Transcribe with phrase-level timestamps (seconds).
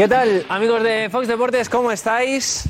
[0.00, 1.68] ¿Qué tal, amigos de Fox Deportes?
[1.68, 2.64] ¿Cómo estáis?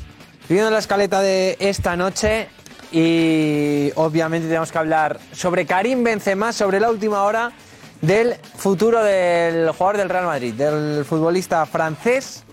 [0.49, 2.49] Viendo la escaleta de esta noche
[2.91, 7.53] y obviamente tenemos que hablar sobre Karim Benzema, sobre la última hora
[8.01, 12.43] del futuro del jugador del Real Madrid, del futbolista francés,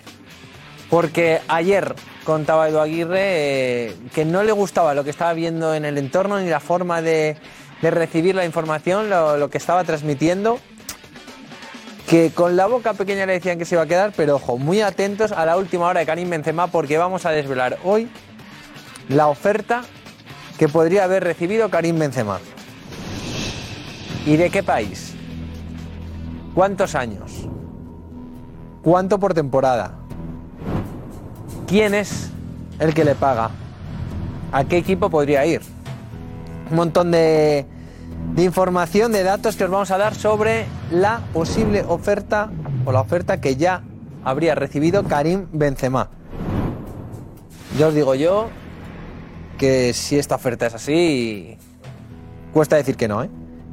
[0.89, 5.87] porque ayer contaba Edu Aguirre eh, que no le gustaba lo que estaba viendo en
[5.87, 7.37] el entorno ni la forma de,
[7.83, 10.61] recibir la información, lo que estaba transmitiendo
[12.09, 14.81] que con la boca pequeña le decían que se iba a quedar, pero ojo, muy
[14.81, 18.09] atentos a la última hora de Karim Benzema porque vamos a desvelar hoy
[19.11, 19.83] la oferta
[20.59, 22.41] que podría haber recibido Karim Benzema.
[24.25, 25.15] ¿Y de qué país?
[26.55, 27.47] ¿Cuántos años?
[28.83, 29.93] ¿Cuánto por temporada?
[31.67, 32.31] ¿Quién es
[32.79, 33.51] el que le paga?
[34.51, 35.61] ¿A qué equipo podría ir?
[36.71, 37.67] Un montón de,
[38.39, 42.53] de información, de datos que os vamos a dar sobre la posible oferta
[42.85, 43.83] o la oferta que ya
[44.23, 46.09] habría recibido Karim Benzema.
[47.77, 48.49] Ya os digo yo
[49.59, 51.59] que si esta oferta es así,
[52.53, 53.31] cuesta decir que no, ¿eh?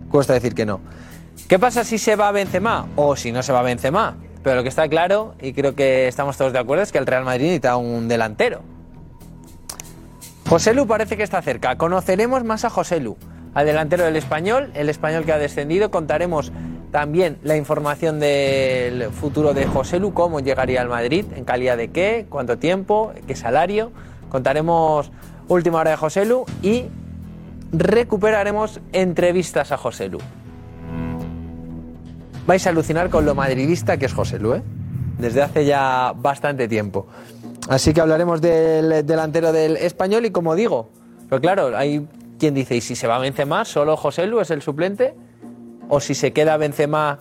[0.09, 0.81] Cuesta decir que no.
[1.47, 4.17] ¿Qué pasa si se va Benzema o si no se va Benzema?
[4.41, 7.05] Pero lo que está claro, y creo que estamos todos de acuerdo, es que el
[7.05, 8.63] Real Madrid necesita un delantero.
[10.49, 11.77] José Lu parece que está cerca.
[11.77, 13.15] Conoceremos más a José Lu,
[13.55, 15.89] al delantero del español, el español que ha descendido.
[15.89, 16.51] Contaremos
[16.91, 21.87] también la información del futuro de José Lu, cómo llegaría al Madrid, en calidad de
[21.87, 23.91] qué, cuánto tiempo, qué salario.
[24.29, 25.09] Contaremos
[25.47, 26.85] última hora de José Lu y
[27.71, 30.19] recuperaremos entrevistas a José Lu.
[32.45, 34.63] Vais a alucinar con lo madridista que es José Lu, ¿eh?
[35.17, 37.07] desde hace ya bastante tiempo.
[37.69, 40.89] Así que hablaremos del delantero del español y como digo,
[41.29, 42.05] pero claro, hay
[42.39, 45.13] quien dice, ¿y si se va Benzema, solo José Lu es el suplente?
[45.89, 47.19] ¿O si se queda Benzema,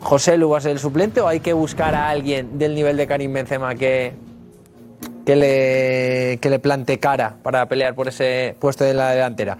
[0.00, 1.20] José Lu va a ser el suplente?
[1.20, 4.14] ¿O hay que buscar a alguien del nivel de Karim Benzema que,
[5.26, 9.58] que, le, que le plante cara para pelear por ese puesto de la delantera?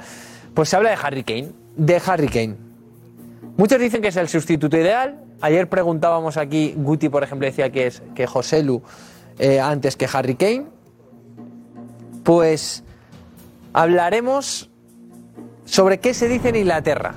[0.55, 2.57] Pues se habla de Harry Kane, de Harry Kane.
[3.57, 5.24] Muchos dicen que es el sustituto ideal.
[5.40, 8.83] Ayer preguntábamos aquí, Guti por ejemplo decía que es que José Lu
[9.39, 10.67] eh, antes que Harry Kane.
[12.23, 12.84] Pues
[13.72, 14.70] hablaremos
[15.64, 17.14] sobre qué se dice en Inglaterra.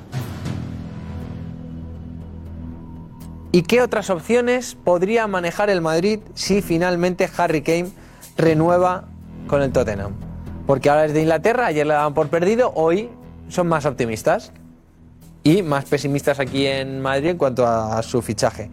[3.51, 7.89] ¿Y qué otras opciones podría manejar el Madrid si finalmente Harry Kane
[8.35, 9.05] renueva
[9.47, 10.13] con el Tottenham?
[10.67, 13.09] Porque ahora es de Inglaterra, ayer le daban por perdido, hoy
[13.47, 14.51] son más optimistas
[15.43, 18.69] y más pesimistas aquí en Madrid en cuanto a su fichaje.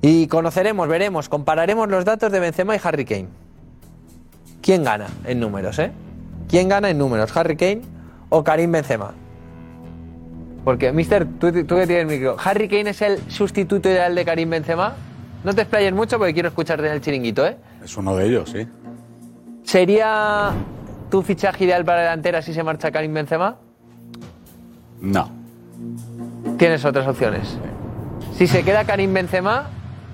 [0.00, 3.28] Y conoceremos, veremos, compararemos los datos de Benzema y Harry Kane.
[4.62, 5.92] ¿Quién gana en números, eh?
[6.48, 7.82] ¿Quién gana en números, Harry Kane
[8.30, 9.12] o Karim Benzema?
[10.64, 14.24] Porque, mister, tú, tú que tienes el micro, ¿Harry Kane es el sustituto ideal de
[14.24, 14.94] Karim Benzema?
[15.44, 17.56] No te explayes mucho porque quiero escucharte en el chiringuito, ¿eh?
[17.84, 18.66] Es uno de ellos, sí.
[19.62, 20.50] ¿Sería
[21.10, 23.56] tu fichaje ideal para delantera si se marcha Karim Benzema?
[25.00, 25.30] No.
[26.58, 27.58] Tienes otras opciones.
[28.34, 29.68] Si se queda Karim Benzema,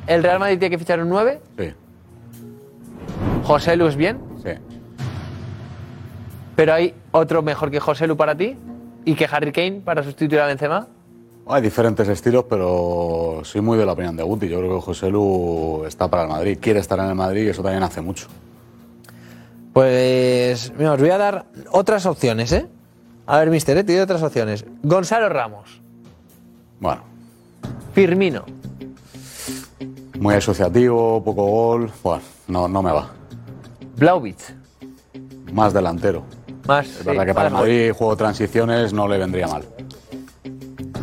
[0.07, 1.41] ¿el Real Madrid tiene que fichar un 9?
[1.59, 1.73] Sí.
[3.45, 4.19] ¿José Lu bien?
[4.43, 4.51] Sí.
[6.57, 8.57] ¿Pero hay otro mejor que José Lu para ti?
[9.05, 10.87] ¿Y que Harry Kane para sustituir a Benzema?
[11.47, 14.49] Hay diferentes estilos, pero soy muy de la opinión de Guti.
[14.49, 17.49] Yo creo que José Lu está para el Madrid, quiere estar en el Madrid y
[17.49, 18.29] eso también hace mucho.
[19.75, 22.67] Pues mira, os voy a dar otras opciones, ¿eh?
[23.27, 23.85] A ver, mister, ¿eh?
[23.85, 24.65] te doy otras opciones.
[24.83, 25.81] Gonzalo Ramos,
[26.79, 27.03] Bueno,
[27.93, 28.45] Firmino,
[30.19, 31.91] muy asociativo, poco gol.
[32.03, 33.11] Bueno, no, no me va.
[33.97, 34.55] Blauvich.
[35.53, 36.23] Más delantero.
[36.67, 39.65] Más, Es verdad que para el Madrid, juego de transiciones, no le vendría mal.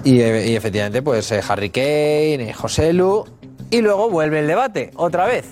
[0.04, 3.24] Y, e- y efectivamente, pues eh, Harry Kane, eh, José Lu.
[3.70, 5.46] Y luego vuelve el debate, otra vez.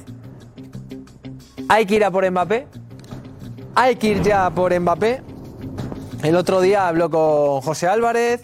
[1.69, 2.67] ¿Hay que ir a por Mbappé?
[3.75, 5.21] ¿Hay que ir ya por Mbappé?
[6.23, 8.41] El otro día habló con José Álvarez,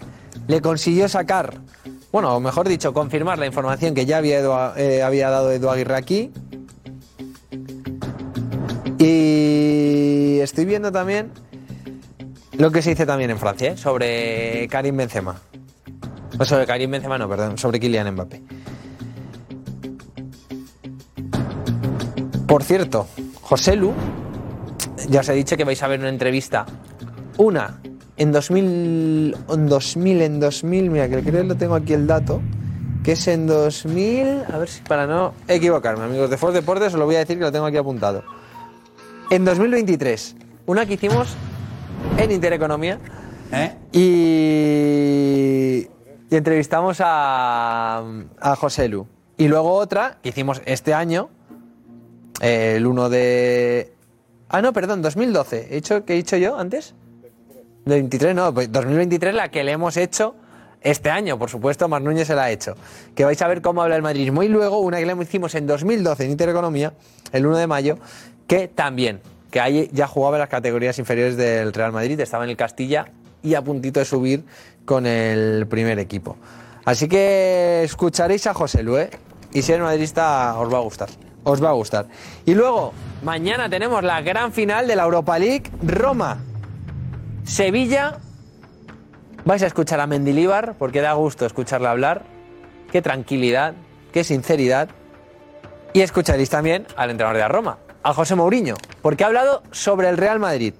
[0.47, 1.55] le consiguió sacar,
[2.11, 5.69] bueno, o mejor dicho, confirmar la información que ya había, Edu- eh, había dado Edu
[5.69, 6.31] Aguirre aquí.
[8.97, 11.31] Y estoy viendo también
[12.57, 13.77] lo que se dice también en Francia, ¿eh?
[13.77, 15.39] sobre Karim Benzema.
[16.37, 18.41] O sobre Karim Benzema, no, perdón, sobre Kylian Mbappé.
[22.47, 23.07] Por cierto,
[23.41, 23.93] José Lu,
[25.09, 26.65] ya os he dicho que vais a ver una entrevista.
[27.37, 27.79] Una
[28.17, 32.41] en 2000, en 2000, en 2000, mira, creo que lo tengo aquí el dato,
[33.03, 36.99] que es en 2000, a ver si para no equivocarme, amigos de Force Deportes, os
[36.99, 38.23] lo voy a decir que lo tengo aquí apuntado.
[39.29, 40.35] En 2023,
[40.65, 41.35] una que hicimos
[42.17, 42.99] en Intereconomía
[43.91, 45.87] y,
[46.29, 48.03] y entrevistamos a,
[48.39, 49.07] a José Lu.
[49.37, 51.29] Y luego otra que hicimos este año,
[52.41, 53.93] eh, el 1 de...
[54.49, 55.67] Ah, no, perdón, 2012.
[55.71, 56.93] ¿He hecho, ¿Qué he dicho yo antes?
[57.85, 60.35] 23, no, pues 2023 la que le hemos hecho
[60.81, 62.75] este año, por supuesto, Mar Núñez se la ha hecho.
[63.15, 64.43] Que vais a ver cómo habla el madridismo.
[64.43, 66.93] Y luego una que le hicimos en 2012 en Intereconomía,
[67.31, 67.97] el 1 de mayo,
[68.47, 69.19] que también,
[69.55, 73.05] que ahí ya jugaba en las categorías inferiores del Real Madrid, estaba en el Castilla
[73.41, 74.43] y a puntito de subir
[74.83, 76.35] con el primer equipo.
[76.83, 79.09] Así que escucharéis a José Lu, ¿eh?
[79.53, 81.07] Y si eres madridista os va a gustar.
[81.45, 82.07] Os va a gustar.
[82.45, 82.91] Y luego,
[83.23, 86.39] mañana tenemos la gran final de la Europa League, Roma.
[87.45, 88.17] Sevilla.
[89.45, 92.23] Vais a escuchar a Mendilíbar porque da gusto escucharle hablar.
[92.91, 93.73] Qué tranquilidad,
[94.11, 94.89] qué sinceridad.
[95.93, 100.09] Y escucharéis también al entrenador de la Roma, a José Mourinho, porque ha hablado sobre
[100.09, 100.75] el Real Madrid.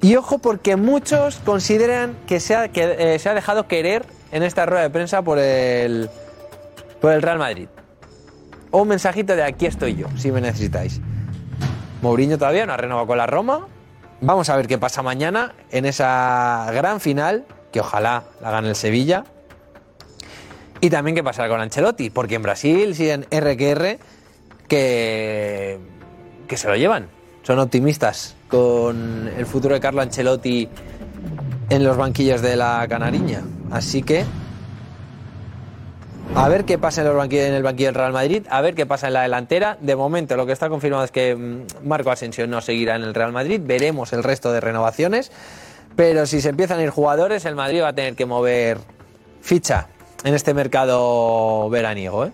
[0.00, 4.42] Y ojo porque muchos consideran que se ha, que, eh, se ha dejado querer en
[4.42, 6.08] esta rueda de prensa por el,
[6.98, 7.68] por el Real Madrid.
[8.70, 10.98] O un mensajito de aquí estoy yo, si me necesitáis.
[12.00, 13.66] Mourinho todavía no ha renovado con la Roma.
[14.22, 18.76] Vamos a ver qué pasa mañana en esa gran final, que ojalá la gane el
[18.76, 19.24] Sevilla.
[20.80, 23.98] Y también qué pasará con Ancelotti, porque en Brasil siguen RQR
[24.68, 25.78] que,
[26.48, 27.08] que se lo llevan.
[27.42, 30.68] Son optimistas con el futuro de Carlo Ancelotti
[31.70, 33.42] en los banquillos de la Canariña.
[33.70, 34.24] Así que
[36.34, 38.74] a ver qué pasa en, los banquillos, en el banquillo del Real Madrid, a ver
[38.74, 39.76] qué pasa en la delantera.
[39.80, 43.12] De momento lo que está confirmado es que mm, Marco Asensio no seguirá en el
[43.12, 43.60] Real Madrid.
[43.62, 45.30] Veremos el resto de renovaciones.
[45.94, 48.78] Pero si se empiezan a ir jugadores, el Madrid va a tener que mover
[49.42, 49.88] ficha
[50.24, 52.26] en este mercado veraniego.
[52.26, 52.32] ¿eh?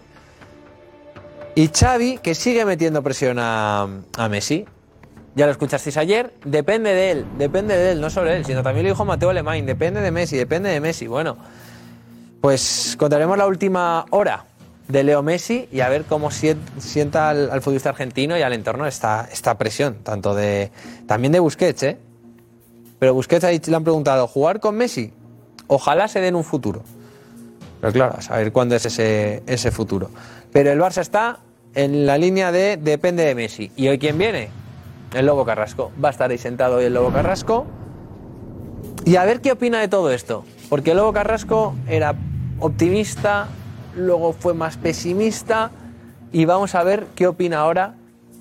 [1.59, 4.65] Y Xavi, que sigue metiendo presión a, a Messi.
[5.35, 8.87] Ya lo escuchasteis ayer, depende de él, depende de él, no solo él, sino también
[8.87, 11.09] lo dijo Mateo Alemán, depende de Messi, depende de Messi.
[11.09, 11.37] Bueno,
[12.41, 14.45] pues contaremos la última hora
[14.87, 19.29] de Leo Messi y a ver cómo sienta al, futbolista argentino y al entorno esta,
[19.33, 20.71] esta presión, tanto de
[21.09, 21.99] también de Busquets, ¿eh?
[23.01, 25.13] Pero Busquets ahí le han preguntado, ¿jugar con Messi?
[25.67, 26.85] Ojalá se den un futuro.
[27.81, 30.09] Pero claro, a saber cuándo es ese, ese futuro.
[30.53, 31.41] Pero el Barça está
[31.75, 33.71] en la línea de depende de Messi.
[33.77, 34.51] ¿Y hoy quién viene?
[35.15, 35.93] El Lobo Carrasco.
[36.03, 37.67] Va a estar ahí sentado hoy el Lobo Carrasco.
[39.05, 40.45] Y a ver qué opina de todo esto.
[40.69, 42.15] Porque el Lobo Carrasco era
[42.61, 43.49] optimista,
[43.97, 45.71] luego fue más pesimista.
[46.33, 47.95] Y vamos a ver qué opina ahora.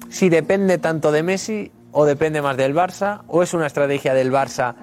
[0.09, 3.21] Si depende tanto de Messi o depende más del Barça.
[3.27, 4.75] O es una estrategia del Barça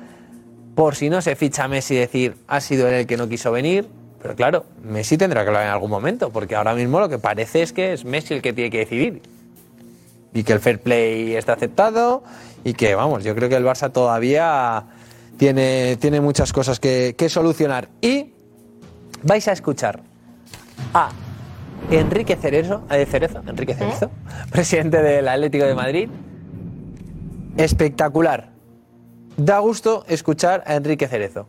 [0.75, 3.88] por si no se ficha Messi decir ha sido él el que no quiso venir.
[4.25, 6.31] Pero claro, Messi tendrá que hablar en algún momento.
[6.31, 9.21] Porque ahora mismo lo que parece es que es Messi el que tiene que decidir
[10.32, 12.25] y que el fair play está aceptado
[12.65, 14.87] y que, vamos, yo creo que el Barça todavía
[15.37, 17.91] tiene, tiene muchas cosas que, que solucionar.
[18.00, 18.32] Y
[19.23, 20.00] vais a escuchar
[20.94, 21.11] a
[21.91, 24.11] Enrique Cerezo, eh, Cerezo, Enrique Cerezo,
[24.50, 26.09] presidente del Atlético de Madrid.
[27.59, 28.53] Espectacular.
[29.37, 31.47] Da gusto escuchar a Enrique Cerezo.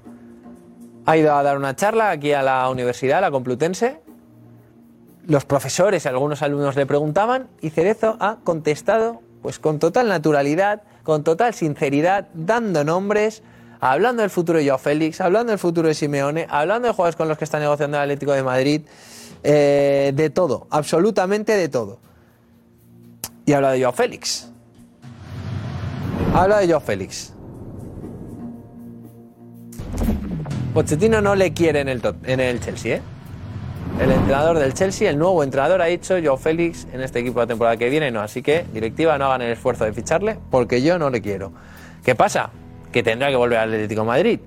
[1.06, 4.00] Ha ido a dar una charla aquí a la universidad, la Complutense,
[5.28, 10.82] los profesores y algunos alumnos le preguntaban y Cerezo ha contestado pues con total naturalidad,
[11.04, 13.44] con total sinceridad, dando nombres,
[13.80, 17.28] hablando del futuro de Joao Félix, hablando del futuro de Simeone, hablando de jugadores con
[17.28, 18.82] los que está negociando el Atlético de Madrid,
[19.44, 22.00] eh, de todo, absolutamente de todo.
[23.46, 24.50] Y habla de Joao Félix.
[26.34, 27.36] Habla de Joao Félix.
[30.76, 33.02] Pochettino no le quiere en el, en el Chelsea, ¿eh?
[33.98, 37.48] El entrenador del Chelsea, el nuevo entrenador, ha dicho Joao Félix en este equipo la
[37.48, 38.20] temporada que viene no.
[38.20, 41.54] Así que, directiva, no hagan el esfuerzo de ficharle porque yo no le quiero.
[42.04, 42.50] ¿Qué pasa?
[42.92, 44.42] Que tendrá que volver al Atlético Madrid.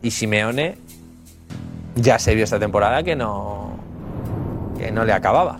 [0.00, 0.78] Y Simeone
[1.94, 3.76] ya se vio esta temporada que no,
[4.78, 5.58] que no le acababa.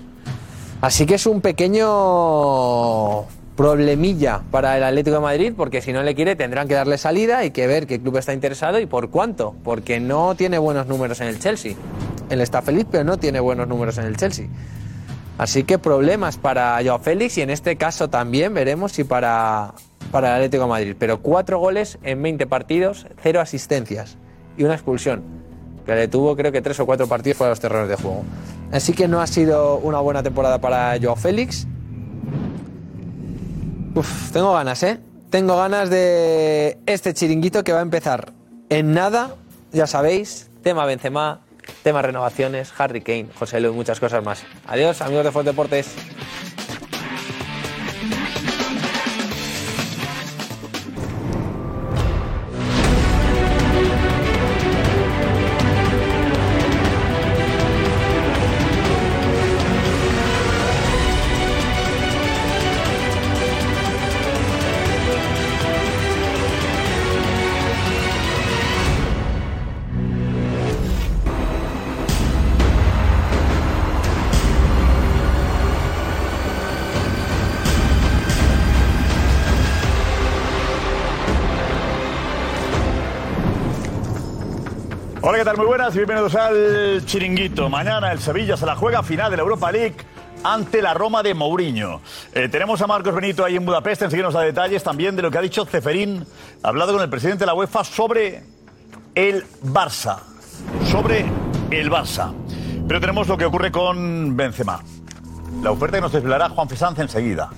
[0.80, 6.14] Así que es un pequeño problemilla para el Atlético de Madrid, porque si no le
[6.14, 9.54] quiere tendrán que darle salida y que ver qué club está interesado y por cuánto,
[9.64, 11.75] porque no tiene buenos números en el Chelsea.
[12.28, 14.46] Él está feliz, pero no tiene buenos números en el Chelsea.
[15.38, 19.75] Así que problemas para Joao Félix y en este caso también veremos si para,
[20.10, 20.96] para el Atlético de Madrid.
[20.98, 24.16] Pero cuatro goles en 20 partidos, cero asistencias
[24.56, 25.22] y una expulsión,
[25.84, 28.25] que le tuvo creo que tres o cuatro partidos de los terrenos de juego.
[28.72, 31.66] Así que no ha sido una buena temporada para Joao Félix.
[33.96, 35.00] Uf, tengo ganas, ¿eh?
[35.30, 38.34] Tengo ganas de este chiringuito que va a empezar
[38.68, 39.36] en nada,
[39.72, 41.40] ya sabéis, tema Benzema,
[41.82, 44.44] tema renovaciones, Harry Kane, José Lu y muchas cosas más.
[44.66, 45.94] Adiós, amigos de Fuerte Deportes.
[85.54, 87.70] Muy buenas y bienvenidos al Chiringuito.
[87.70, 89.94] Mañana el Sevilla se la juega final de la Europa League
[90.42, 92.00] ante la Roma de Mourinho.
[92.34, 95.30] Eh, tenemos a Marcos Benito ahí en Budapest, enseguida nos da detalles también de lo
[95.30, 96.26] que ha dicho Ceferín,
[96.64, 98.42] ha hablado con el presidente de la UEFA sobre
[99.14, 100.18] el Barça.
[100.90, 101.24] Sobre
[101.70, 102.32] el Barça.
[102.88, 104.82] Pero tenemos lo que ocurre con Benzema.
[105.62, 107.50] La oferta que nos desvelará Juan Fesanz enseguida.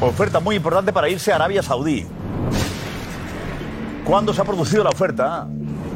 [0.00, 2.06] Oferta muy importante para irse a Arabia Saudí.
[4.02, 5.46] ¿Cuándo se ha producido la oferta?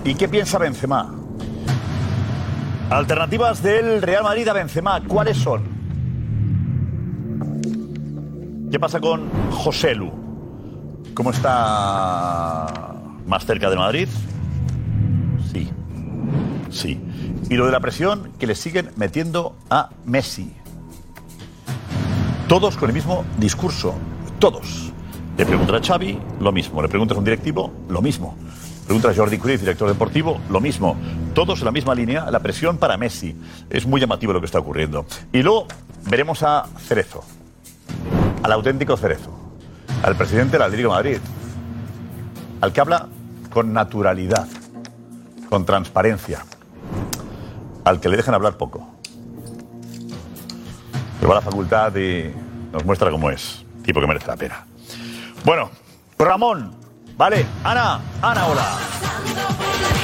[0.04, 1.21] ¿Y qué piensa Benzema?
[2.92, 5.62] Alternativas del Real Madrid a Benzema, ¿cuáles son?
[8.70, 10.12] ¿Qué pasa con José Lu?
[11.14, 12.66] ¿Cómo está
[13.26, 14.08] más cerca de Madrid?
[15.50, 15.70] Sí.
[16.68, 17.00] Sí.
[17.48, 20.52] Y lo de la presión que le siguen metiendo a Messi.
[22.46, 23.94] Todos con el mismo discurso.
[24.38, 24.92] Todos.
[25.38, 26.82] Le preguntan a Xavi, lo mismo.
[26.82, 28.36] Le preguntas a un directivo, lo mismo.
[28.86, 30.96] Preguntas a Jordi Cruz, director deportivo, lo mismo.
[31.34, 33.36] Todos en la misma línea, la presión para Messi.
[33.70, 35.06] Es muy llamativo lo que está ocurriendo.
[35.32, 35.66] Y luego
[36.10, 37.24] veremos a Cerezo.
[38.42, 39.30] Al auténtico Cerezo.
[40.02, 41.18] Al presidente del Atlético de Madrid.
[42.60, 43.08] Al que habla
[43.50, 44.48] con naturalidad.
[45.48, 46.44] Con transparencia.
[47.84, 48.88] Al que le dejan hablar poco.
[51.18, 52.30] Pero va a la facultad y
[52.72, 53.64] nos muestra cómo es.
[53.84, 54.66] Tipo que merece la pena.
[55.44, 55.70] Bueno,
[56.18, 56.81] Ramón,
[57.22, 58.66] vale, Ana, Ana, hola.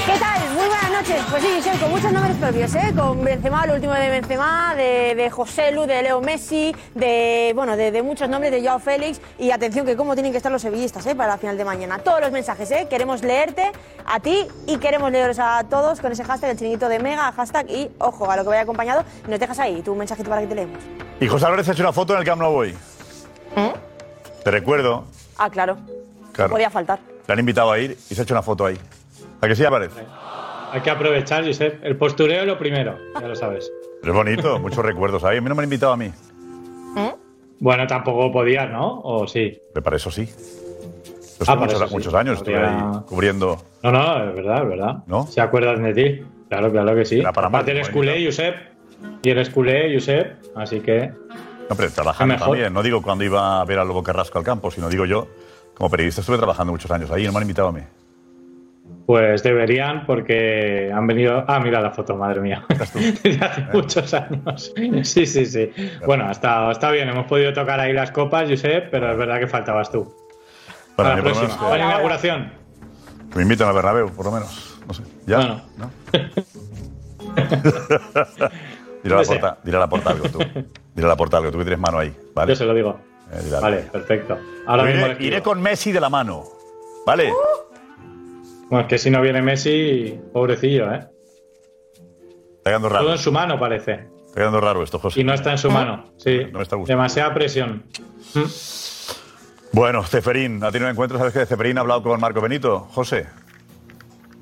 [0.06, 0.40] ¿Qué tal?
[0.54, 1.20] Muy buenas noches.
[1.28, 2.94] Pues sí, Giselle, con muchos nombres propios, ¿eh?
[2.96, 7.76] Con Benzema, el último de Benzema, de, de José Lu, de Leo Messi, de, bueno,
[7.76, 9.20] de, de muchos nombres, de Joao Félix.
[9.36, 11.16] Y atención que cómo tienen que estar los sevillistas, ¿eh?
[11.16, 11.98] Para la final de mañana.
[11.98, 12.86] Todos los mensajes, ¿eh?
[12.88, 13.72] Queremos leerte
[14.06, 17.68] a ti y queremos leeros a todos con ese hashtag, el chiringuito de Mega, hashtag
[17.68, 19.02] y, ojo, a lo que vaya acompañado.
[19.26, 20.78] Nos dejas ahí tu mensajito para que te leemos.
[21.18, 22.76] Y José Álvarez ha hecho una foto en el Camp Nou hoy.
[23.56, 23.72] ¿Eh?
[24.44, 25.04] Te recuerdo,
[25.36, 25.78] Ah, claro.
[26.38, 26.50] Claro.
[26.50, 27.00] No podía faltar.
[27.26, 28.78] te han invitado a ir y se ha hecho una foto ahí.
[29.40, 29.90] ¿A que sí, Álvarez?
[30.70, 31.82] Hay que aprovechar, Josep.
[31.84, 33.68] El postureo es lo primero, ya lo sabes.
[34.00, 35.38] Pero es bonito, muchos recuerdos ahí.
[35.38, 36.12] A mí no me han invitado a mí.
[36.96, 37.14] ¿Eh?
[37.58, 39.00] Bueno, tampoco podías, ¿no?
[39.00, 39.60] ¿O sí?
[39.74, 40.26] Pero para eso sí.
[40.26, 41.94] Yo Ah, estuve para muchos, eso sí.
[41.94, 43.62] muchos años, estuve Podía- ahí cubriendo.
[43.82, 44.96] No, no, es verdad, es verdad.
[45.08, 45.26] ¿No?
[45.26, 46.24] ¿Se acuerdan de ti?
[46.48, 47.18] Claro, claro que sí.
[47.20, 48.54] Era para Aparte eres culé, Josep.
[49.22, 50.36] Y eres culé, Josep.
[50.56, 51.10] Así que...
[51.68, 52.48] No, pero trabajando Mejor.
[52.48, 52.72] también.
[52.72, 55.28] No digo cuando iba a ver a Lobo Carrasco al campo, sino digo yo,
[55.78, 57.80] como periodista estuve trabajando muchos años ahí no me han invitado a mí.
[59.06, 61.42] Pues deberían porque han venido...
[61.46, 62.62] Ah, mira la foto, madre mía.
[63.22, 64.70] Desde hace muchos años.
[65.02, 65.72] Sí, sí, sí.
[66.04, 67.08] Bueno, está, está bien.
[67.08, 70.14] Hemos podido tocar ahí las copas, Josep, pero es verdad que faltabas tú.
[70.94, 71.48] Para la próxima.
[71.48, 72.52] menos Para la inauguración.
[73.30, 74.78] que, me inviten a Bernabéu, por lo menos.
[74.86, 75.02] No sé.
[75.26, 75.38] ¿Ya?
[75.38, 75.62] Bueno.
[75.78, 75.90] ¿No?
[79.02, 80.38] Dile a la porta, a la porta algo tú.
[80.94, 82.14] Dile a la porta algo, tú que tienes mano ahí.
[82.34, 82.50] ¿vale?
[82.50, 83.00] Yo se lo digo.
[83.32, 83.58] Eh.
[83.60, 84.38] Vale, perfecto.
[84.66, 86.44] Ahora Yo mismo iré, con Messi de la mano.
[87.06, 87.32] ¿Vale?
[88.68, 91.06] Bueno, es que si no viene Messi, pobrecillo, ¿eh?
[92.58, 93.12] Está quedando Todo raro.
[93.12, 94.08] en su mano parece.
[94.26, 95.20] Está quedando raro esto, José.
[95.20, 96.12] Y no está en su mano.
[96.16, 96.38] Sí.
[96.52, 96.86] No me está gustando.
[96.86, 97.84] Demasiada presión.
[99.72, 102.80] Bueno, Ceferín, ha tenido un encuentro, ¿sabes que Ceferín ha hablado con Marco Benito?
[102.92, 103.26] José.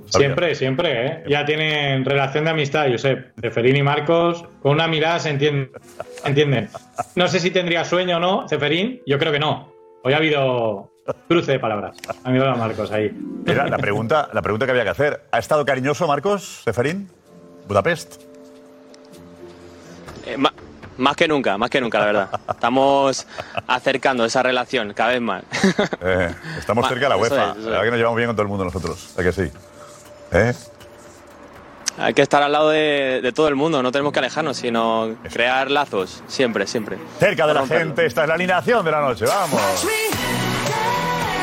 [0.08, 1.24] Siempre, siempre, ¿eh?
[1.28, 3.34] Ya tienen relación de amistad, Josep.
[3.36, 5.70] De Ceferín y Marcos, con una mirada se entienden.
[6.24, 6.68] entienden.
[7.14, 9.02] No sé si tendría sueño o no, Ceferín.
[9.06, 9.72] Yo creo que no.
[10.04, 10.92] Hoy ha habido
[11.28, 11.96] cruce de palabras.
[12.24, 13.10] Ha a Marcos ahí.
[13.46, 15.22] Era la pregunta, la pregunta que había que hacer.
[15.32, 17.08] ¿Ha estado cariñoso Marcos Ceferín?
[17.68, 18.22] Budapest.
[20.26, 20.52] Eh, ma-
[20.98, 22.28] más que nunca, más que nunca, la verdad.
[22.48, 23.26] Estamos
[23.66, 25.44] acercando esa relación cada vez más.
[26.00, 27.34] Eh, estamos cerca de la UEFA.
[27.34, 27.64] es, la es.
[27.66, 29.14] verdad que nos llevamos bien con todo el mundo nosotros.
[29.18, 29.50] ¿A que sí?
[30.36, 30.54] ¿Eh?
[31.98, 35.16] Hay que estar al lado de, de todo el mundo, no tenemos que alejarnos, sino
[35.32, 36.98] crear lazos, siempre, siempre.
[37.18, 37.86] Cerca de la Romperlo.
[37.86, 39.24] gente, esta es la alineación de la noche.
[39.24, 39.86] Vamos.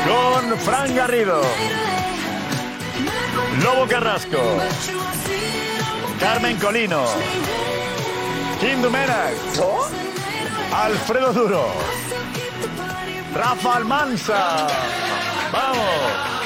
[0.06, 1.40] Con Fran Garrido,
[3.64, 4.38] Lobo Carrasco,
[6.20, 7.04] Carmen Colino,
[8.60, 9.32] Kim Dumenac,
[10.72, 11.66] Alfredo Duro,
[13.34, 14.66] Rafa Almanza.
[15.50, 16.43] ¡Vamos!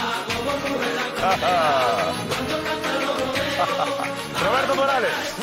[4.45, 5.39] Roberto Morales.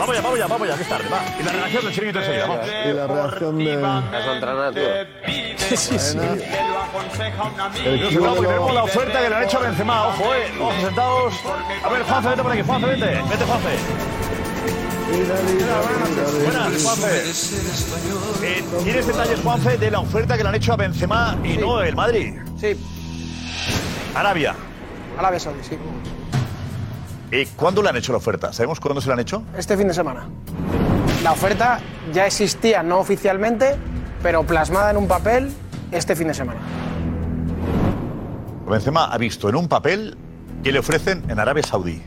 [0.00, 1.20] Vamos ya, vamos ya, vamos ya, que es tarde, va.
[1.38, 2.66] Y la reacción del chiringuito enseguida, vamos.
[2.66, 3.74] Y la reacción de.
[7.84, 10.52] El Nos vamos, que tenemos la oferta que le han hecho a Benzema, ojo, eh.
[10.58, 11.34] Ojo, sentados.
[11.84, 13.06] A ver, Juanfe, vete por aquí, Juanfe, vete.
[13.06, 13.76] Vete, Juanfe.
[16.44, 17.22] Buenas, Juanfe.
[18.42, 21.82] Eh, ¿Tienes detalles, Juanfe, de la oferta que le han hecho a Benzema y no
[21.82, 22.36] el Madrid?
[22.58, 22.74] Sí,
[24.14, 24.54] Arabia.
[25.18, 25.76] Arabia Saudí, sí.
[27.30, 28.52] Eh, ¿Cuándo le han hecho la oferta?
[28.52, 29.42] ¿Sabemos cuándo se la han hecho?
[29.56, 30.26] este fin de semana.
[31.22, 31.80] La oferta
[32.12, 33.76] ya existía, no oficialmente,
[34.22, 35.52] pero plasmada en un papel
[35.92, 36.60] este fin de semana.
[38.68, 40.16] Benzema ha visto en un papel
[40.62, 42.02] que le ofrecen en Arabia Saudí.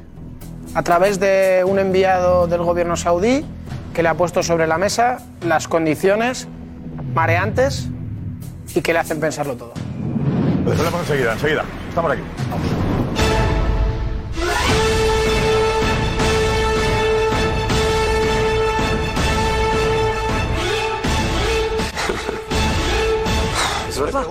[0.76, 3.46] A través de un enviado del gobierno saudí
[3.94, 6.48] que le ha puesto sobre la mesa las condiciones
[7.14, 7.90] mareantes
[8.74, 9.74] y que le hacen pensarlo todo.
[10.64, 11.66] Lo resolvemos enseguida, enseguida.
[11.90, 12.22] Estamos aquí.
[12.50, 12.68] Vamos.
[23.90, 24.26] Es verdad.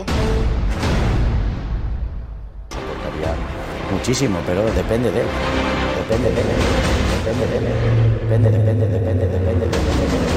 [3.92, 5.26] Muchísimo, pero depende de él.
[6.08, 6.46] Depende de él.
[7.24, 7.64] Depende de él.
[8.22, 9.66] Depende, depende, depende, depende, depende.
[9.66, 10.31] Lo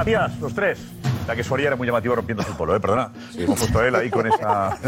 [0.00, 0.78] Matías, los tres.
[1.28, 2.80] La que Soria era muy llamativo rompiendo su polo, ¿eh?
[2.80, 3.12] Perdona.
[3.36, 4.68] Hemos puesto a él ahí con esa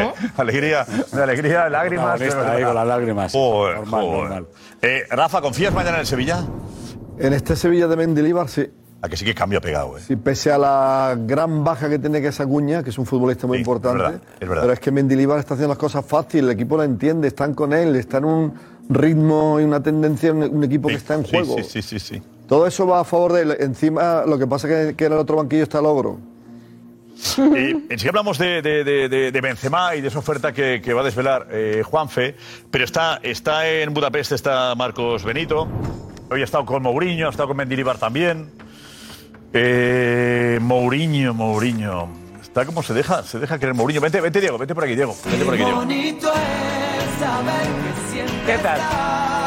[0.36, 2.18] alegría, de alegría, lágrimas.
[2.18, 2.56] Verdad.
[2.56, 3.30] ahí con las lágrimas.
[3.32, 4.20] Joder, Normal, joder.
[4.22, 4.46] normal.
[4.82, 6.44] Eh, Rafa, ¿confías mañana en el Sevilla?
[7.20, 8.68] En este Sevilla de Mendilibar, sí.
[9.00, 10.00] A que sí que cambio ha pegado, ¿eh?
[10.04, 13.46] Sí, pese a la gran baja que tiene que esa cuña, que es un futbolista
[13.46, 13.98] muy Sí, importante.
[13.98, 14.62] es verdad, es verdad.
[14.62, 17.72] Pero es que Mendilibar está haciendo las cosas fácil, el equipo lo entiende, están con
[17.72, 18.54] él, está en un
[18.88, 21.54] ritmo y una tendencia, un, equipo que está en Sí, juego.
[21.58, 22.22] Sí, sí, sí, sí.
[22.48, 23.62] Todo eso va a favor de.
[23.62, 26.18] Encima, lo que pasa es que, en el otro banquillo está Logro.
[27.36, 31.48] Y enseguida hablamos de, de, Benzema y de esa oferta que, que va a desvelar
[31.50, 32.36] eh, Juanfe,
[32.70, 35.66] pero está, está en Budapest, está Marcos Benito,
[36.30, 38.50] hoy ha estado con Mourinho, ha estado con Mendilibar también.
[39.52, 42.27] Eh, Mourinho, Mourinho.
[42.58, 44.00] Está como se deja, se deja querer Mourinho.
[44.00, 45.14] Vente, vente, Diego, vente por aquí, Diego.
[45.24, 45.86] Vente por aquí, Diego.
[48.46, 48.80] ¿Qué tal?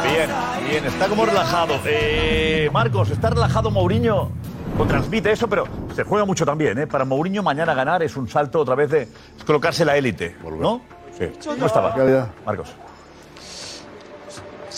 [0.09, 0.29] Bien,
[0.69, 1.77] bien, está como relajado.
[1.83, 4.31] Eh, Marcos, ¿está relajado Mourinho?
[4.79, 6.87] O transmite eso, pero se juega mucho también, ¿eh?
[6.87, 10.79] Para Mourinho mañana ganar es un salto otra vez de es colocarse la élite, ¿no?
[11.17, 11.25] Sí.
[11.45, 11.93] ¿Cómo estaba?
[12.45, 12.69] Marcos.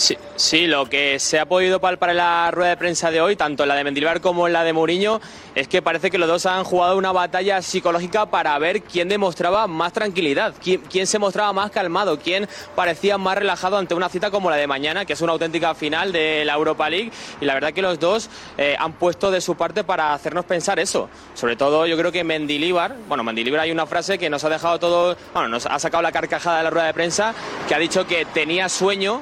[0.03, 3.37] Sí, sí, lo que se ha podido palpar en la rueda de prensa de hoy,
[3.37, 5.21] tanto en la de Mendilibar como en la de Mourinho,
[5.55, 9.65] es que parece que los dos han jugado una batalla psicológica para ver quién demostraba
[9.65, 14.29] más tranquilidad, quién, quién se mostraba más calmado, quién parecía más relajado ante una cita
[14.29, 17.09] como la de mañana, que es una auténtica final de la Europa League.
[17.39, 20.79] Y la verdad que los dos eh, han puesto de su parte para hacernos pensar
[20.79, 21.07] eso.
[21.33, 24.79] Sobre todo yo creo que Mendilibar, bueno, Mendilibar hay una frase que nos ha dejado
[24.79, 27.33] todo, bueno, nos ha sacado la carcajada de la rueda de prensa,
[27.69, 29.21] que ha dicho que tenía sueño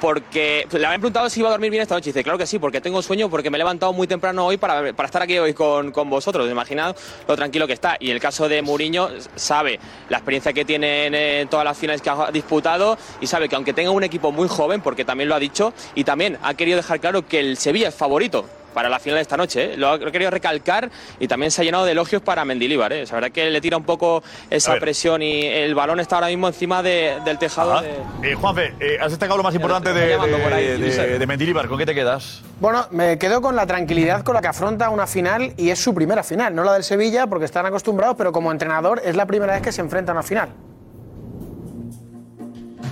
[0.00, 2.10] porque le habían preguntado si iba a dormir bien esta noche.
[2.10, 4.56] Y dice, claro que sí, porque tengo sueño, porque me he levantado muy temprano hoy
[4.56, 6.50] para, para estar aquí hoy con, con vosotros.
[6.50, 7.96] Imaginad lo tranquilo que está.
[8.00, 9.78] Y el caso de Mourinho sabe
[10.08, 13.72] la experiencia que tiene en, todas las finales que ha disputado y sabe que aunque
[13.72, 17.00] tenga un equipo muy joven, porque también lo ha dicho, y también ha querido dejar
[17.00, 19.72] claro que el Sevilla es favorito para la final de esta noche.
[19.72, 19.76] ¿eh?
[19.78, 22.92] Lo ha querido recalcar y también se ha llenado de elogios para Mendilibar.
[22.92, 23.06] ¿eh?
[23.06, 26.26] La verdad que le tira un poco A esa presión y el balón está ahora
[26.26, 27.80] mismo encima de- del tejado.
[27.80, 31.68] De- Eh, Juanfe, eh, has destacado lo más importante de, de, de, Mendilibar.
[31.68, 32.42] ¿Con qué te quedas?
[32.60, 35.94] Bueno, me quedo con la tranquilidad con la que afronta una final y es su
[35.94, 39.54] primera final, no la del Sevilla porque están acostumbrados, pero como entrenador es la primera
[39.54, 40.50] vez que se enfrenta a una final.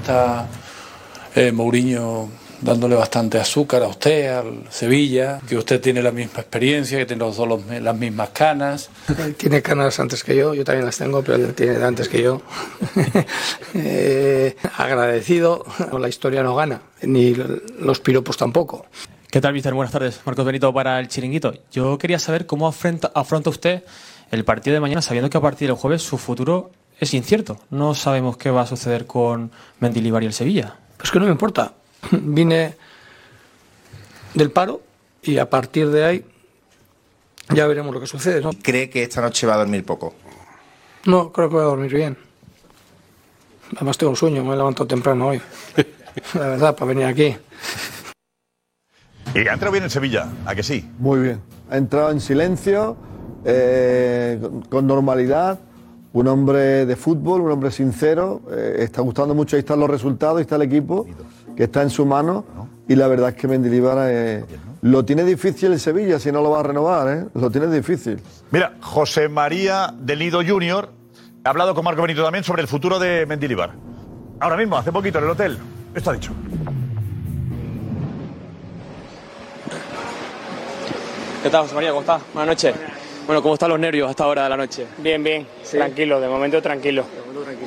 [0.00, 0.46] Está
[1.34, 2.30] eh, Mourinho
[2.64, 7.20] dándole bastante azúcar a usted, al Sevilla, que usted tiene la misma experiencia, que tiene
[7.24, 8.88] los dos los- las mismas canas.
[9.18, 12.22] Él tiene canas antes que yo, yo también las tengo, pero él tiene antes que
[12.22, 12.40] yo.
[13.74, 15.64] Eh, agradecido,
[15.98, 17.34] la historia no gana, ni
[17.80, 18.86] los piropos tampoco.
[19.30, 19.74] ¿Qué tal, mister?
[19.74, 20.20] Buenas tardes.
[20.24, 21.52] Marcos Benito para el Chiringuito.
[21.72, 23.82] Yo quería saber cómo afronta, afronta usted
[24.30, 27.58] el partido de mañana, sabiendo que a partir del jueves su futuro es incierto.
[27.70, 29.50] No sabemos qué va a suceder con
[29.80, 30.76] Mendilibar y el Sevilla.
[30.98, 31.72] Pues que no me importa.
[32.10, 32.74] Vine
[34.34, 34.80] del paro
[35.22, 36.24] y a partir de ahí
[37.54, 38.40] ya veremos lo que sucede.
[38.40, 38.50] ¿no?
[38.62, 40.14] ¿Cree que esta noche va a dormir poco?
[41.06, 42.16] No, creo que voy a dormir bien.
[43.76, 45.40] Además tengo un sueño, me he levantado temprano hoy.
[46.34, 47.36] La verdad, para venir aquí.
[49.34, 50.88] Y ha entrado bien en Sevilla, ¿a que sí?
[50.98, 51.40] Muy bien.
[51.70, 52.96] Ha entrado en silencio,
[53.44, 55.58] eh, con, con normalidad.
[56.12, 58.42] Un hombre de fútbol, un hombre sincero.
[58.52, 59.56] eh, está gustando mucho.
[59.56, 61.06] Ahí están los resultados, ahí está el equipo,
[61.56, 62.44] que está en su mano.
[62.88, 64.44] Y la verdad es que Mendilibar eh,
[64.82, 67.08] lo tiene difícil en Sevilla, si no lo va a renovar.
[67.08, 67.26] ¿eh?
[67.34, 68.20] Lo tiene difícil.
[68.50, 70.90] Mira, José María del Nido Junior
[71.44, 73.72] ha hablado con Marco Benito también sobre el futuro de Mendilibar.
[74.40, 75.58] Ahora mismo, hace poquito, en el hotel.
[75.94, 76.32] Esto ha dicho.
[81.42, 81.90] ¿Qué tal, José María?
[81.90, 82.22] ¿Cómo estás?
[82.32, 82.74] Buenas noches.
[83.26, 84.86] Bueno, ¿cómo están los nervios hasta ahora de la noche?
[84.98, 87.04] Bien, bien, tranquilo, de momento tranquilo.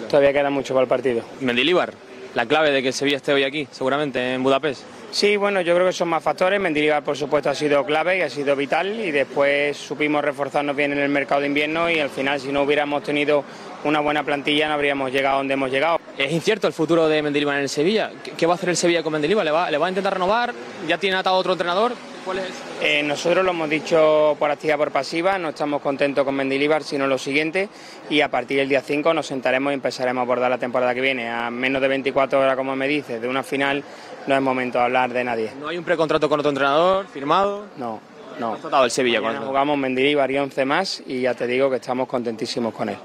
[0.08, 1.23] Todavía queda mucho para el partido.
[1.41, 1.93] Mendilíbar,
[2.36, 4.84] la clave de que Sevilla esté hoy aquí, seguramente, en Budapest.
[5.12, 6.60] Sí, bueno, yo creo que son más factores.
[6.60, 9.00] Mendilibar, por supuesto, ha sido clave y ha sido vital.
[9.00, 11.90] Y después supimos reforzarnos bien en el mercado de invierno.
[11.90, 13.44] Y al final, si no hubiéramos tenido
[13.84, 16.00] una buena plantilla, no habríamos llegado donde hemos llegado.
[16.18, 18.12] Es incierto el futuro de Mendilibar en el Sevilla.
[18.38, 19.46] ¿Qué, va a hacer el Sevilla con Mendilibar?
[19.46, 20.54] ¿Le va, ¿Le va a intentar renovar?
[20.88, 21.94] ¿Ya tiene atado otro entrenador?
[22.28, 22.52] ¿Cuál es?
[22.82, 27.08] Eh, nosotros lo hemos dicho por activa por pasiva, no estamos contentos con Mendilibar, sino
[27.08, 27.70] lo siguiente,
[28.10, 31.00] y a partir del día 5 nos sentaremos y empezaremos a abordar la temporada que
[31.00, 31.30] viene.
[31.30, 33.82] A menos de 24 horas, como me dices, de una final,
[34.28, 35.52] no es momento de hablar de nadie.
[35.58, 37.68] ¿No hay un precontrato con otro entrenador firmado?
[37.78, 38.02] No,
[38.42, 38.58] no.
[38.84, 39.46] el Sevilla Mañana?
[39.46, 42.98] Jugamos Mendilibar y 11 más, y ya te digo que estamos contentísimos con él.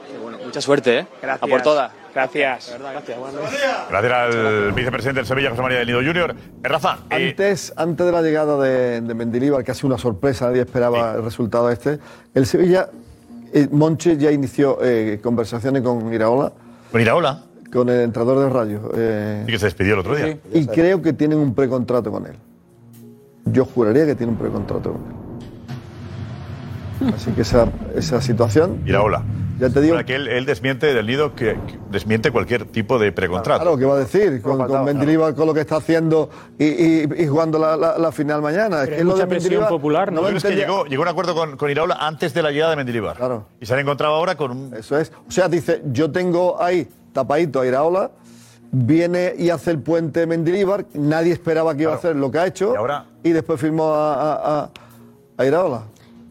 [0.52, 1.06] Mucha suerte, ¿eh?
[1.22, 1.42] Gracias.
[1.42, 1.92] A por todas.
[2.14, 2.76] Gracias.
[3.88, 6.36] Gracias al vicepresidente del Sevilla, José María del Nido Junior.
[6.62, 9.96] Eh, Rafa, eh, Antes, antes de la llegada de, de Mendilibar, que ha sido una
[9.96, 12.00] sorpresa, nadie esperaba el resultado este,
[12.34, 12.90] el Sevilla,
[13.54, 16.52] eh, Monche ya inició eh, conversaciones con Iraola.
[16.90, 17.44] ¿Con Iraola?
[17.72, 18.92] Con el entrenador de Rayo.
[18.94, 20.36] eh, sí que se despidió el otro día.
[20.52, 22.36] y creo que tienen un precontrato con él.
[23.46, 25.00] Yo juraría que tiene un precontrato con
[27.08, 27.14] él.
[27.14, 28.82] Así que esa, esa situación.
[28.84, 29.22] Iraola.
[29.58, 29.94] Ya te digo.
[29.94, 33.60] Para que él, él desmiente del Nido que, que desmiente cualquier tipo de precontrato.
[33.62, 34.42] Claro, ¿qué va a decir?
[34.42, 38.10] Con, con Mendilibar, con lo que está haciendo y, y- y jugando la, la- la
[38.12, 38.80] final mañana.
[38.84, 39.68] Pero es que lo de Mendilibar
[40.12, 42.70] No, es que llegó, llegó a un acuerdo con, con Iraola antes de la llegada
[42.72, 43.16] de Mendilibar.
[43.16, 43.46] Claro.
[43.60, 44.74] Y se han encontrado ahora con un...
[44.74, 45.12] Eso es.
[45.28, 48.10] O sea, dice, yo tengo ahí tapadito a Iraola,
[48.72, 52.46] viene y hace el puente Mendilibar, nadie esperaba que iba a hacer lo que ha
[52.46, 52.72] hecho,
[53.22, 54.70] y, después firmó a, a- a-
[55.36, 55.82] a Iraola.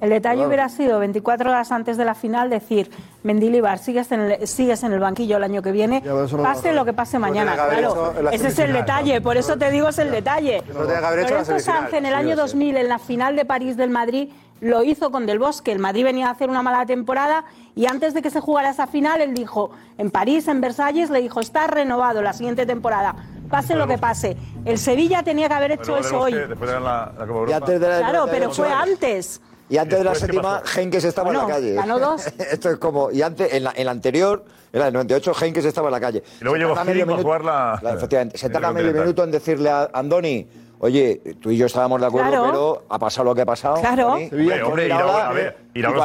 [0.01, 0.47] El detalle Claro.
[0.47, 2.89] hubiera sido 24 horas antes de la final decir,
[3.23, 6.83] Mendilibar, sigues en el, sigues en el banquillo el año que viene, no pase lo
[6.85, 7.53] que pase mañana.
[7.53, 10.63] Claro, ese es el detalle, por eso te digo es el detalle.
[10.73, 11.59] Lorenzo.
[11.59, 12.35] Sanz en el año sí.
[12.35, 15.71] 2000, en la final de París del Madrid, lo hizo con Del Bosque.
[15.71, 18.87] El Madrid venía a hacer una mala temporada y antes de que se jugara esa
[18.87, 23.15] final, él dijo, en París, en Versalles, le dijo, está renovado la siguiente temporada.
[23.49, 24.37] Pase lo que pase.
[24.65, 26.31] El Sevilla tenía que haber hecho eso hoy.
[26.33, 27.57] Bosque, Después de ganar la, la Copa Europa.
[27.57, 29.41] antes de la- Claro, de- pero fue antes.
[29.71, 30.61] Y antes de la Después, ¿qué séptima?
[30.75, 31.73] Henkes estaba en Bueno, la calle.
[31.73, 32.27] ganó dos.
[32.37, 33.09] Esto es como.
[33.09, 35.99] Y antes, en la, en la anterior, en la del 98, Henkes estaba en la
[36.01, 36.23] calle.
[36.39, 38.37] Y luego Se llegó medio a jugar la- minuto- efectivamente.
[38.37, 40.45] Se tarda medio minuto en decirle a Andoni.
[40.83, 42.45] Oye, tú y yo estábamos de acuerdo, Claro.
[42.47, 43.75] pero ha pasado lo que ha pasado.
[43.75, 44.13] Claro.
[44.13, 44.25] Andoni.
[44.31, 46.03] Hombre, hombre, Iraola, Iraola, a ver, y Iraola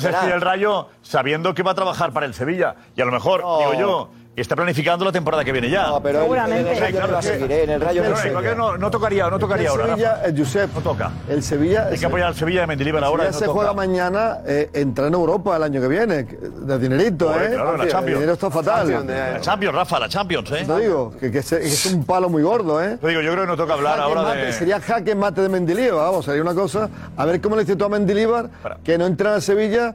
[0.00, 2.76] se despide- del Rayo sabiendo que va a trabajar para el Sevilla.
[2.94, 5.86] Y a lo mejor, digo yo, está planificando la temporada que viene ya.
[5.88, 6.60] No, pero Seguramente.
[6.70, 8.34] en el Rayo no la seguiré, en el Rayo no Pero, seguiré.
[8.34, 9.86] ¿por qué no, no tocaría, no tocaría el ahora.
[9.90, 11.10] Sevilla, el Josep, No toca.
[11.28, 11.86] el Sevilla.
[11.90, 13.22] Hay que apoyar al Sevilla de Mendilibar el ahora.
[13.24, 13.54] Sevilla y no se toca.
[13.56, 17.50] juega mañana, eh, entra en Europa el año que viene, de dinerito, ¿eh?
[17.52, 18.18] claro, la el Champions.
[18.18, 19.06] dinero está fatal.
[19.06, 20.64] La Champions, Rafa, la Champions, ¿eh?
[20.66, 22.98] Te digo, que, que se- que es un palo muy gordo, ¿eh?
[23.00, 24.52] Te digo, yo creo que no toca hablar Jaque ahora mate, de.
[24.52, 26.88] Sería jaque mate de Mendilibar, vamos, sería una cosa.
[27.16, 28.50] A ver cómo le dices tú a Mendilibar,
[28.82, 29.94] que no entra en Sevilla,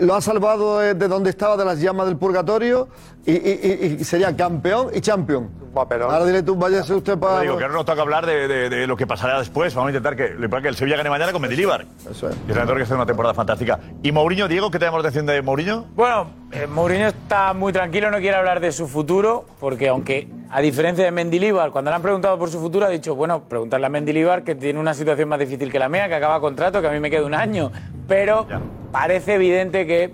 [0.00, 2.88] lo ha salvado de, de donde estaba, de las llamas del purgatorio,
[3.24, 5.62] y, y- y- y sería campeón y champion.
[5.74, 7.40] Ahora dile tú, váyase usted Te para...
[7.40, 9.74] digo que ahora no toca hablar de, de- de lo que pasará después.
[9.74, 11.86] Vamos a intentar que, que el Sevilla gane mañana con Mendilibar.
[12.10, 12.34] Eso es.
[12.36, 13.78] Y el entrenador que hace una temporada fantástica.
[14.02, 15.86] ¿Y Mourinho, Diego, qué tenemos de atención de Mourinho?
[15.94, 20.60] Bueno, eh, Mourinho está muy tranquilo, no quiere hablar de su futuro, porque aunque, a
[20.60, 23.90] diferencia de Mendilibar, cuando le han preguntado por su futuro, ha dicho, bueno, preguntarle a
[23.90, 26.90] Mendilibar, que tiene una situación más difícil que la mía, que acaba contrato, que a
[26.90, 27.72] mí me queda un año.
[28.06, 28.46] Pero
[28.90, 30.12] parece evidente que,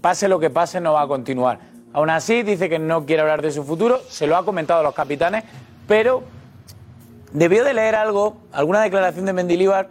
[0.00, 1.58] pase lo que pase, no va a continuar.
[1.98, 4.82] Aún así, dice que no quiere hablar de su futuro, se lo ha comentado a
[4.84, 5.42] los capitanes,
[5.88, 6.22] pero
[7.32, 9.90] debió de leer algo, alguna declaración de Mendilibar,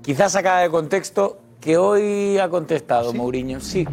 [0.00, 3.58] quizás sacada de contexto, que hoy ha contestado Mourinho.
[3.58, 3.84] Sí.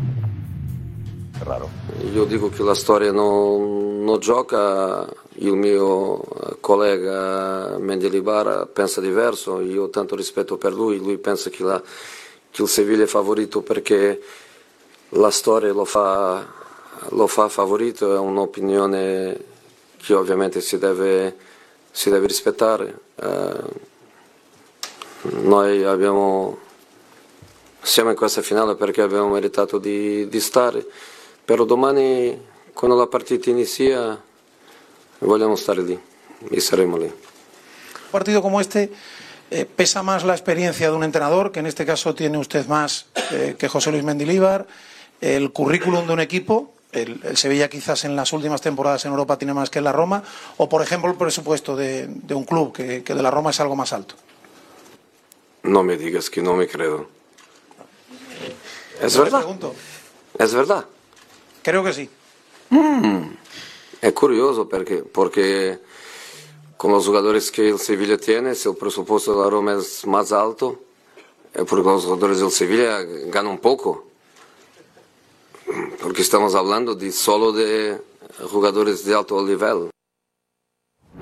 [1.44, 1.68] raro.
[2.14, 5.08] Io dico che la storia non, non gioca,
[5.40, 6.22] il mio
[6.62, 11.82] collega Mendilibar pensa diverso, io ho tanto rispetto per lui, lui pensa che, la-
[12.52, 14.22] che il Sevilla è favorito perché
[15.10, 16.55] la storia lo fa,
[17.10, 19.38] lo fa favorito, è un'opinione
[19.98, 21.36] che ovviamente si deve,
[21.92, 23.00] si deve rispettare.
[23.16, 23.94] Eh,
[25.42, 26.64] noi abbiamo
[27.86, 30.86] siamo in questa finale perché abbiamo meritato di, di stare,
[31.46, 32.36] però domani
[32.74, 34.20] quando la partita inizia
[35.20, 36.00] vogliamo stare lì
[36.50, 37.06] e saremo lì.
[37.06, 38.92] Un partido como este
[39.52, 43.06] eh, pesa más la experiencia de un entrenador, que en este caso tiene usted más
[43.32, 44.66] eh, que José Luis Mendilíbar,
[45.22, 46.74] el currículum de un equipo.
[46.96, 50.24] El, el Sevilla quizás en las últimas temporadas en Europa tiene más que la Roma,
[50.58, 53.60] o por ejemplo el presupuesto de, de un club, que, que de la Roma es
[53.60, 54.16] algo más alto.
[55.64, 57.08] No me digas que no me credo.
[59.02, 59.46] Es verdad,
[60.40, 60.86] es verdad.
[61.62, 62.10] Creo que sí.
[62.70, 63.36] Mm,
[64.02, 65.80] È curioso perché, porque
[66.78, 70.32] con los jugadores que el Sevilla tiene, si el presupuesto de la Roma es más
[70.32, 70.80] alto,
[71.54, 74.05] eh, porque los jugadores del Sevilla ganan poco.
[76.02, 77.98] Porque estamos hablando de solo de
[78.52, 79.90] jugadores de alto nivel.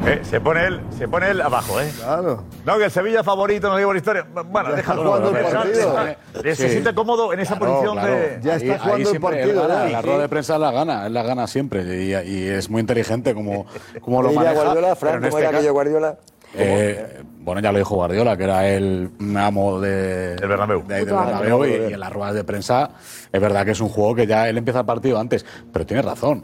[0.05, 1.89] Eh, se pone él, se pone él abajo, ¿eh?
[1.95, 2.43] Claro.
[2.65, 4.23] No, que el Sevilla favorito, no digo la historia.
[4.23, 5.01] Bueno, déjalo.
[5.03, 6.41] está jugando el partido.
[6.41, 6.69] Se, se Sí.
[6.71, 8.13] siente cómodo en esa Claro, posición claro.
[8.15, 8.39] de.
[8.41, 9.87] Ya Ahí- está ahí jugando el siempre él partido, gana.
[9.87, 9.91] ¿eh?
[9.91, 11.83] La rueda de prensa la gana, él la gana siempre.
[12.03, 13.67] Y, y es muy inteligente como,
[14.01, 14.63] como lo ¿Qué diría maneja.
[14.65, 15.13] Guardiola, pero Fran?
[15.13, 16.17] en ¿Cómo este era caso- aquello Guardiola?
[16.55, 20.83] Eh, bueno, ya lo dijo Guardiola, que era el amo de, del Bernabéu.
[20.87, 21.39] de- del Puto amo.
[21.41, 22.91] Bernabéu, y, y en las ruedas de prensa
[23.31, 26.01] es verdad que es un juego que ya él empieza el partido antes, pero tiene
[26.01, 26.43] razón.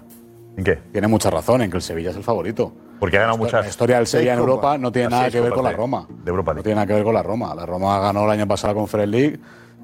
[0.58, 0.76] ¿En qué?
[0.92, 2.74] Tiene mucha razón en que el Sevilla es el favorito.
[3.00, 3.68] Porque ha ganado La muchas.
[3.68, 6.06] historia del Sevilla en Europa no tiene nada que ver con la Roma.
[6.10, 6.64] De Europa No League.
[6.64, 7.56] tiene nada que ver con la Roma.
[7.56, 9.40] La Roma ganó el año pasado la Conference League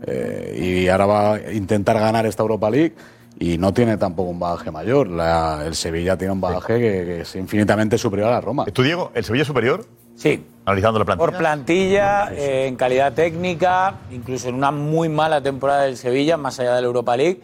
[0.05, 2.93] eh, y ahora va a intentar ganar esta Europa League
[3.39, 5.07] y no tiene tampoco un bagaje mayor.
[5.07, 8.65] La- el Sevilla tiene un bagaje que, que es infinitamente superior a la Roma.
[8.65, 9.85] ¿Tú, Diego, el Sevilla es superior?
[10.15, 10.45] Sí.
[10.65, 11.29] Analizando la plantilla.
[11.29, 16.59] Por plantilla, eh, en calidad técnica, incluso en una muy mala temporada del Sevilla, más
[16.59, 17.41] allá de la Europa League,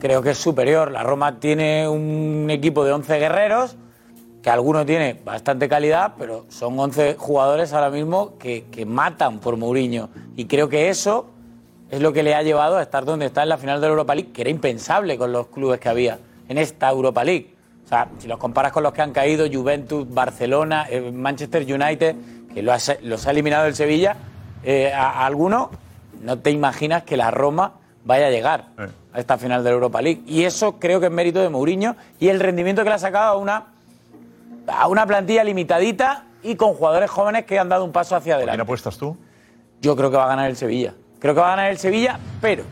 [0.00, 0.90] creo que es superior.
[0.90, 3.76] La Roma tiene un equipo de 11 guerreros,
[4.42, 9.56] que alguno tiene bastante calidad, pero son 11 jugadores ahora mismo que, que matan por
[9.56, 10.08] Mourinho.
[10.36, 11.26] Y creo que eso
[11.90, 13.92] es lo que le ha llevado a estar donde está en la final de la
[13.92, 16.18] Europa League, que era impensable con los clubes que había
[16.48, 17.57] en esta Europa League.
[17.88, 22.16] O sea, si los comparas con los que han caído, Juventus, Barcelona, eh, Manchester United,
[22.52, 24.14] que ha- los ha eliminado el Sevilla,
[24.62, 25.70] eh, a, a alguno
[26.22, 27.72] no te imaginas que la Roma
[28.04, 28.66] vaya a llegar
[29.12, 30.20] a esta final de la Europa League.
[30.26, 33.32] Y eso creo que es mérito de Mourinho y el rendimiento que le ha sacado
[33.32, 33.64] a una,
[34.66, 38.48] a una plantilla limitadita y con jugadores jóvenes que han dado un paso hacia ¿Quién
[38.48, 38.62] adelante.
[38.62, 39.16] apuestas tú?
[39.80, 40.92] Yo creo que va a ganar el Sevilla.
[41.20, 42.64] Creo que va a ganar el Sevilla, pero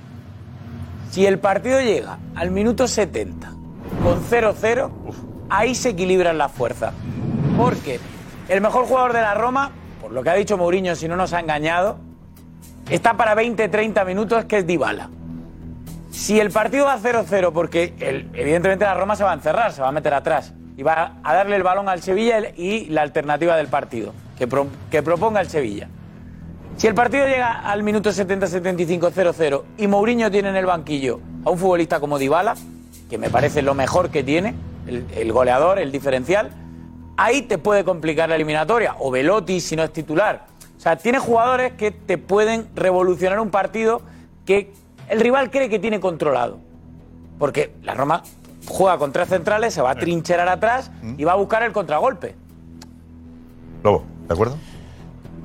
[1.11, 3.53] si el partido llega al minuto 70
[4.07, 4.91] con 0-0,
[5.51, 6.93] ahí se equilibran las fuerzas.
[7.57, 7.99] Porque
[8.49, 11.33] el mejor jugador de la Roma, por lo que ha dicho Mourinho, si no nos
[11.33, 11.99] ha engañado,
[12.89, 15.11] está para 20-30 minutos, que es Dybala.
[16.13, 19.73] Si el partido va a 0-0, porque el- evidentemente la Roma se va a encerrar,
[19.73, 23.03] se va a meter atrás y va a darle el balón al Sevilla y la
[23.03, 25.89] alternativa del partido, que, pro- que proponga el Sevilla.
[26.77, 31.51] Si el partido llega al minuto 70-75 0-0 y Mourinho tiene en el banquillo a
[31.51, 32.55] un futbolista como Dybala,
[33.09, 34.55] que me parece lo mejor que tiene,
[34.87, 36.51] el, el goleador, el diferencial,
[37.17, 38.97] ahí te puede complicar la eliminatoria.
[38.99, 40.47] O Velotti si no es titular.
[40.77, 44.03] O sea, tiene jugadores que te pueden revolucionar un partido
[44.45, 44.73] que
[45.09, 46.59] el rival cree que tiene controlado.
[47.39, 48.23] Porque la Roma
[48.67, 52.35] juega con tres centrales, se va a trincherar atrás y va a buscar el contragolpe.
[53.83, 54.57] Lobo, ¿de acuerdo?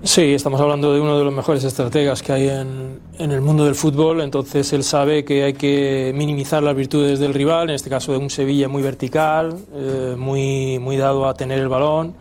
[0.03, 3.75] Sí, estamos hablando de uno de los mejores estrategas que hay en, el mundo del
[3.75, 8.11] fútbol, entonces él sabe que hay que minimizar las virtudes del rival, en este caso
[8.11, 12.15] de un Sevilla muy vertical, eh, muy, muy dado a tener el balón,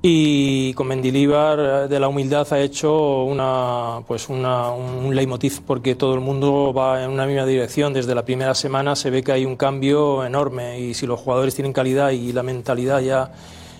[0.00, 5.96] y con Mendilíbar eh, de la humildad ha hecho una, pues una, un leitmotiv porque
[5.96, 7.92] todo el mundo va en una misma dirección.
[7.92, 11.54] Desde la primera semana se ve que hay un cambio enorme y si los jugadores
[11.54, 13.32] tienen calidad y la mentalidad ya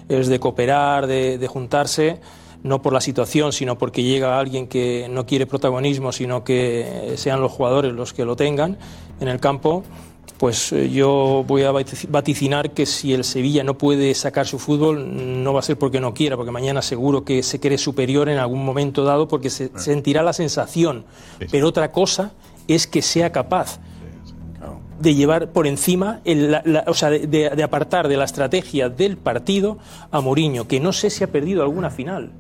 [0.09, 2.21] es de cooperar, de juntarse,
[2.63, 7.41] no por la situación, sino porque llega alguien que no quiere protagonismo, sino que sean
[7.41, 8.79] los jugadores los que lo tengan
[9.21, 9.83] en el campo,
[10.39, 14.59] pues eh, yo voy a vatici- vaticinar que si el Sevilla no puede sacar su
[14.59, 18.29] fútbol, no va a ser porque no quiera, porque mañana seguro que se cree superior
[18.29, 21.05] en algún momento dado, porque se sentirá la sensación.
[21.51, 22.33] Pero otra cosa
[22.69, 23.79] es que sea capaz
[25.01, 28.25] de llevar por encima, el- la- la- o sea, de, de- de apartar de la
[28.25, 29.79] estrategia del partido
[30.13, 32.31] a Mourinho, que no sé si ha perdido alguna final.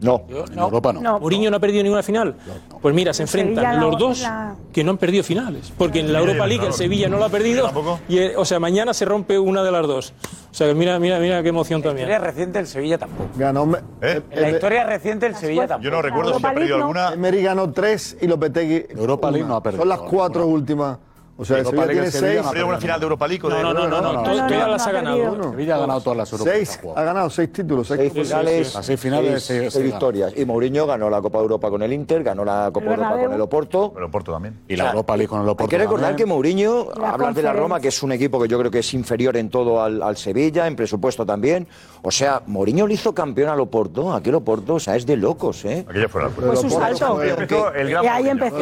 [0.00, 1.00] No, en Europa no.
[1.00, 1.20] No.
[1.20, 2.36] Mourinho no ha perdido ninguna final.
[2.82, 5.72] Pues mira, se enfrentan la- los dos la- que no han perdido finales.
[5.78, 7.70] Porque en la Europa League el Sevilla no lo ha perdido.
[8.08, 10.12] Y, eh, o sea, mañana se rompe una de las dos.
[10.50, 12.08] O sea, mira, mira, mira qué emoción En la también.
[12.08, 13.30] historia reciente el Sevilla tampoco.
[13.36, 13.66] Ganó.
[13.66, 14.22] Me- ¿Eh?
[14.30, 15.84] En la historia reciente el Sevilla tampoco.
[15.84, 17.12] Yo no recuerdo si ha perdido alguna.
[17.12, 18.86] Emery ganó tres y Lopetegui.
[18.90, 20.98] Europa League no ha perdido Son las cuatro últimas.
[21.38, 22.22] O sea, el Sevilla tiene seis.
[22.38, 23.46] ¿Ha perdido alguna final de Europa League?
[23.46, 25.50] o de- No, no, no, no, no, todas- todas las ha ganado.
[25.50, 26.56] Sevilla ha ganado todas las europeas.
[26.56, 27.86] Seis, ha ganado seis títulos.
[27.88, 30.32] Seis, finales, seis finales, seis, seis- seis seis victorias.
[30.36, 33.32] Y Mourinho ganó la Copa de Europa con el Inter, ganó la Copa Europa con
[33.34, 33.92] el Oporto.
[33.96, 34.60] El Oporto también.
[34.68, 37.42] Y la Europa League con el Oporto Hay que recordar que Mourinho, La hablas de
[37.42, 40.16] la Roma, que es un equipo que yo creo que es inferior en todo al,
[40.16, 41.66] Sevilla, en presupuesto también.
[42.02, 45.64] O sea, Mourinho le hizo campeón al Oporto, aquel Oporto, o sea, es de locos,
[45.66, 45.84] ¿eh?
[45.88, 47.18] Aquella fue la Fue su salto.
[47.24, 48.56] Y ahí empezó,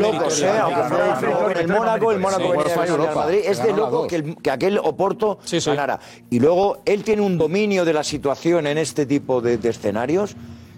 [0.00, 0.50] locos, ¿eh?
[0.60, 3.40] Aunque fuera con el Mónaco, el Mónaco venía del Real Madrid.
[3.44, 5.70] Es de loco que, el- que aquel Oporto Sí, sí.
[5.70, 5.98] ganara.
[6.30, 10.36] Y luego él tiene un dominio de la situación en este tipo de, de escenarios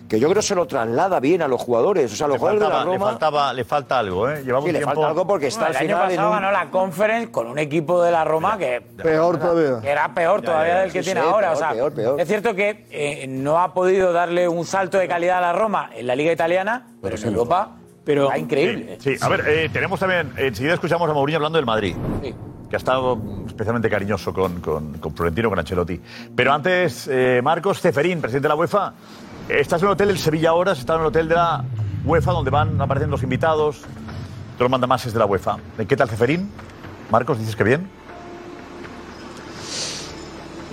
[0.08, 2.12] que yo creo se lo traslada bien a los jugadores.
[2.12, 3.10] O sea, los Le jugadores de la faltaba, le Roma.
[3.12, 4.42] faltaba, le falta algo, ¿eh?
[4.44, 4.94] Llevamos Sí, le tiempo...
[4.94, 7.30] falta algo porque está Bueno, al el año final en pasado un- ganó la Conference
[7.30, 9.80] con un equipo de la Roma que Peor todavía.
[9.80, 11.46] que era peor Ya, todavía ya, del que sí, tiene sí, ahora.
[11.52, 12.20] peor, o sea, peor, peor.
[12.20, 15.88] es cierto que eh, no ha podido darle un salto de calidad a la Roma
[15.94, 17.70] en la Liga Italiana, pero en Europa
[18.04, 18.98] pero, está increíble.
[19.00, 21.94] Sí, a ver, eh, tenemos también, enseguida escuchamos a Mourinho hablando del Madrid,
[22.68, 26.00] que ha estado especialmente cariñoso con, con, con Florentino, con Ancelotti.
[26.34, 28.94] Pero antes, eh, Marcos Ceferín, presidente de la UEFA,
[29.48, 31.64] estás en el hotel del Sevilla ahora, estás en el hotel de la
[32.04, 35.58] UEFA, donde van apareciendo los invitados, todos los mandamases de la UEFA.
[35.88, 36.50] ¿Qué tal, Ceferín?
[37.10, 38.01] Marcos, dices que bien.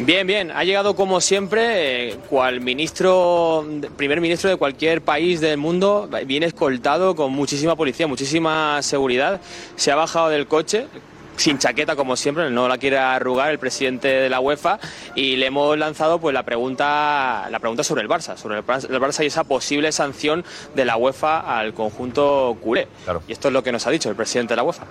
[0.05, 0.49] Bien, bien.
[0.51, 6.45] Ha llegado como siempre, eh, cual ministro, primer ministro de cualquier país del mundo, viene
[6.45, 9.41] escoltado con muchísima policía, muchísima seguridad.
[9.75, 10.87] Se ha bajado del coche
[11.35, 14.79] sin chaqueta como siempre, no la quiere arrugar el presidente de la UEFA
[15.15, 18.89] y le hemos lanzado pues la pregunta la pregunta sobre el Barça, sobre el Barça,
[18.89, 20.43] el Barça y esa posible sanción
[20.75, 22.87] de la UEFA al conjunto culé.
[23.27, 24.85] Y esto es lo que nos ha dicho el presidente de la UEFA.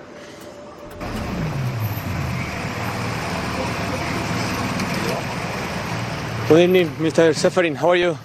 [6.49, 7.35] Good evening, Mr.
[7.35, 7.77] Seferin.
[7.77, 8.17] How are you?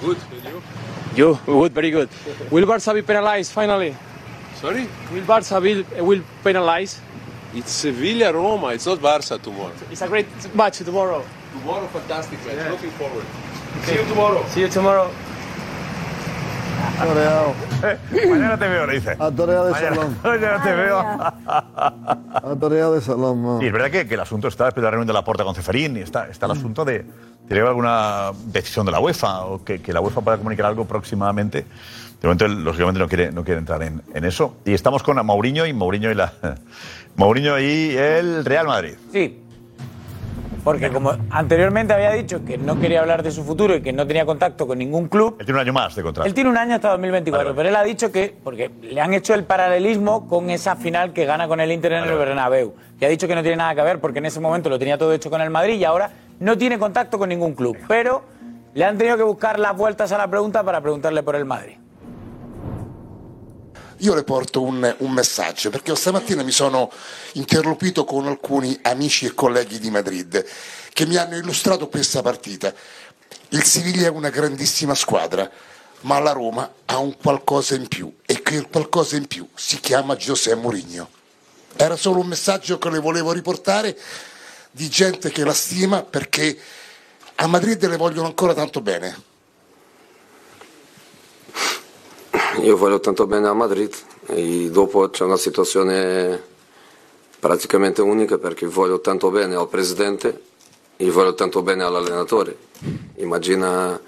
[0.00, 0.18] Good.
[1.16, 2.08] You good, very good.
[2.50, 3.94] Will Barca be penalized finally?
[4.60, 4.86] Sorry?
[5.12, 7.00] Will Barca be, will penalize?
[7.54, 8.68] It's Sevilla Roma.
[8.68, 9.72] It's not Barca tomorrow.
[9.90, 11.24] It's a great match tomorrow.
[11.52, 12.70] Tomorrow, fantastic match.
[12.70, 13.24] Looking forward.
[13.84, 14.44] See you tomorrow.
[14.48, 15.10] See you tomorrow.
[17.02, 17.54] Toreado.
[18.30, 19.16] Mañana te veo, le dice.
[19.16, 20.18] Toreado de Mañana- salón.
[20.22, 20.98] Mañana te veo.
[20.98, 23.62] Ha toreado de salón, no.
[23.62, 25.42] Y es verdad que, que el asunto está después de la reunión de la Porta
[25.44, 27.04] con Ceferín y está, está el asunto de
[27.52, 31.64] ¿tiene alguna decisión de la UEFA o que, que la UEFA pueda comunicar algo próximamente.
[32.20, 34.56] De momento, lógicamente, no quiere, no quiere entrar en, en eso.
[34.64, 36.32] Y estamos con Mourinho y Mourinho y la
[37.16, 38.94] Mourinho y el Real Madrid.
[39.12, 39.38] Sí.
[40.64, 44.06] Porque como anteriormente había dicho que no quería hablar de su futuro y que no
[44.06, 46.28] tenía contacto con ningún club, Él tiene un año más de contrato.
[46.28, 49.34] Él tiene un año hasta 2024, pero él ha dicho que, porque le han hecho
[49.34, 53.08] el paralelismo con esa final que gana con el Inter en el Bernabéu, que ha
[53.08, 55.30] dicho que no tiene nada que ver porque en ese momento lo tenía todo hecho
[55.30, 56.12] con el Madrid y ahora
[56.42, 58.24] no tiene contacto con ningún club, pero
[58.74, 61.76] le han tenido que buscar las vueltas a la pregunta para preguntarle por el Madrid.
[63.98, 66.90] Io le porto un, un messaggio perché stamattina mi sono
[67.34, 70.44] interloquito con alcuni amici e colleghi di Madrid
[70.92, 72.74] che mi hanno illustrato questa partita.
[73.50, 75.48] Il Siviglia è una grandissima squadra,
[76.00, 80.16] ma la Roma ha un qualcosa in più e quel qualcosa in più si chiama
[80.16, 81.08] José Mourinho.
[81.76, 83.96] Era solo un messaggio che le volevo riportare
[84.74, 86.58] di gente che la stima perché
[87.36, 89.30] a Madrid le vogliono ancora tanto bene.
[92.62, 93.94] Io voglio tanto bene a Madrid
[94.26, 96.50] e dopo c'è una situazione
[97.38, 100.42] praticamente unica perché voglio tanto bene al presidente
[100.96, 102.56] e voglio tanto bene all'allenatore.
[103.16, 104.00] Immagina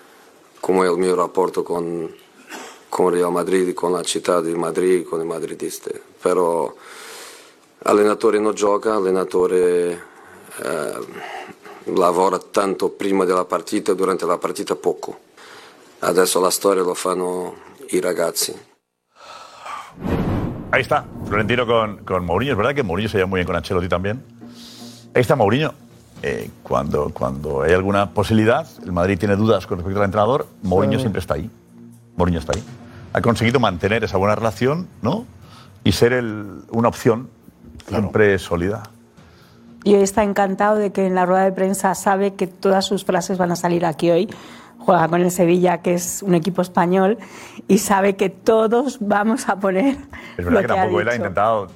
[0.61, 2.11] come è il mio rapporto con,
[2.89, 5.91] con Real Madrid, con la città di Madrid, con i madridisti.
[6.21, 6.73] Però
[7.83, 10.13] allenatore non gioca, allenatore
[11.87, 15.19] lavora tanto prima della partita e durante la partita poco.
[16.01, 17.55] Adesso la storia lo fanno
[17.91, 18.55] i ragazzi.
[20.71, 22.53] Ahí está, Florentino con, con Mourinho.
[22.53, 24.23] Es verdad que Mourinho se lleva muy bien con Ancelotti también.
[25.15, 25.73] Ahí está Mourinho.
[26.23, 30.99] Eh, cuando, cuando hay alguna posibilidad, el Madrid tiene dudas con respecto al entrenador, Mourinho
[30.99, 31.03] Sí.
[31.03, 31.51] siempre está ahí.
[32.17, 32.65] Mourinho está ahí.
[33.13, 35.27] Ha conseguido mantener esa buena relación, ¿no?
[35.85, 37.29] Y ser el- una opción
[37.89, 38.83] siempre sólida.
[39.85, 43.05] Y hoy está encantado de que en la rueda de prensa sabe que todas sus
[43.05, 44.29] frases van a salir aquí hoy.
[44.79, 47.19] Juega con el Sevilla, que es un equipo español,
[47.69, 49.97] y sabe que todos vamos a poner.
[50.37, 51.23] Es lo verdad que, ha tampoco él ha dicho.
[51.23, 51.69] intentado,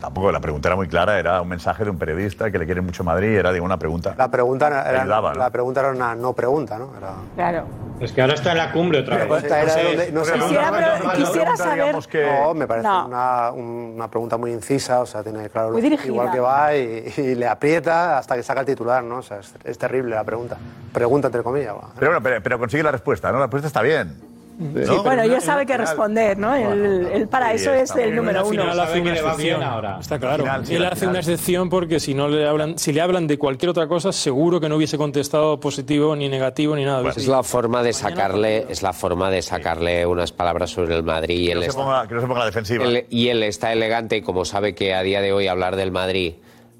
[0.00, 2.80] tampoco la pregunta era muy clara, era un mensaje de un periodista que le quiere
[2.80, 4.14] mucho Madrid, era de una pregunta.
[4.16, 5.38] La pregunta, no- era, Ayudaba, ¿no?
[5.38, 6.90] la pregunta era una no pregunta, ¿no?
[6.96, 7.64] Era- Claro.
[7.98, 9.28] Es que ahora está en la cumbre otra vez.
[9.28, 11.74] Donde- no sé, Quisiera, no, pero- no, no, quisiera no, saber.
[11.84, 13.06] digamos que- No, me parece No.
[13.06, 16.06] Una, un- una pregunta muy incisa, o sea, tiene claro Muy dirigida.
[16.12, 19.16] igual que va y, y le aprieta hasta que saca el titular, ¿no?
[19.18, 20.56] O sea, es, es terrible la pregunta.
[20.92, 21.74] Pregunta entre comillas.
[21.98, 23.38] Pero bueno, pero, pero consigue la respuesta, ¿no?
[23.38, 24.14] La respuesta está bien.
[24.58, 25.02] ¿No?
[25.02, 26.54] bueno, ya sabe qué responder, ¿no?
[26.54, 28.16] Él, él para Sí, eso es el bien.
[28.16, 28.82] número Al final uno.
[28.82, 29.62] hace una excepción.
[29.62, 29.98] ahora.
[30.00, 30.44] Está claro.
[30.44, 31.10] Al final, sí, Él hace final.
[31.10, 34.60] una excepción porque si no le hablan, si le hablan de cualquier otra cosa, seguro
[34.60, 37.02] que no hubiese contestado positivo ni negativo ni nada.
[37.02, 37.20] de eso.
[37.20, 41.38] Es la forma de sacarle, es la forma de sacarle unas palabras sobre el Madrid
[41.38, 42.84] y Que él, no, se está, ponga, que no se ponga la defensiva.
[42.84, 45.92] él- y él está elegante y como sabe que a día de hoy hablar del
[45.92, 46.34] Madrid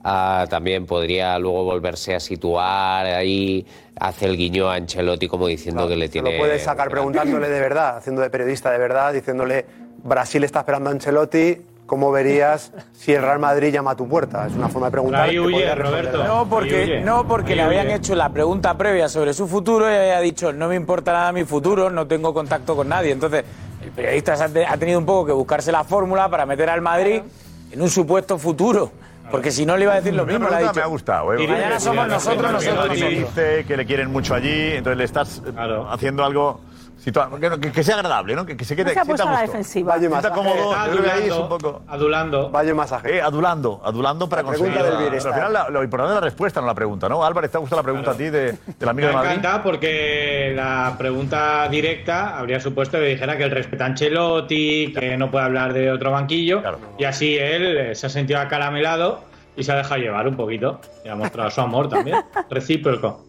[0.07, 3.67] ah, también podría luego volverse a situar ahí,
[3.99, 6.33] hace el guiño a Ancelotti como diciendo que le Se tiene.
[6.33, 9.67] lo puedes sacar preguntándole de verdad, haciendo de periodista de verdad, diciéndole
[10.05, 14.47] Brasil está esperando a Ancelotti, ¿cómo verías si el Real Madrid llama a tu puerta?
[14.47, 15.23] Es una forma de preguntar.
[15.23, 16.25] Ahí que huye, Roberto.
[16.25, 20.21] No, porque, no, porque le habían hecho la pregunta previa sobre su futuro y había
[20.21, 23.13] dicho, no me importa nada mi futuro, no tengo contacto con nadie.
[23.13, 23.45] Entonces,
[23.83, 27.23] el periodista ha tenido un poco que buscarse la fórmula para meter al Madrid
[27.71, 28.91] en un supuesto futuro.
[29.31, 30.81] Porque si no le iba a decir lo mismo, le ha pregunta dicho.
[30.81, 31.35] me ha gustado.
[31.35, 31.43] ¿eh?
[31.45, 32.99] Y mañana somos nosotros, nosotros.
[32.99, 35.53] dice que le quieren mucho allí, entonces le estás eh,
[35.91, 36.61] haciendo algo
[37.07, 38.45] situa- que, que- que sea agradable, ¿no?
[38.45, 39.99] Que, que se quede No se ha puesto a la defensiva.
[39.99, 40.73] Sienta cómodo.
[40.73, 41.83] Está yo creo que ahí es un poco.
[41.89, 42.51] Adulando.
[42.51, 43.17] Vaya masaje.
[43.17, 44.99] Eh, adulando, adulando para La pregunta conseguir.
[44.99, 45.33] del bienestar.
[45.33, 47.25] Pero al final la- lo importante es la respuesta, no la pregunta, ¿no?
[47.25, 49.31] Álvarez, ¿te ha gustado la pregunta a ti de, del amigo Me de Madrid?
[49.39, 55.17] encanta porque la pregunta directa habría supuesto que dijera que él respeta a Ancelotti, que
[55.17, 56.63] no puede hablar de otro banquillo,
[56.99, 59.21] y así él eh, se ha sentido acaramelado
[59.57, 60.81] y se ha dejado llevar un poquito.
[61.05, 62.19] Y ha mostrado su amor también,
[62.51, 63.25] recíproco.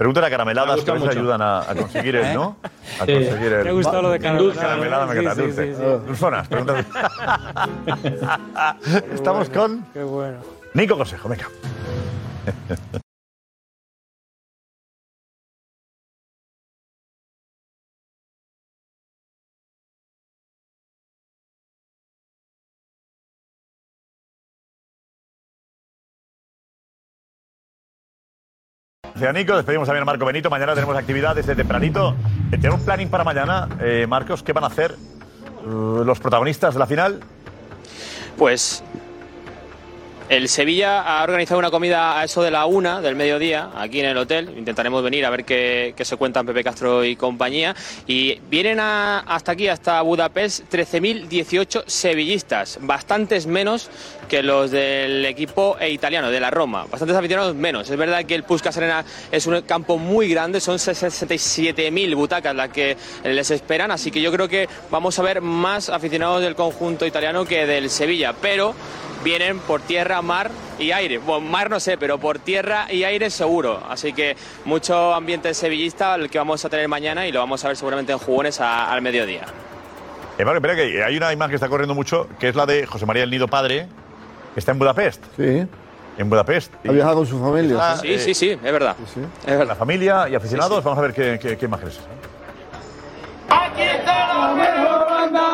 [0.00, 2.56] Me carameladas ha que a veces ayudan a, a conseguir el, ¿no?
[3.00, 3.12] A Sí.
[3.12, 3.64] conseguir el.
[3.64, 4.58] Me ha gustado lo de carameladas.
[4.58, 5.82] Caramelada me encanta, Sí, sí.
[6.06, 6.86] Dulzonas, preguntas.
[9.12, 10.38] Estamos con Qué bueno.
[10.74, 11.46] Nico Consejo, venga.
[29.20, 29.54] Gracias, Nico.
[29.54, 30.48] Despedimos también a Marco Benito.
[30.48, 32.14] Mañana tenemos actividad desde tempranito.
[32.50, 33.68] Eh, Tenemos un planning para mañana.
[33.82, 37.20] Eh, Marcos, ¿qué van a hacer eh, los protagonistas de la final?
[38.38, 38.82] Pues
[40.30, 44.06] el Sevilla ha organizado una comida a eso de la una del mediodía aquí en
[44.06, 44.54] el hotel.
[44.56, 47.74] Intentaremos venir a ver qué, se cuentan Pepe Castro y compañía.
[48.06, 53.90] Y vienen a- hasta aquí, hasta Budapest, 13.018 sevillistas, bastantes menos
[54.28, 56.86] que los del equipo italiano, de la Roma.
[56.88, 57.90] Bastantes aficionados menos.
[57.90, 62.68] Es verdad que el Puskas Arena es un campo muy grande, son 67.000 butacas las
[62.68, 67.04] que les esperan, así que yo creo que vamos a ver más aficionados del conjunto
[67.04, 68.76] italiano que del Sevilla, pero
[69.24, 71.18] vienen por tierra, mar y aire.
[71.18, 73.82] Bueno, mar no sé, pero por tierra y aire seguro.
[73.88, 77.68] Así que mucho ambiente sevillista el que vamos a tener mañana y lo vamos a
[77.68, 79.42] ver seguramente en jugones a- al mediodía.
[80.38, 82.86] Eh, Marco, espera que hay una imagen que está corriendo mucho, que es la de
[82.86, 83.86] José María el Nido Padre,
[84.54, 85.22] que está en Budapest.
[85.36, 85.66] Sí.
[86.18, 86.72] En Budapest.
[86.88, 87.76] Ha viajado con su familia.
[87.78, 88.96] Ah, Sí, eh, sí, sí, es verdad.
[89.46, 92.00] La familia y aficionados, vamos a ver qué, qué, qué imágenes.
[93.48, 95.50] Aquí está la mejor banda.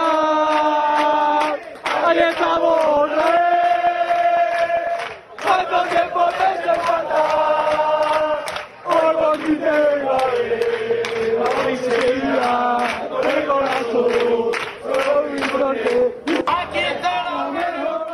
[2.06, 3.10] Ahí estamos,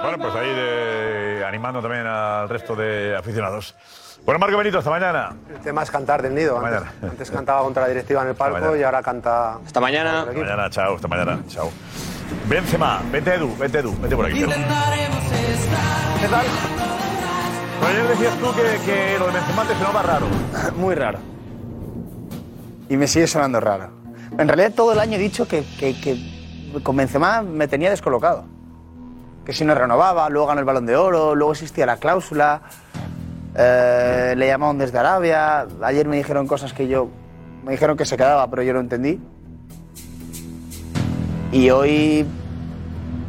[0.02, 3.74] Bueno, pues ahí de- animando también al resto de aficionados.
[4.24, 5.34] Bueno, Marco Benito, hasta mañana.
[5.52, 6.56] El tema es cantar del nido.
[6.58, 6.92] Antes, mañana.
[7.02, 9.54] antes cantaba contra la directiva en el palco y ahora canta.
[9.56, 10.20] Hasta mañana.
[10.20, 11.70] Hasta mañana, chao, hasta mañana, chao.
[12.48, 14.40] Benzema, vente Edu, vente Edu, vente por aquí.
[14.44, 16.46] ¿Qué tal?
[17.82, 20.26] Pero ayer decías tú que, que lo de Benzema te sonaba raro.
[20.76, 21.18] Muy raro.
[22.88, 23.90] Y me sigue sonando raro.
[24.38, 28.44] En realidad todo el año he dicho que, que, que con Benzema me tenía descolocado.
[29.44, 32.62] Que si no renovaba, luego ganó el Balón de Oro, luego existía la cláusula,
[33.56, 37.08] eh, le llamaron desde Arabia, ayer me dijeron cosas que yo...
[37.64, 39.20] Me dijeron que se quedaba, pero yo no entendí.
[41.50, 42.24] Y hoy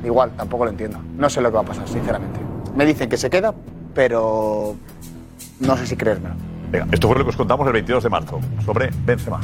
[0.03, 0.99] igual, tampoco lo entiendo.
[1.17, 2.39] No sé lo que va a pasar, sinceramente.
[2.75, 3.53] Me dicen que se queda,
[3.93, 4.75] pero
[5.59, 6.35] no sé si creérmelo.
[6.71, 9.39] Venga, esto fue lo que os contamos el 22 de marzo sobre Benzema.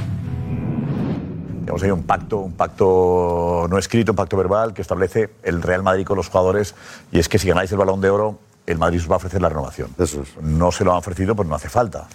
[1.60, 5.84] Tenemos ahí un pacto, un pacto no escrito, un pacto verbal que establece el Real
[5.84, 6.74] Madrid con los jugadores
[7.12, 9.42] y es que si ganáis el Balón de Oro, el Madrid os va a ofrecer
[9.42, 9.94] la renovación.
[10.42, 12.08] No se lo han ofrecido, pues no hace falta.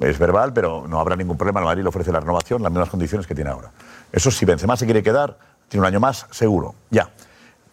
[0.00, 1.60] Es verbal, pero no habrá ningún problema.
[1.60, 3.70] El Madrid le ofrece la renovación, las mismas condiciones que tiene ahora.
[4.12, 7.10] Eso si Benzema se quiere quedar, tiene un año más, seguro, ya.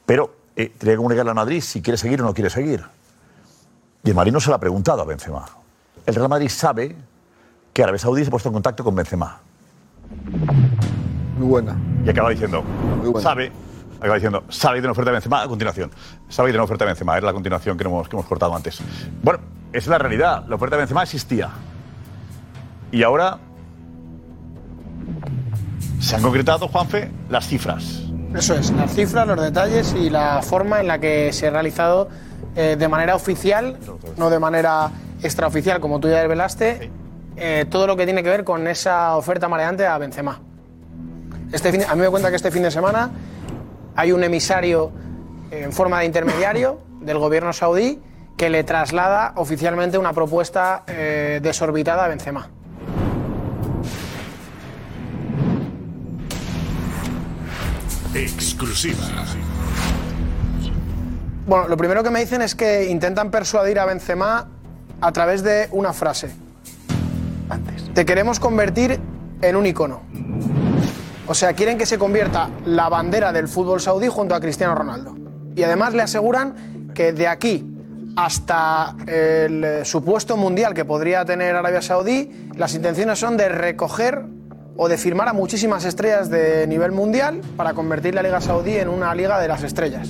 [0.06, 2.84] Pero eh, tiene que comunicarle al Madrid si quiere seguir o no quiere seguir.
[4.06, 5.46] Y el Madrid no se lo ha preguntado a Benzema.
[6.06, 6.96] El Real Madrid sabe
[7.74, 9.40] que Arabia Saudí se ha puesto en contacto con Benzema.
[11.40, 11.76] Muy buena.
[12.06, 12.64] Y acaba diciendo,
[13.02, 13.20] buena.
[13.20, 13.52] sabe,
[13.98, 15.90] acaba diciendo, sabe que tiene una oferta de Benzema a continuación.
[16.30, 18.56] Sabe que tiene una oferta de Benzema, era la continuación que hemos, que hemos cortado
[18.56, 18.80] antes.
[19.24, 19.40] Bueno,
[19.70, 20.46] esa es la realidad.
[20.48, 21.50] La oferta de Benzema existía.
[22.92, 23.40] Y ahora
[26.00, 28.04] se han concretado, Juanfe, las cifras.
[28.36, 32.10] Eso es, las cifras, los detalles y la forma en la que se ha realizado
[32.56, 33.78] eh, de manera oficial,
[34.18, 34.92] no de manera
[35.22, 36.92] extraoficial, como tú ya desvelaste,
[37.36, 40.40] eh, todo lo que tiene que ver con esa oferta mareante a Benzema.
[41.52, 43.12] Este fin a mí me cuenta que este fin de semana
[43.96, 44.92] hay un emisario
[45.52, 48.02] en forma de intermediario del gobierno saudí
[48.38, 52.50] que le traslada oficialmente una propuesta eh, desorbitada a Benzema.
[58.14, 59.06] Exclusiva.
[61.48, 64.48] Bueno, lo primero que me dicen es que intentan persuadir a Benzema
[65.00, 66.32] a través de una frase.
[67.94, 69.00] Te queremos convertir
[69.42, 70.02] en un icono.
[71.28, 75.16] O sea, quieren que se convierta la bandera del fútbol saudí junto a Cristiano Ronaldo.
[75.56, 77.64] Y además le aseguran que de aquí
[78.16, 84.26] hasta el eh, supuesto mundial que podría tener Arabia Saudí, las intenciones son de recoger
[84.78, 88.90] o de firmar a muchísimas estrellas de nivel mundial para convertir la Liga Saudí en
[88.90, 90.10] una liga de las estrellas.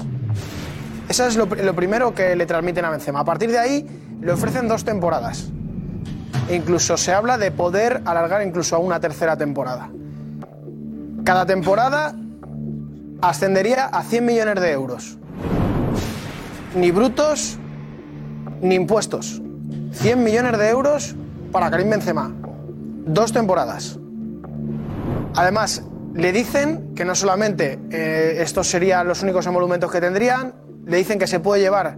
[1.09, 3.19] Eso es lo, pr- lo primero que le transmiten a Benzema.
[3.19, 3.85] A partir de ahí
[4.21, 5.49] le ofrecen dos temporadas.
[6.49, 9.89] Incluso se habla de poder alargar incluso a una tercera temporada.
[11.23, 12.13] Cada temporada
[13.21, 15.17] ascendería a 100 millones de euros.
[16.75, 17.57] Ni brutos
[18.61, 19.41] ni impuestos.
[19.93, 21.15] 100 millones de euros
[21.51, 22.31] para Karim Benzema.
[23.07, 23.97] Dos temporadas.
[25.35, 25.83] Además,
[26.13, 30.53] le dicen que no solamente eh, estos serían los únicos emolumentos que tendrían,
[30.85, 31.97] le dicen que se puede llevar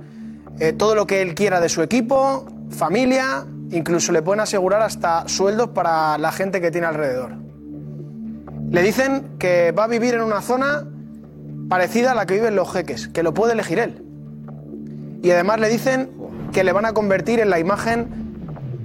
[0.59, 5.27] eh, todo lo que él quiera de su equipo, familia, incluso le pueden asegurar hasta
[5.27, 7.35] sueldos para la gente que tiene alrededor.
[8.69, 10.85] Le dicen que va a vivir en una zona
[11.69, 14.03] parecida a la que viven los jeques, que lo puede elegir él.
[15.21, 16.09] Y además le dicen
[16.51, 18.07] que le van a convertir en la imagen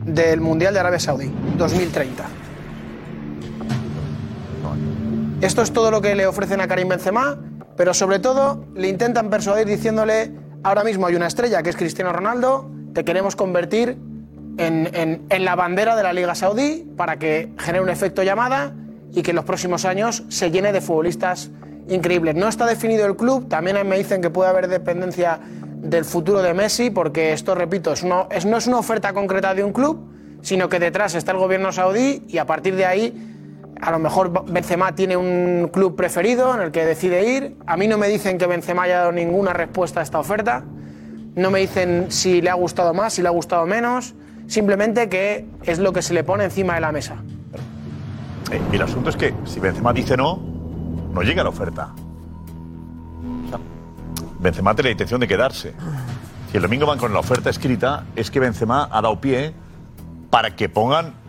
[0.04, 2.24] del Mundial de Arabia Saudí, 2030.
[5.40, 7.36] Esto es todo lo que le ofrecen a Karim Benzema,
[7.76, 12.12] pero sobre todo le intentan persuadir diciéndole, ahora mismo hay una estrella que es Cristiano
[12.12, 13.96] Ronaldo, te queremos convertir
[14.58, 14.90] en,
[15.30, 18.74] en- la bandera de la Liga Saudí para que genere un efecto llamada
[19.12, 21.50] y que en los próximos años se llene de futbolistas
[21.88, 22.34] increíbles.
[22.34, 25.40] No está definido el club, también me dicen que puede haber dependencia
[25.78, 29.54] del futuro de Messi, porque esto, repito, es una- es- no es una oferta concreta
[29.54, 30.08] de un club,
[30.42, 33.31] sino que detrás está el gobierno saudí y a partir de ahí
[33.82, 37.56] a lo mejor Benzema tiene un club preferido en el que decide ir.
[37.66, 40.62] A mí no me dicen que Benzema haya dado ninguna respuesta a esta oferta.
[41.34, 44.14] No me dicen si le ha gustado más, si le ha gustado menos.
[44.46, 47.16] Simplemente que es lo que se le pone encima de la mesa.
[48.52, 50.38] Eh, y el asunto es que si Benzema dice no,
[51.12, 51.92] no llega la oferta.
[54.38, 55.74] Benzema tiene la intención de quedarse.
[56.52, 59.54] Si el domingo van con la oferta escrita, es que Benzema ha dado pie
[60.30, 61.21] para que pongan.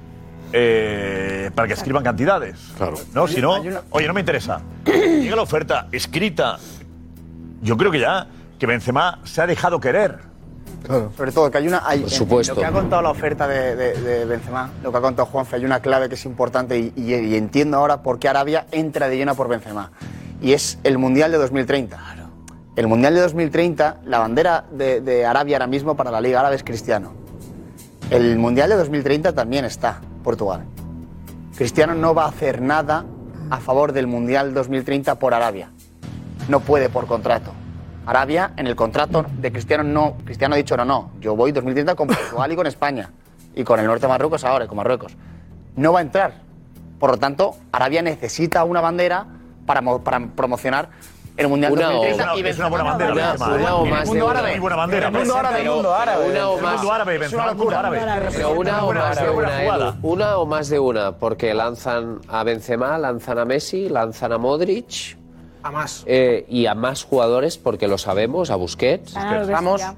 [0.54, 2.58] Eh, para que escriban cantidades.
[2.78, 2.96] Claro.
[3.14, 3.56] No, si no,
[3.90, 4.62] oye, no me interesa.
[4.86, 6.58] Llega la oferta escrita.
[7.62, 8.28] Yo creo que ya
[8.60, 10.20] que Benzema se ha dejado querer.
[11.16, 11.82] Sobre todo que hay una.
[11.88, 12.54] Hay, Por en- en supuesto.
[12.56, 15.56] Lo que ha contado la oferta de, de- de Benzema, lo que ha contado Juanfe,
[15.56, 19.08] hay una clave que es importante y, y- y entiendo ahora por qué Arabia entra
[19.10, 19.92] de lleno por Benzema.
[20.42, 21.98] Y es el Mundial de 2030.
[22.76, 26.56] El Mundial de 2030, la bandera de, de Arabia ahora mismo para la Liga Árabe
[26.58, 27.14] es Cristiano.
[28.10, 30.64] El Mundial de 2030 también está Portugal.
[31.56, 33.06] Cristiano no va a hacer nada
[33.50, 35.70] a favor del Mundial 2030 por Arabia.
[36.50, 37.52] No puede por contrato.
[38.06, 40.18] Arabia, en el contrato de Cristiano, no.
[40.26, 43.12] Cristiano ha dicho, no, no, yo voy 2030 con Portugal y con España.
[43.56, 45.16] Y con el norte de Marruecos ahora, y con Marruecos.
[45.76, 46.42] No va a entrar.
[47.00, 49.28] Por lo tanto, Arabia necesita una bandera
[49.66, 50.90] para, para promocionar
[51.38, 52.24] el Mundial Una o- 2030.
[52.24, 53.62] es y una Benzema buena no bandera, va a Benzema, entrar.
[53.62, 54.52] una o el mundo árabe.
[54.52, 55.56] Muy buena bandera, el mundo árabe.
[55.58, 56.26] Pero el mundo árabe.
[56.30, 58.00] una o El mundo árabe, Es Benzema, el mundo árabe.
[58.36, 59.96] Pero una o más de una.
[60.04, 65.18] Una o más de una, porque lanzan a Benzema, lanzan a Messi, lanzan a Modric.
[65.66, 66.04] A más.
[66.08, 69.14] eh, y a más jugadores, porque lo sabemos, a Busquets.
[69.14, 69.96] Ya.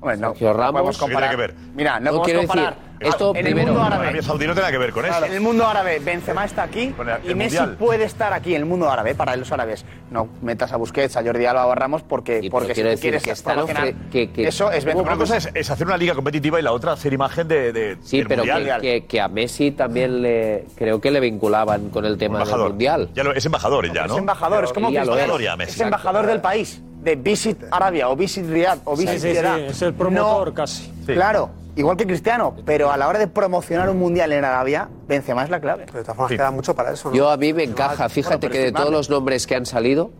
[0.00, 0.72] Hombre, no, Sergio no Ramos.
[0.72, 1.30] podemos comparar.
[1.30, 2.74] ¿Qué tiene que Mira, no, No podemos quiero comparar.
[2.76, 4.02] decir, esto en el primero- mundo árabe.
[4.04, 5.24] Arabia Saudí no tiene nada que ver con eso.
[5.24, 6.94] En el mundo árabe, Benzema está aquí
[7.24, 7.76] y el Messi Mundial.
[7.78, 9.84] puede estar aquí en el mundo árabe, para los árabes.
[10.10, 13.22] No metas a Busquets, a Jordi Alba o a Ramos porque, porque si tú quieres
[13.22, 15.16] que promocionar ofre- que- que- eso es Una Benzema.
[15.16, 18.18] cosa es, es hacer una liga competitiva y la otra ser imagen de, de- Sí,
[18.18, 18.80] del pero mundial.
[18.80, 22.42] que, que- que a Messi también le creo que le vinculaban con el tema del
[22.46, 22.68] Embajador.
[22.70, 23.08] mundial.
[23.14, 24.14] Ya lo- es embajador ya, ¿no?
[24.14, 25.56] Es embajador, es como Sí, ya lo es.
[25.58, 25.72] Messi.
[25.74, 29.34] es embajador del país, de Visit Arabia o Visit Riyadh o Sí, Visit sí, sí,
[29.36, 29.58] Jeddah.
[29.58, 30.92] es el promotor No, casi.
[31.06, 35.44] Claro, igual que Cristiano, pero a la hora de promocionar un mundial en Arabia, Benzema
[35.44, 35.86] es la clave.
[35.86, 37.14] de todas formas queda mucho para eso, ¿no?
[37.16, 40.10] Yo a mí me encaja, fíjate que de todos los nombres que han salido,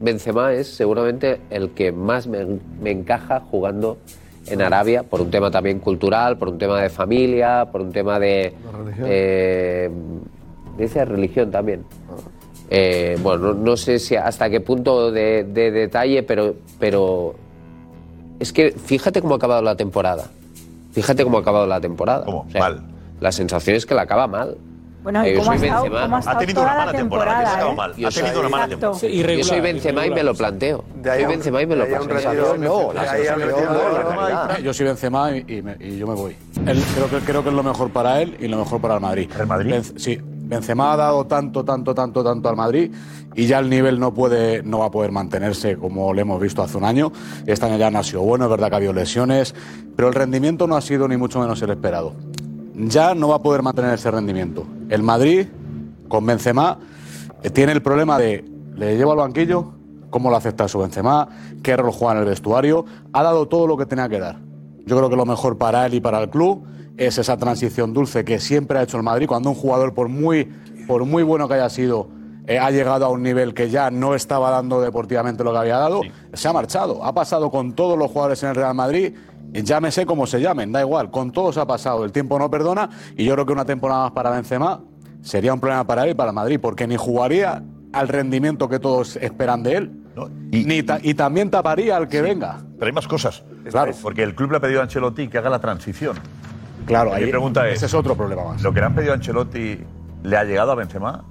[0.00, 2.44] Benzema es seguramente el que más me,
[2.80, 3.98] me encaja jugando
[4.46, 8.18] en Arabia, por un tema también cultural, por un tema de familia, por un tema
[8.18, 8.52] de...
[9.04, 9.90] eh,
[10.76, 11.84] dice religión también.
[12.68, 17.34] Eh, bueno, no, no sé si hasta qué punto de, de detalle, pero, pero
[18.40, 20.30] es que fíjate cómo ha acabado la temporada.
[20.92, 22.24] Fíjate cómo ha acabado la temporada.
[22.24, 22.46] ¿Cómo?
[22.58, 22.82] mal.
[23.20, 24.56] La sensación es que la acaba mal.
[25.02, 26.02] Bueno, ¿y Eh, yo cómo ha soy estado, Benzema.
[26.04, 27.42] cómo ha estado toda la temporada?
[27.42, 27.92] ¿eh?
[27.96, 28.92] Yo soy- Exacto.
[29.00, 30.84] yo soy Benzema y me lo planteo.
[31.04, 32.56] soy Benzema y me lo planteo.
[32.58, 32.92] No,
[34.62, 36.36] Yo soy Benzema y, y me- y yo me voy.
[36.66, 39.00] Él- creo, que, creo que es lo mejor para él y lo mejor para el
[39.00, 39.30] Madrid.
[39.38, 39.82] ¿El Madrid?
[39.96, 40.20] sí.
[40.52, 42.92] Benzema ha dado tanto, tanto, tanto, tanto al Madrid
[43.34, 46.62] y ya el nivel no puede, no va a poder mantenerse como lo hemos visto
[46.62, 47.10] hace un año.
[47.46, 49.54] Este año ya no ha sido bueno, es verdad que ha habido lesiones,
[49.96, 52.12] pero el rendimiento no ha sido ni mucho menos el esperado.
[52.74, 54.66] Ya no va a poder mantener ese rendimiento.
[54.90, 55.46] El Madrid,
[56.08, 56.78] con Benzema,
[57.42, 58.44] eh, tiene el problema de
[58.76, 59.72] le llevo al banquillo,
[60.10, 61.28] cómo lo acepta su Benzema,
[61.62, 62.84] qué rol juega en el vestuario.
[63.12, 64.36] Ha dado todo lo que tenía que dar.
[64.84, 66.66] Yo creo que lo mejor para él y para el club
[67.06, 70.44] es esa transición dulce que siempre ha hecho el Madrid cuando un jugador, por muy,
[70.86, 72.08] por muy bueno que haya sido,
[72.46, 75.76] eh, ha llegado a un nivel que ya no estaba dando deportivamente lo que había
[75.78, 76.00] dado,
[76.32, 77.04] se ha marchado.
[77.04, 79.14] Ha pasado con todos los jugadores en el Real Madrid,
[79.52, 82.04] llámese como se llamen, da igual, con todos ha pasado.
[82.04, 84.80] El tiempo no perdona y yo creo que una temporada más para Benzema
[85.20, 88.78] sería un problema para él y para el Madrid, porque ni jugaría al rendimiento que
[88.80, 89.92] todos esperan de él,
[90.50, 92.58] ni ta- y también taparía al que venga.
[92.78, 93.44] Pero hay más cosas.
[93.70, 93.92] Claro.
[94.02, 96.16] Porque el club le ha pedido a Ancelotti que haga la transición.
[96.86, 98.62] Claro, Mi ahí pregunta es, ese es otro problema más.
[98.62, 99.78] ¿Lo que le han pedido a Ancelotti
[100.22, 101.24] le ha llegado a Benzema?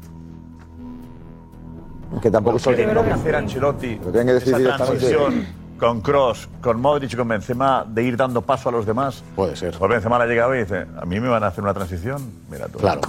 [2.21, 5.45] Que tampoco se tiene que hacer Ancelotti Lo tienen que decir esa transición
[5.81, 9.23] con Cross, con Modric y con Benzema de ir dando paso a los demás.
[9.35, 9.75] Puede ser.
[9.77, 12.21] Pues Benzema le ha llegado y dice, ¿a mí me van a hacer una transición?
[12.51, 12.77] Mira tú.
[12.77, 13.01] Claro.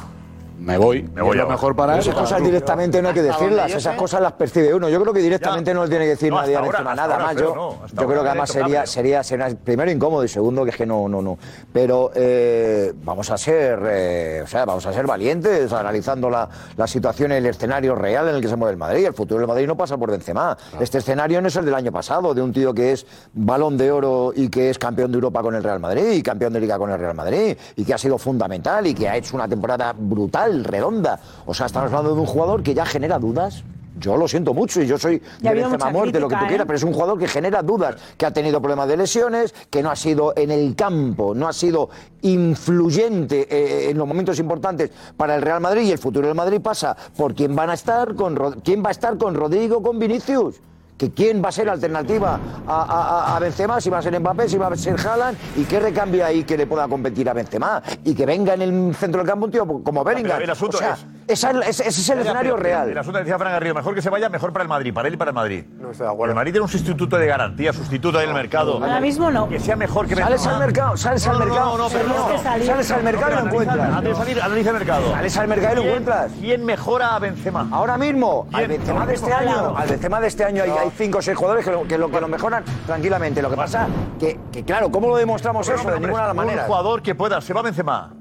[0.63, 1.55] Me voy, Me voy es lo ahora.
[1.55, 1.99] mejor para.
[1.99, 4.89] Esas cosas directamente no hay que decirlas, esas cosas las percibe uno.
[4.89, 7.37] Yo creo que directamente no le tiene que decir No, nadie a nada más.
[7.37, 10.87] Yo, yo creo que además sería, sería, sería primero incómodo y segundo que es que
[10.87, 11.39] no, no, no.
[11.73, 16.87] Pero eh, vamos a ser, eh, o sea, vamos a ser valientes analizando la, la
[16.87, 19.05] situación, el escenario real en el que se mueve el Madrid.
[19.07, 20.57] El futuro del Madrid no pasa por Benzema.
[20.79, 23.91] Este escenario no es el del año pasado, de un tío que es balón de
[23.91, 26.79] oro y que es campeón de Europa con el Real Madrid y campeón de Liga
[26.79, 29.93] con el Real Madrid y que ha sido fundamental y que ha hecho una temporada
[29.97, 31.21] brutal, redonda.
[31.47, 33.65] O sea, estamos hablando de un jugador que ya genera dudas.
[33.99, 36.65] Yo lo siento mucho y yo soy Ya de Benzema muerte, lo que tú quieras,
[36.65, 36.67] ¿eh?
[36.67, 39.91] pero es un jugador que genera dudas, que ha tenido problemas de lesiones, que no
[39.91, 41.91] ha sido en el campo, no ha sido
[42.23, 46.61] influyente eh, en los momentos importantes para el Real Madrid y el futuro del Madrid
[46.61, 50.61] pasa por quién van a estar con quién va a estar con Rodrigo, con Vinicius.
[51.03, 54.49] Que quién va a ser la alternativa a, a, Benzema, si va a ser Mbappé,
[54.49, 57.83] si va a ser Haaland, y qué recambio ahí que le pueda competir a Benzema.
[58.05, 60.39] Y que venga en el centro del campo un tío como Bellingham.
[60.77, 62.89] o sea, es- esa es- ese, es el Ya, escenario pero- real.
[62.91, 65.15] El asunto decía Fran Garrido, mejor que se vaya, mejor para el Madrid, para él
[65.15, 65.65] y para el Madrid.
[65.79, 66.33] No estoy de acuerdo.
[66.33, 68.75] El Madrid tiene un sustituto de garantía, sustituto ahí en el mercado.
[68.75, 69.49] Ahora mismo no.
[69.49, 70.55] Que sea mejor que Sales Benzema.
[70.55, 71.67] al mercado, sales No, al no, mercado.
[71.71, 72.67] No, no, pero Sergio, no, no.
[72.67, 73.79] Sales al mercado y lo encuentras.
[73.93, 75.11] Antes de salir, analiza el mercado.
[75.13, 76.33] Sales al mercado y lo ¿Quién- encuentras.
[76.41, 77.69] ¿Quién mejora a Benzema?
[77.73, 78.69] Ahora mismo, al ¿Quién?
[78.71, 79.41] Benzema de Ahora este mismo.
[79.69, 81.99] año, al Benzema de este año hay, hay cinco o seis jugadores que lo, que
[81.99, 83.43] lo, que lo mejoran tranquilamente.
[83.43, 83.87] Lo que pasa
[84.19, 85.91] que, que claro, ¿cómo lo demostramos eso?
[85.91, 86.67] De ninguna de las un maneras.
[86.67, 88.15] jugador que pueda, se va Benzema.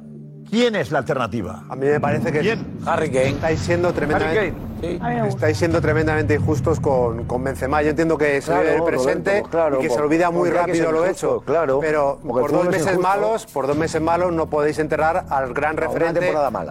[0.52, 1.64] ¿Quién es la alternativa?
[1.70, 2.68] A mí me parece que ¿Quién?
[2.86, 3.30] Harry Kane.
[3.30, 4.54] estáis siendo tremendamente,
[5.30, 7.82] estáis siendo tremendamente injustos con, con Benzema.
[7.82, 10.30] Yo entiendo que se Claro, vive el presente Roberto, claro, y que se por- olvida
[10.30, 11.40] muy rápido lo hecho.
[11.46, 13.02] claro, pero por dos es meses injusto.
[13.02, 16.20] malos, por dos meses malos no podéis enterrar al gran No, referente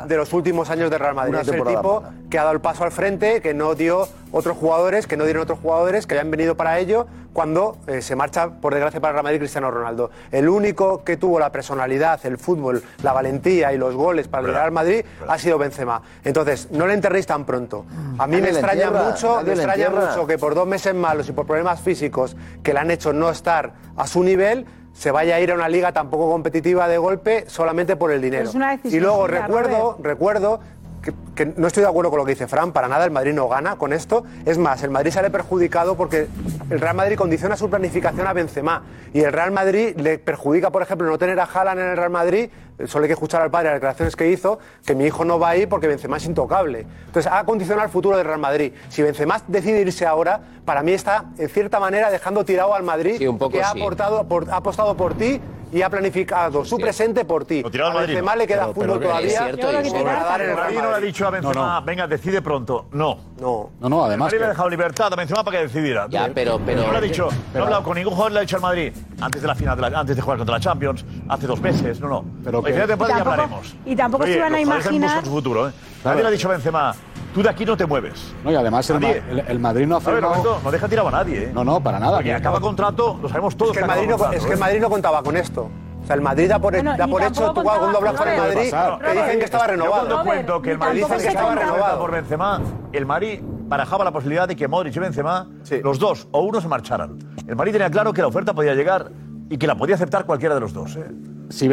[0.06, 1.30] de los últimos años de Real Madrid.
[1.32, 2.14] Una Es el tipo mala.
[2.28, 5.42] que ha dado el paso al frente, que no dio otros jugadores, que no dieron
[5.42, 9.14] otros jugadores que habían venido para ello cuando eh, se marcha, por desgracia, para el
[9.14, 10.10] Real Madrid Cristiano Ronaldo.
[10.32, 14.64] El único que tuvo la personalidad, el fútbol, la valentía y los goles para liderar
[14.66, 16.02] al Madrid ha sido Benzema.
[16.24, 17.84] Entonces, no le enterréis tan pronto.
[18.18, 20.10] A mí me extraña entierra, mucho, me extraña entierra.
[20.10, 23.30] mucho que por dos meses malos y por problemas físicos que le han hecho no
[23.30, 26.98] estar a su nivel, se vaya a ir a una liga tan poco competitiva de
[26.98, 28.48] golpe solamente por el dinero.
[28.48, 30.60] es una decisión y luego recuerdo, recuerdo
[31.01, 33.48] que, no estoy de acuerdo con lo que dice Fran, para nada el Madrid no
[33.48, 34.24] gana con esto.
[34.44, 36.28] Es más, el Madrid sale perjudicado porque
[36.68, 38.82] el Real Madrid condiciona su planificación a Benzema
[39.12, 42.11] y el Real Madrid le perjudica, por ejemplo, no tener a Haaland en el Real
[42.11, 42.51] Madrid.
[42.82, 45.38] Eh, Solo hay que escuchar al padre las declaraciones que hizo, que mi hijo no
[45.38, 46.86] va ahí porque Benzema es intocable.
[47.06, 48.72] Entonces, ha condicionado el futuro del Real Madrid.
[48.88, 53.16] Si Benzema decide irse ahora, para mí está, en cierta manera, dejando tirado al Madrid,
[53.18, 53.80] Sí, un poco que ha, sí.
[53.80, 55.40] aportado, por- ha apostado por ti
[55.72, 57.62] y ha planificado su presente por ti.
[57.62, 58.38] Lo tirado al a Madrid, Benzema no.
[58.38, 59.28] le queda Pero- fútbol pero todavía.
[59.28, 61.06] es cierto, que y- dar el Real Nadie no le ha Madrid.
[61.06, 61.86] dicho a Benzema, No, no.
[61.86, 62.86] venga, decide pronto.
[62.92, 63.18] No.
[63.40, 63.70] No.
[63.80, 64.26] No, no, además.
[64.26, 66.06] Madrid le ha que- dejado libertad a Benzema para que decidiera.
[66.10, 68.42] Ya, pero- pero- no le ha dicho, no ha hablado con ningún jugador, le ha
[68.42, 71.04] dicho al Madrid antes de la final, de la- antes de jugar contra la Champions,
[71.28, 72.00] hace dos meses.
[72.00, 72.24] No, no.
[72.44, 73.76] Pero Temporada Y ya tampoco- hablaremos.
[73.86, 75.72] y tampoco se Oye, iban a imaginar- su futuro, ¿eh?
[76.02, 76.14] Claro.
[76.16, 76.94] Nadie le ha dicho a Benzema,
[77.34, 78.34] tú de aquí no te mueves.
[78.44, 80.34] No, y además el, Ma- el- el Madrid no ha firmado.
[80.34, 81.50] Roberto, no deja tirado a nadie, ¿eh?
[81.52, 82.16] No, no, para nada.
[82.18, 83.72] Porque acaba contrato, lo sabemos todos.
[83.72, 84.60] Es que, el Madrid no, contrato, es que el ¿eh?
[84.60, 85.70] Madrid no contaba con esto.
[86.02, 88.38] O sea, el Madrid da por, Bueno, da por hecho, tú cuando hablas con el
[88.38, 88.58] Madrid,
[89.04, 89.92] te dicen que estaba Yo renovado.
[89.92, 92.60] cuando Robert, cuento que el Madrid dice que se estaba renovado por Benzema,
[92.92, 95.46] el Madrid barajaba la posibilidad de que Modric y Benzema,
[95.84, 97.18] los dos o uno se marcharan.
[97.46, 99.10] El Madrid tenía claro que la oferta podía llegar
[99.50, 100.96] y que la podía aceptar cualquiera de los dos.
[100.96, 101.04] ¿eh?
[101.51, 101.68] Si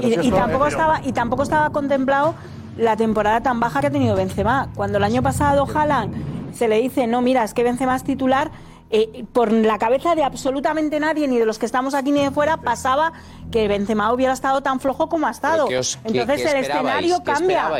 [0.00, 2.34] Y, tampoco estaba, y tampoco estaba contemplado
[2.76, 4.68] la temporada tan baja que ha tenido Benzema.
[4.74, 8.50] Cuando el año pasado Haaland se le dice, no, mira, es que Benzema es titular,
[8.90, 12.30] eh, por la cabeza de absolutamente nadie, ni de los que estamos aquí ni de
[12.30, 13.12] fuera, pasaba
[13.50, 15.66] que Benzema hubiera estado tan flojo como ha estado.
[15.68, 17.70] Entonces el escenario cambia.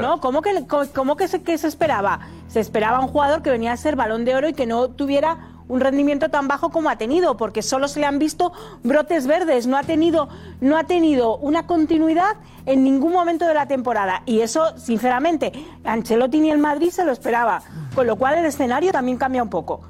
[0.00, 0.20] ¿No?
[0.20, 2.20] ¿Cómo que, cómo, se, que se esperaba?
[2.48, 5.57] Se esperaba un jugador que venía a ser balón de oro y que no tuviera
[5.68, 8.52] un rendimiento tan bajo como ha tenido, porque solo se le han visto
[8.82, 10.28] brotes verdes, no ha tenido,
[10.60, 14.22] no ha tenido una continuidad en ningún momento de la temporada.
[14.26, 15.52] Y eso, sinceramente,
[15.84, 17.62] Ancelotti ni el Madrid se lo esperaba,
[17.94, 19.80] con lo cual el escenario también cambia un poco.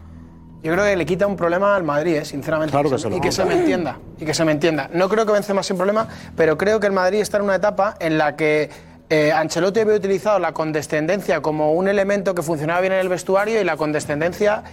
[0.63, 2.25] Yo creo que le quita un problema al Madrid, ¿eh?
[2.25, 2.73] sinceramente.
[2.73, 3.97] Claro que se lo y que se me entienda.
[4.19, 4.91] Y que se me entienda.
[4.93, 7.55] No creo que vence más un problema, pero creo que el Madrid está en una
[7.55, 8.69] etapa en la que
[9.09, 13.61] eh, Ancelotti había utilizado la condescendencia como un elemento que funcionaba bien en el vestuario
[13.61, 14.65] y la condescendencia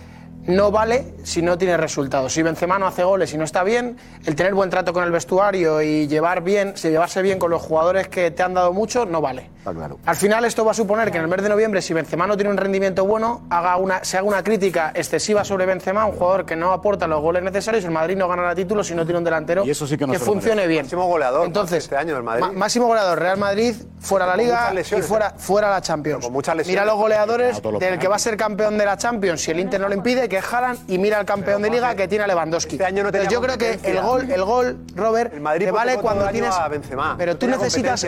[0.48, 2.34] no vale si no tiene resultados.
[2.34, 5.12] Si Benzema no hace goles y no está bien, el tener buen trato con el
[5.12, 9.06] vestuario y llevar bien, si llevarse bien con los jugadores que te han dado mucho,
[9.06, 9.55] no vale.
[9.74, 9.99] Claro.
[10.05, 12.36] Al final esto va a suponer que en el mes de noviembre, si Benzema no
[12.36, 16.45] tiene un rendimiento bueno, haga una, se haga una crítica excesiva sobre Benzema, un jugador
[16.45, 19.24] que no aporta los goles necesarios, el Madrid no ganará título si no tiene un
[19.24, 20.86] delantero y eso sí que, no que funcione bien.
[20.86, 22.45] Máximo goleador Entonces, este año del Madrid.
[22.53, 26.26] máximo goleador, Real Madrid, fuera la Liga y fuera, fuera la Champions.
[26.26, 26.36] Con
[26.66, 29.82] mira los goleadores del que va a ser campeón de la Champions, si el Inter
[29.82, 32.28] no lo impide, que es Haaland, y mira al campeón de Liga que tiene a
[32.28, 32.76] Lewandowski.
[32.76, 36.28] Este año no pero yo creo que el gol, el gol Robert, te vale cuando
[36.30, 36.53] tienes...
[36.53, 36.70] A
[37.18, 38.05] Pero tú necesitas...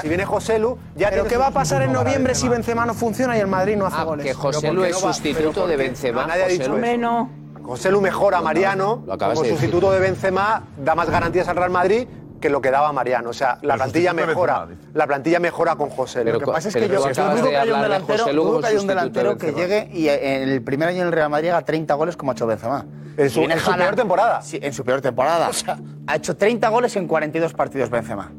[0.00, 2.86] Si viene viene José Lu, ya ¿Pero qué va a pasar en noviembre si Benzema
[2.86, 4.26] no funciona y el Madrid no hace ah, goles?
[4.26, 6.26] Que José Lu es no sustituto de Benzema.
[6.26, 7.28] Nadie ha dicho eso.
[7.62, 11.56] José Lu mejora a pues Mariano, como de sustituto de Benzema, da más garantías al
[11.56, 12.06] Real Madrid
[12.38, 13.30] que lo que daba Mariano.
[13.30, 14.68] O sea, la plantilla mejora.
[14.92, 16.20] La plantilla mejora con José.
[16.24, 18.24] Pero, lo que pasa es que yo dudo que haya un delantero,
[18.60, 21.48] que, hay un delantero que llegue y en el primer año en el Real Madrid
[21.48, 22.84] haga 30 goles como ha hecho Benzema.
[23.16, 24.42] En su, en su peor temporada.
[24.42, 25.48] Sí, en su peor temporada.
[25.48, 28.30] O sea, ha hecho 30 goles en 42 partidos Benzema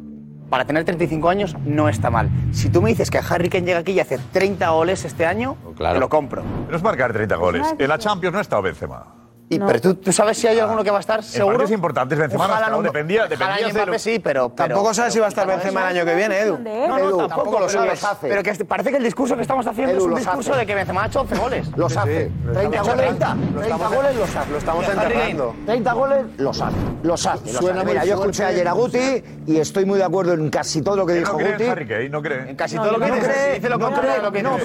[0.49, 2.29] para tener 35 años no está mal.
[2.51, 5.57] Si tú me dices que Harry Kane llega aquí y hace 30 goles este año,
[5.77, 6.43] te lo compro.
[6.65, 7.75] Pero es marcar 30 goles.
[7.77, 9.24] En la Champions no ha estado Benzema.
[9.47, 9.59] Y.
[9.59, 11.63] Pero tú, sabes si hay alguno que va a estar seguro.
[11.63, 12.47] Es importante, es Benzema.
[12.69, 16.15] No, dependía, dependía sí, pero, Tampoco sabes si va a estar Benzema el año que
[16.15, 16.57] viene, Edu.
[16.57, 18.03] No, no, Edu, tampoco, lo sabes.
[18.03, 18.27] Hace.
[18.27, 20.65] Pero que este, parece que el discurso que estamos haciendo Edu, es un discurso de
[20.65, 21.67] que Benzema ha hecho 11 goles.
[21.75, 22.25] Los hace.
[22.27, 24.51] Sí, 30, goles, 30, 30 goles los hace.
[24.51, 25.55] Lo estamos enterrando.
[25.65, 26.75] 30 goles los hace.
[27.03, 27.53] Los hace.
[27.53, 30.95] Suena Mira, yo escuché ayer a Guti y estoy muy de acuerdo en casi todo
[30.95, 32.09] lo que dijo Guti.
[32.09, 32.49] No cree.
[32.49, 33.69] En casi todo lo que dice.
[33.69, 34.43] No cree.
[34.43, 34.57] No,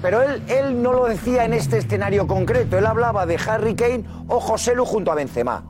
[0.00, 2.78] pero él no lo decía en este escenario concreto.
[2.78, 5.62] Él hablaba de Harry Kane o José Lu junto a Benzema.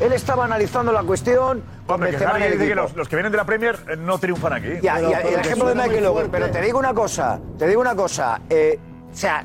[0.00, 3.30] Él estaba analizando la cuestión con Hombre, Benzema el dice que los, los que vienen
[3.32, 4.68] de la Premier eh, no triunfan aquí.
[4.82, 7.66] Ya, Pero- ya, pero el ejemplo de Michael Owen, pero te digo una cosa, te
[7.68, 8.78] digo una cosa, eh,
[9.12, 9.44] o sea,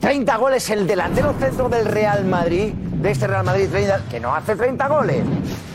[0.00, 4.34] 30 goles el delantero centro del Real Madrid, de este Real Madrid 30, que no
[4.34, 5.22] hace 30 goles.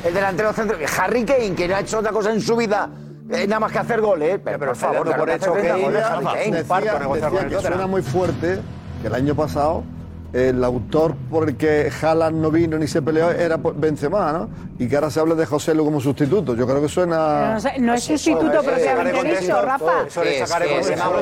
[0.03, 2.89] El delantero centro, Harry Kane, que no ha hecho otra cosa en su vida.
[3.29, 6.25] eh, nada más que hacer goles, eh, pero, por favor, claro que hace goles, Harry
[6.25, 6.51] Kane.
[6.63, 8.59] Decía- decía que suena muy fuerte
[9.01, 9.83] que el año pasado
[10.33, 14.49] el autor por el que Haaland no vino ni se peleó era Benzema, ¿no?
[14.79, 16.53] Y que ahora se habla de José Lu como sustituto.
[16.55, 17.53] Yo creo que suena...
[17.53, 20.05] No, sé, no es sustituto propiamente dicho, Rafa.
[20.07, 20.45] Eso le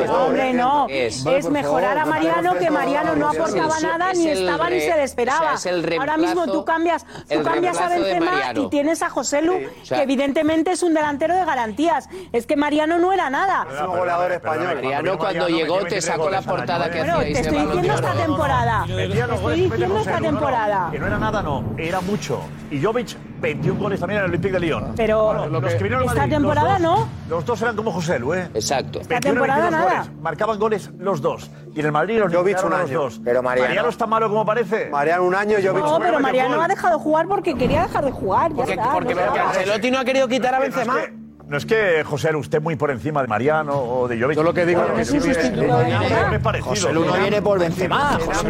[0.09, 0.87] Hombre, no.
[0.89, 4.93] Es, vale, es mejorar a Mariano, que Mariano no aportaba nada, ni estaba ni se
[4.93, 5.55] despedaba.
[5.99, 9.55] Ahora mismo tú cambias, tú cambias a Benzema y tienes a José Lu,
[9.87, 12.09] que evidentemente es un delantero de garantías.
[12.33, 13.67] Es que Mariano no era nada.
[13.73, 14.75] Es un goleador español.
[14.75, 17.19] Mariano cuando llegó te sacó la portada que hacía.
[17.19, 18.85] Te estoy diciendo esta temporada.
[18.99, 20.89] Estoy diciendo esta temporada.
[20.91, 22.41] que no era nada, no, era mucho.
[22.71, 24.93] Y Jovic, 21 goles también en el Olympique de Lyon.
[24.95, 27.07] Pero los que vinieron esta temporada no.
[27.29, 28.49] Los dos eran como José Lu, ¿eh?
[28.53, 29.01] Exacto.
[29.01, 30.07] Esta temporada nada.
[30.21, 31.49] marcaban goles los dos.
[31.75, 34.89] Y en el Madrid los Jovic un año, pero Mariano- es tan malo como parece.
[34.89, 38.11] Mariano un año, Jovic No, pero Mariano ha dejado de jugar porque quería dejar de
[38.11, 38.53] jugar.
[38.53, 39.49] Ya está, no.
[39.49, 40.95] Ancelotti no ha querido quitar a Benzema.
[41.47, 44.35] No es que, José, era usted muy por encima de Mariano o de Jovic.
[44.35, 46.61] Yo lo que digo es que sí, es me.
[46.61, 48.43] José Lu no viene por Benzema, José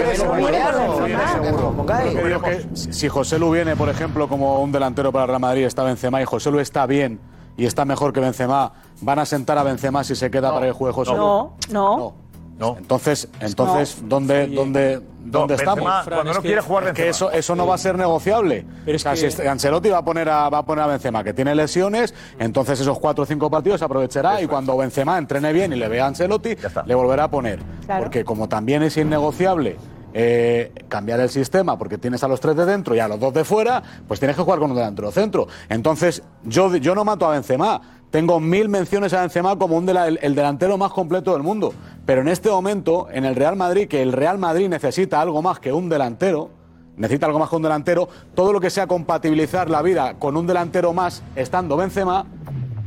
[2.74, 6.26] Si José Lu viene, por ejemplo, como un delantero para Real Madrid, está Benzema y
[6.26, 7.20] José Lu está bien
[7.58, 8.72] y está mejor que Benzema,
[9.02, 11.18] ¿van a sentar a Benzema si se queda para que juegue José Lu?
[11.18, 11.58] no.
[11.70, 12.25] no.
[12.58, 12.78] No.
[12.78, 15.84] Entonces, entonces ¿dónde, dónde, dónde estamos?
[16.08, 17.04] Cuando no quiere jugar Benzema.
[17.04, 18.66] Que eso, eso no va a ser negociable.
[18.86, 21.34] Pero es o este Ancelotti va a, poner a, va a poner a Benzema, que
[21.34, 25.74] tiene lesiones, entonces esos cuatro o cinco partidos se aprovechará y cuando Benzema entrene bien
[25.74, 27.60] y le vea a Ancelotti, le volverá a poner.
[28.00, 29.78] Porque como también es innegociable
[30.18, 33.34] eh, cambiar el sistema porque tienes a los tres de dentro y a los dos
[33.34, 35.48] de fuera, pues tienes que jugar con un delantero centro.
[35.68, 37.82] Entonces, yo, yo no mato a Benzema,
[38.12, 41.74] tengo mil menciones a Benzema como un el, delantero más completo del mundo.
[42.06, 45.60] Pero en este momento, en el Real Madrid, que el Real Madrid necesita algo más
[45.60, 46.50] que un delantero,
[46.98, 50.48] necesita algo más que un delantero, todo lo que sea compatibilizar la vida con un
[50.48, 52.26] delantero más, estando Benzema,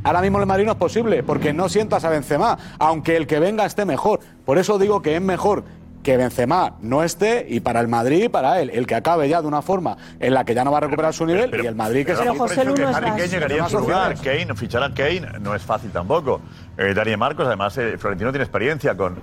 [0.03, 3.27] ahora mismo en el Madrid no es posible, porque no sientas a Benzema, aunque el
[3.27, 4.21] que venga esté mejor.
[4.45, 5.63] Por eso digo que es mejor
[6.03, 9.41] que Benzema no esté y para el Madrid y para él, el que acabe ya
[9.41, 11.75] de una forma en la que ya no va a recuperar su nivel y el
[11.75, 14.15] Madrid que Pero se a mí me parece que Harry Kane llegaría en su lugar.
[14.21, 16.41] Kane, fichar a Kane no es fácil tampoco.
[16.77, 19.17] Eh, Marcos, además, eh, Florentino tiene experiencia con,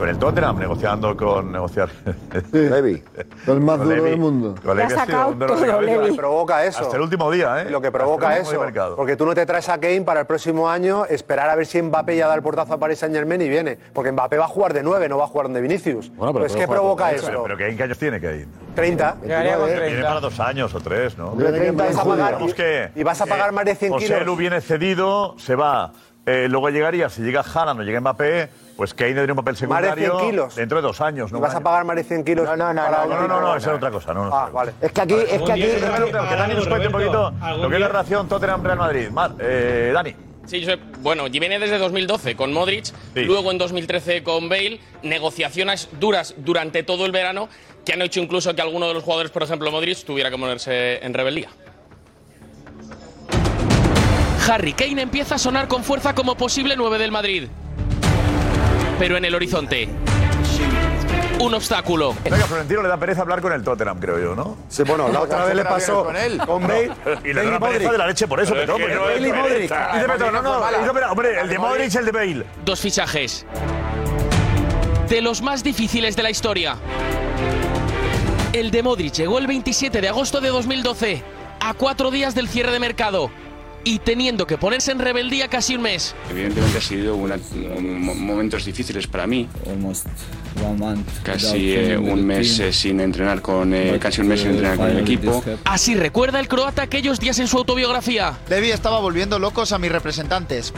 [0.00, 1.52] con el Tottenham, negociando con.
[1.52, 1.90] negociar.
[2.52, 3.02] Levi.
[3.46, 4.54] El más duro del mundo.
[4.64, 5.60] Con Levy ha sido un dolor.
[5.60, 6.80] Lo que provoca eso.
[6.80, 7.70] Hasta el último día, ¿eh?
[7.70, 8.64] Lo que provoca eso.
[8.96, 11.82] Porque tú no te traes a Kane para el próximo año, esperar a ver si
[11.82, 13.78] Mbappé ya da el portazo a Paris Saint Germain y viene.
[13.92, 16.10] Porque Mbappé va a jugar de 9, no va a jugar de Vinicius.
[16.16, 17.26] Bueno, pues ¿qué provoca eso?
[17.26, 18.46] Pero, pero ¿qué, ¿qué años tiene Kane?
[18.74, 19.16] 30.
[19.22, 21.32] Viene para dos años o tres, ¿no?
[21.32, 22.26] Viene 30 en Vamos julio.
[22.26, 24.24] Digamos que, Y vas a pagar eh, más de 100 José kilos.
[24.24, 25.92] Lu viene cedido, se va.
[26.30, 29.60] Eh, luego llegaría, si llega Haaland o llega Mbappé, pues Kane tendría un papel Más
[29.82, 30.54] de secundario 100 kilos.
[30.54, 31.32] dentro de dos años.
[31.32, 31.38] ¿no?
[31.38, 32.44] Y vas a pagar más de 100 kilos.
[32.46, 34.14] No, no, no, no, no, no, esa es otra cosa.
[34.14, 34.72] No, no, Ah, vale.
[34.80, 35.62] Es que aquí, es que aquí.
[35.62, 39.10] Que Dani nos cuente un poquito lo que es la relación Tottenham-Real Madrid.
[39.10, 40.14] Mar, eh, Dani.
[40.46, 40.80] Sí, Josep.
[41.00, 46.82] Bueno, y viene desde 2012 con Modric, luego en 2013 con Bale, negociaciones duras durante
[46.82, 47.48] todo el verano
[47.84, 51.04] que han hecho incluso que alguno de los jugadores, por ejemplo Modric, tuviera que ponerse
[51.04, 51.48] en rebeldía.
[54.48, 57.48] Harry Kane empieza a sonar con fuerza como posible 9 del Madrid.
[58.98, 59.88] Pero en el horizonte,
[61.40, 62.14] un obstáculo.
[62.24, 64.56] Venga, Florentino le da pereza hablar con el Tottenham, creo yo, ¿no?
[64.68, 66.04] Sí, bueno, la otra vez le pasó
[66.46, 66.90] con Bale.
[67.24, 68.80] Y le da una pereza de la leche por eso, Pero Petón.
[68.82, 69.68] es que porque- no es Bale y Modric.
[69.68, 69.90] pereza.
[69.94, 72.46] Dice Petón, no, no, hombre, el de Modric y el de Bale.
[72.64, 73.46] Dos fichajes.
[75.08, 76.76] De los más difíciles de la historia.
[78.52, 81.22] El de Modric llegó el 27 de agosto de 2012,
[81.60, 83.30] a cuatro días del cierre de mercado,
[83.84, 86.14] y teniendo que ponerse en rebeldía casi un mes.
[86.30, 87.38] Evidentemente ha sido una-
[87.76, 89.48] un- mo- momentos difíciles para mí.
[91.22, 94.88] Casi eh, un mes eh, sin entrenar con eh, casi un mes sin entrenar con
[94.90, 95.42] el equipo.
[95.64, 98.38] Así recuerda el croata aquellos días en su autobiografía.
[98.48, 100.72] Levi estaba volviendo locos a mis representantes.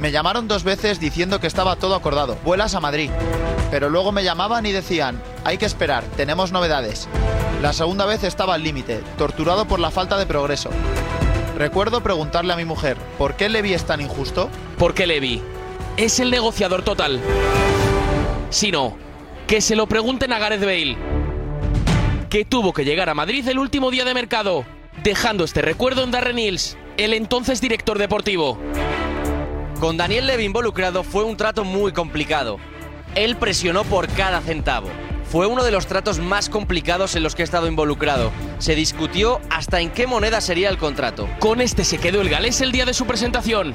[0.00, 2.38] Me llamaron dos veces diciendo que estaba todo acordado.
[2.44, 3.10] Vuelas a Madrid.
[3.70, 7.08] Pero luego me llamaban y decían, hay que esperar, tenemos novedades.
[7.62, 10.70] La segunda vez estaba al límite, torturado por la falta de progreso.
[11.56, 14.50] Recuerdo preguntarle a mi mujer, ¿por qué Levi es tan injusto?
[14.76, 15.40] Porque Levi
[15.96, 17.18] es el negociador total.
[18.50, 18.94] Si no,
[19.46, 20.98] que se lo pregunten a Gareth Bale,
[22.28, 24.66] que tuvo que llegar a Madrid el último día de mercado,
[25.02, 28.58] dejando este recuerdo en Darren Hills, el entonces director deportivo.
[29.80, 32.58] Con Daniel Levy involucrado fue un trato muy complicado.
[33.14, 34.88] Él presionó por cada centavo.
[35.30, 38.30] Fue uno de los tratos más complicados en los que he estado involucrado.
[38.58, 41.28] Se discutió hasta en qué moneda sería el contrato.
[41.40, 43.74] Con este se quedó el galés el día de su presentación.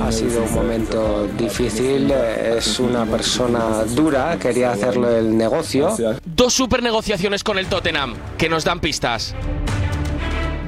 [0.00, 5.94] Ha sido un momento difícil, es una persona dura, quería hacerlo el negocio.
[6.24, 9.34] Dos super negociaciones con el Tottenham, que nos dan pistas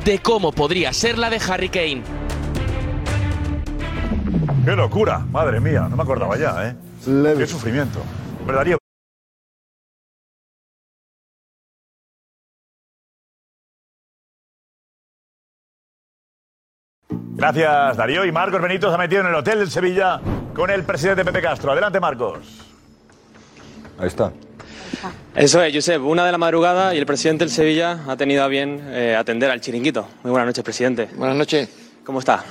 [0.05, 2.03] de cómo podría ser la de Harry Kane.
[4.64, 5.18] ¡Qué locura!
[5.31, 6.89] Madre mía, no me acordaba ya, ¿eh?
[7.05, 8.03] ¡Qué sufrimiento!
[8.40, 8.78] Hombre, Darío.
[17.09, 18.26] Gracias, Darío.
[18.26, 20.20] Y Marcos Benito se ha metido en el hotel del Sevilla
[20.55, 21.72] con el presidente Pepe Castro.
[21.72, 22.66] Adelante, Marcos.
[23.98, 24.30] Ahí está.
[25.34, 26.03] Eso es, Josep.
[26.03, 29.51] Una de la madrugada y el presidente del Sevilla ha tenido a bien eh, atender
[29.51, 30.07] al chiringuito.
[30.22, 31.09] Muy buenas noches, presidente.
[31.16, 31.70] Buenas noches.
[32.05, 32.44] ¿Cómo está?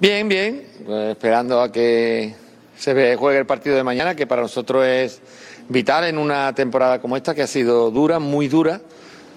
[0.00, 0.66] Bien, bien.
[0.88, 2.43] Eh, esperando a que
[2.76, 5.20] se juegue el partido de mañana, que para nosotros es
[5.68, 8.80] vital en una temporada como esta, que ha sido dura, muy dura,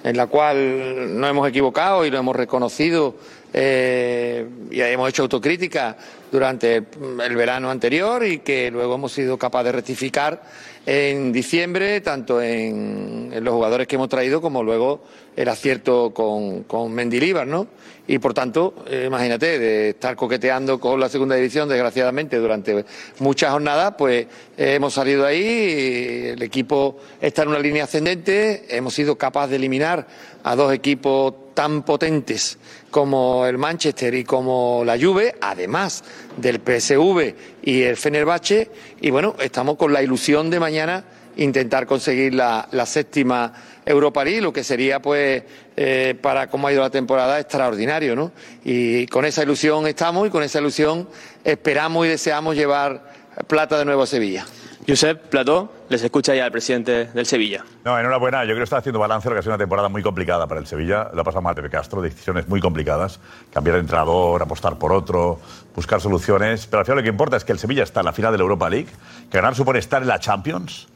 [0.03, 3.15] en la cual nos hemos equivocado y lo hemos reconocido
[3.53, 5.97] eh, y hemos hecho autocrítica
[6.31, 10.41] durante el verano anterior y que luego hemos sido capaces de rectificar
[10.85, 15.03] en diciembre, tanto en, los jugadores que hemos traído como luego
[15.35, 17.67] el acierto con, con Mendilibar, ¿no?
[18.07, 22.85] Y por tanto, eh, imagínate, de estar coqueteando con la segunda división, desgraciadamente, durante
[23.19, 24.25] muchas jornadas, pues
[24.57, 29.55] eh, hemos salido ahí, el equipo está en una línea ascendente, hemos sido capaces de
[29.57, 30.07] eliminar
[30.43, 32.57] a dos equipos tan potentes
[32.91, 36.05] como el Manchester y como la Juve, además
[36.37, 41.03] del PSV y el Fenerbahce, y bueno, estamos con la ilusión de mañana
[41.35, 43.53] intentar conseguir la, la séptima
[43.87, 45.43] Europa League, lo que sería, pues,
[45.75, 48.31] eh, para cómo ha ido la temporada, extraordinario, ¿no?
[48.63, 51.07] Y con esa ilusión estamos y con esa ilusión
[51.43, 53.11] esperamos y deseamos llevar
[53.47, 54.45] plata de nuevo a Sevilla.
[54.87, 57.65] Josep Plató, les escucha ya el presidente del Sevilla.
[57.83, 58.43] No, enhorabuena.
[58.43, 60.47] Yo creo que está haciendo balance de lo que ha sido una temporada muy complicada
[60.47, 61.09] para el Sevilla.
[61.13, 63.19] Lo ha pasado mal Pepe Castro, decisiones muy complicadas.
[63.51, 65.41] Cambiar de entrenador, apostar por otro,
[65.75, 66.67] buscar soluciones.
[66.67, 68.37] Pero al final lo que importa es que el Sevilla está en la final de
[68.37, 68.87] la Europa League,
[69.29, 70.87] que ganar supone estar en la Champions.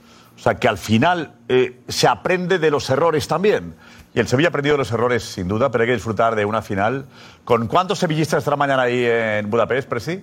[0.41, 3.75] O sea, que al final eh, se aprende de los errores también.
[4.15, 6.45] Y el Sevilla ha aprendido de los errores, sin duda, pero hay que disfrutar de
[6.45, 7.05] una final.
[7.43, 10.19] ¿Con cuántos sevillistas estarán mañana ahí en Budapest, Presi?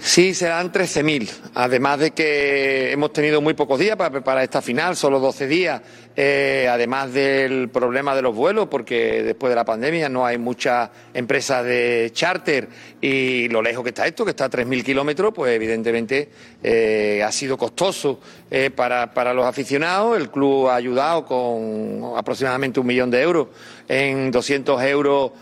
[0.00, 1.30] Sí, serán 13.000.
[1.54, 5.80] Además de que hemos tenido muy pocos días para preparar esta final, solo 12 días.
[6.16, 10.88] Eh, además del problema de los vuelos, porque después de la pandemia no hay muchas
[11.12, 12.68] empresas de charter
[13.02, 16.30] y lo lejos que está esto, que está a 3.000 kilómetros, pues evidentemente
[16.62, 18.18] eh, ha sido costoso
[18.50, 20.16] eh, para, para los aficionados.
[20.16, 23.48] El club ha ayudado con aproximadamente un millón de euros
[23.86, 25.32] en 200 euros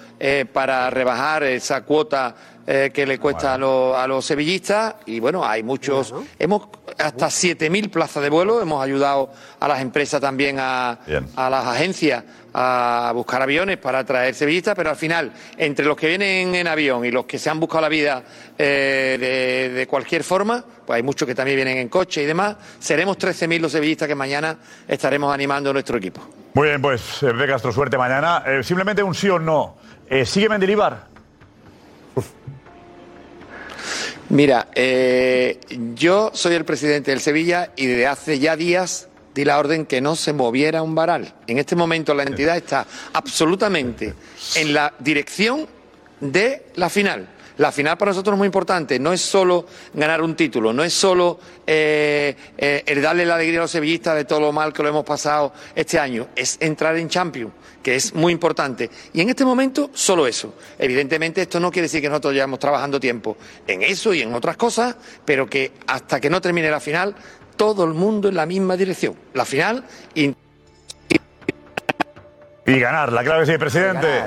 [0.52, 2.34] para rebajar esa cuota
[2.66, 4.94] eh, que le cuesta a, los, a los sevillistas.
[5.04, 6.68] Y bueno, hay muchos, hemos
[6.98, 12.24] hasta 7.000 plazas de vuelo, hemos ayudado a las empresas también, a, a las agencias
[12.54, 17.04] a buscar aviones para traer sevillistas, pero al final, entre los que vienen en avión
[17.04, 18.22] y los que se han buscado la vida
[18.56, 22.56] eh, de, de cualquier forma, pues hay muchos que también vienen en coche y demás,
[22.78, 24.56] seremos 13.000 los sevillistas que mañana
[24.86, 26.20] estaremos animando a nuestro equipo.
[26.54, 28.44] Muy bien, pues eh, de Castro, suerte mañana.
[28.46, 29.76] Eh, simplemente un sí o no.
[30.08, 31.08] Eh, ¿Sigue Mendilibar?
[34.28, 35.58] Mira, eh,
[35.94, 40.00] yo soy el presidente del Sevilla y desde hace ya días di la orden que
[40.00, 41.34] no se moviera un varal.
[41.46, 44.14] En este momento la entidad está absolutamente
[44.54, 45.66] en la dirección
[46.20, 47.28] de la final.
[47.56, 48.98] La final para nosotros es muy importante.
[48.98, 53.60] No es solo ganar un título, no es solo eh, eh, el darle la alegría
[53.60, 56.28] a los sevillistas de todo lo mal que lo hemos pasado este año.
[56.34, 58.90] Es entrar en Champions, que es muy importante.
[59.12, 60.54] Y en este momento, solo eso.
[60.76, 63.36] Evidentemente, esto no quiere decir que nosotros llevamos trabajando tiempo
[63.68, 67.14] en eso y en otras cosas, pero que hasta que no termine la final,
[67.56, 69.14] todo el mundo en la misma dirección.
[69.32, 69.84] La final
[70.14, 70.34] y
[72.66, 74.22] Y ganar, la clave sí, presidente.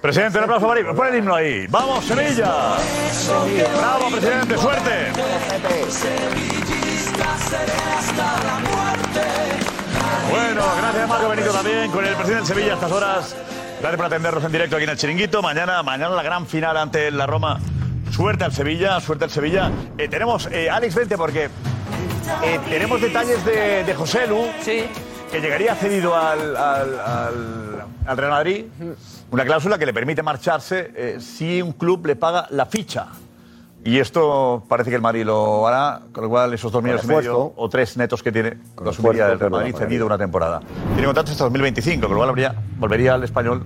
[0.00, 0.86] Presidente, un aplauso para él.
[0.86, 1.66] Pon el himno ahí.
[1.68, 2.76] ¡Vamos, Sevilla!
[3.78, 4.58] ¡Bravo, presidente!
[4.58, 4.90] ¡Suerte!
[10.30, 13.36] Bueno, gracias Marco Benito también, con el presidente Sevilla a estas horas.
[13.80, 15.40] Gracias por atendernos en directo aquí en el Chiringuito.
[15.40, 17.60] Mañana, mañana la gran final ante la Roma.
[18.10, 19.70] Suerte al Sevilla, suerte al Sevilla.
[19.96, 25.74] Eh, tenemos, eh, Alex, vente porque eh, tenemos detalles de, de José Lu, que llegaría
[25.74, 28.64] cedido al, al- al- al Real Madrid.
[29.30, 33.06] Una cláusula que le permite marcharse eh, si un club le paga la ficha.
[33.84, 37.08] Y esto parece que el Madrid lo hará, con lo cual esos dos millones y
[37.08, 40.18] medio o tres netos que tiene los esfuerzo, subiría el Real Madrid lo cedido una
[40.18, 40.60] temporada.
[40.94, 43.64] Tiene contrato hasta 2025, con lo cual habría- volvería al español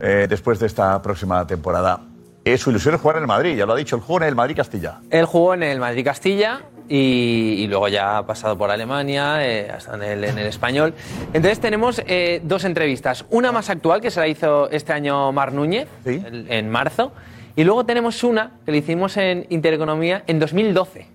[0.00, 2.00] eh, después de esta próxima temporada.
[2.44, 4.28] Eh, su ilusión es jugar en el Madrid, ya lo ha dicho, el juego en
[4.28, 5.00] el Madrid-Castilla.
[5.10, 9.70] Él jugó en el Madrid Castilla y, y luego ya ha pasado por Alemania, eh,
[9.70, 10.94] hasta en el, en el español.
[11.34, 13.26] Entonces tenemos eh, dos entrevistas.
[13.30, 15.86] Una más actual que se la hizo este año Mar Núñez,
[16.24, 17.12] el- en marzo.
[17.56, 21.06] Y luego tenemos una que le hicimos en Intereconomía en 2012.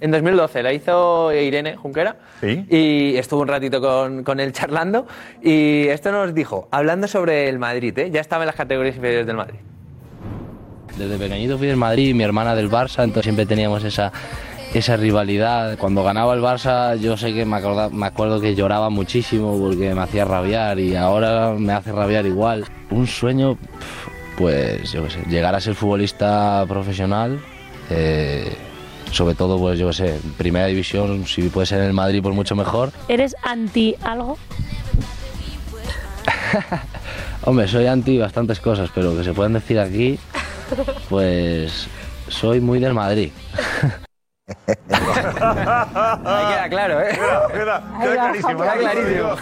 [0.00, 2.16] En 2012 la hizo Irene Junquera
[2.68, 5.06] y estuvo un ratito con, con él charlando
[5.42, 8.10] y esto nos dijo, hablando sobre el Madrid, ¿eh?
[8.10, 9.60] ya estaba en las categorías inferiores del Madrid.
[10.96, 14.12] Desde pequeñito fui del Madrid, mi hermana del Barça, entonces siempre teníamos esa,
[14.74, 15.76] esa rivalidad.
[15.78, 19.94] Cuando ganaba el Barça, yo sé que me, acorda- me acuerdo que lloraba muchísimo porque
[19.94, 22.64] me hacía rabiar y ahora me hace rabiar igual.
[22.90, 23.56] Un sueño,
[24.36, 27.40] pues yo qué sé, llegar a ser futbolista profesional.
[27.90, 28.52] eh,
[29.10, 32.34] sobre todo, pues yo qué sé, primera división, si puede ser en el Madrid, pues
[32.34, 32.92] mucho mejor.
[33.08, 34.38] ¿Eres anti algo?
[37.44, 40.18] Hombre, soy anti bastantes cosas, pero que se pueden decir aquí,
[41.08, 41.88] pues
[42.28, 43.30] soy muy del Madrid.
[44.72, 47.08] Ahí queda claro, ¿eh?
[47.12, 48.60] Queda, queda, queda clarísimo.
[48.62, 49.36] Queda clarísimo.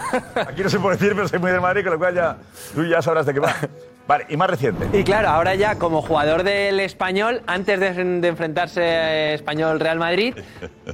[0.47, 2.37] Aquí no se puede decir, pero soy muy del Madrid, con lo cual ya,
[2.73, 3.53] tú ya sabrás de qué va.
[4.07, 4.87] Vale, y más reciente.
[4.97, 10.35] Y claro, ahora ya como jugador del Español, antes de, de enfrentarse a Español-Real Madrid,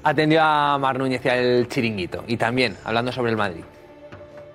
[0.03, 2.23] atendió a Mar Núñez y al Chiringuito.
[2.27, 3.63] Y también, hablando sobre el Madrid.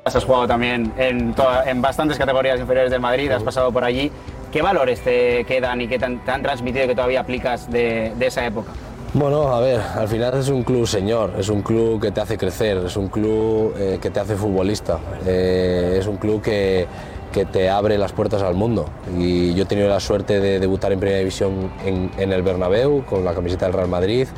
[0.04, 4.10] Has jugado también en, toda- en bastantes categorías inferiores del Madrid, has pasado por allí.
[4.52, 8.12] ¿Qué valores te quedan y qué te han, te han transmitido que todavía aplicas de,
[8.18, 8.70] de esa época?
[9.14, 12.36] Bueno, a ver, al final es un club señor, es un club que te hace
[12.36, 16.86] crecer, es un club eh, que te hace futbolista, eh, es un club que,
[17.32, 18.84] que te abre las puertas al mundo.
[19.18, 23.06] Y yo he tenido la suerte de debutar en Primera División en, en el Bernabéu
[23.06, 24.28] con la camiseta del Real Madrid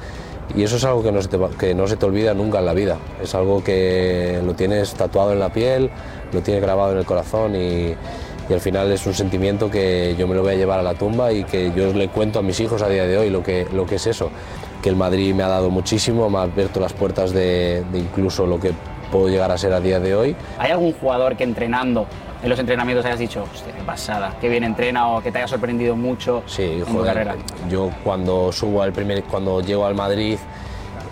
[0.57, 2.67] y eso es algo que no, se te, que no se te olvida nunca en
[2.67, 2.99] la vida.
[3.21, 5.91] Es algo que lo tienes tatuado en la piel,
[6.33, 7.95] lo tienes grabado en el corazón y,
[8.49, 10.95] y al final es un sentimiento que yo me lo voy a llevar a la
[10.95, 13.67] tumba y que yo le cuento a mis hijos a día de hoy lo que,
[13.73, 14.31] lo que es eso.
[14.83, 18.47] Que el Madrid me ha dado muchísimo, me ha abierto las puertas de, de incluso
[18.47, 18.73] lo que
[19.11, 20.37] puedo llegar a ser a día de hoy.
[20.59, 22.07] ¿Hay algún jugador que entrenando
[22.43, 25.49] en los entrenamientos hayas dicho, hostia, qué pasada, qué bien entrena o que te haya
[25.49, 27.37] sorprendido mucho Sí, en tu carrera?
[27.71, 30.37] yo cuando subo al primer, cuando llego al Madrid,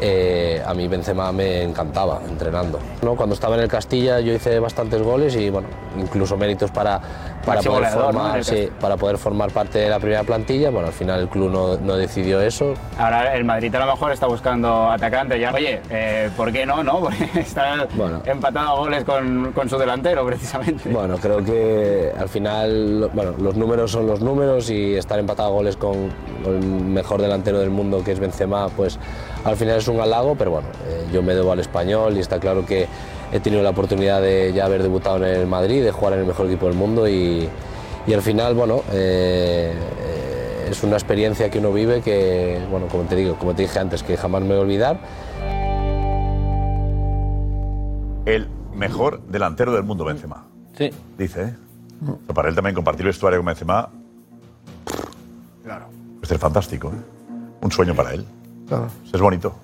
[0.05, 2.81] eh, a mí Benzema me encantaba entrenando.
[3.03, 3.15] ¿no?
[3.15, 7.01] Cuando estaba en el Castilla yo hice bastantes goles y bueno, incluso méritos para,
[7.45, 10.70] para, poder, formar, sí, para poder formar parte de la primera plantilla.
[10.70, 12.74] Bueno, al final el club no, no decidió eso.
[12.99, 15.53] Ahora el Madrid a lo mejor está buscando atacante ya.
[15.53, 16.82] Oye, eh, ¿por qué no?
[16.82, 17.01] no?
[17.01, 17.86] Porque está
[18.24, 20.88] empatado a goles con, con su delantero, precisamente.
[20.88, 25.53] Bueno, creo que al final bueno, los números son los números y estar empatado a
[25.53, 26.11] goles con
[26.45, 28.99] el mejor delantero del mundo que es Benzema, pues
[29.45, 32.38] al final es un halago, pero bueno, eh, yo me debo al español y está
[32.38, 32.86] claro que
[33.33, 36.26] he tenido la oportunidad de ya haber debutado en el Madrid, de jugar en el
[36.26, 37.49] mejor equipo del mundo y,
[38.07, 43.05] y al final, bueno, eh, eh, es una experiencia que uno vive que, bueno, como
[43.05, 45.01] te digo, como te dije antes, que jamás me voy a olvidar.
[48.26, 50.45] El mejor delantero del mundo, Benzema.
[50.76, 50.91] Sí.
[51.16, 51.55] Dice, ¿eh?
[52.05, 53.89] Pero para él también compartir vestuario con Benzema.
[55.64, 55.87] Claro.
[56.20, 57.33] Es ser fantástico, ¿eh?
[57.62, 58.26] Un sueño para él.
[58.68, 58.89] Claro.
[59.12, 59.55] Es bonito.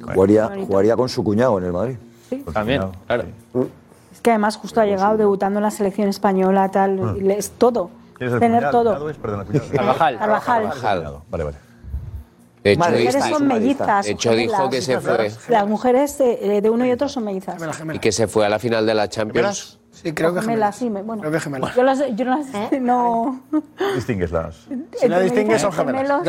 [0.00, 1.96] Jugaría, jugaría con su cuñado en el Madrid.
[2.52, 3.24] También, claro.
[4.12, 7.50] Es que además justo ha llegado debutando en la selección española, tal, y le- es
[7.50, 7.90] todo.
[8.14, 8.82] ¿Quién es el Tener cuñado?
[8.94, 9.10] todo.
[9.10, 9.66] Es, perdona, cuñado.
[9.72, 10.18] Carvajal.
[10.18, 10.72] Carvajal.
[11.30, 11.56] Vale, vale.
[12.64, 14.06] De hecho, Las dijo- mujeres son mellizas.
[14.06, 17.56] de hecho, dijo que se fue Las mujeres de, de uno y otro son mellizas.
[17.92, 19.75] y que se fue a la final de la Champions.
[20.02, 20.76] Sí, creo que gemelas.
[20.76, 21.20] Sí, me- bueno.
[21.22, 21.74] Creo que gemelas.
[21.74, 22.78] Yo las, yo no las, ¿Eh?
[22.80, 23.40] no.
[23.94, 24.66] Distingues las.
[25.00, 26.22] Si no distingues, son gemelas.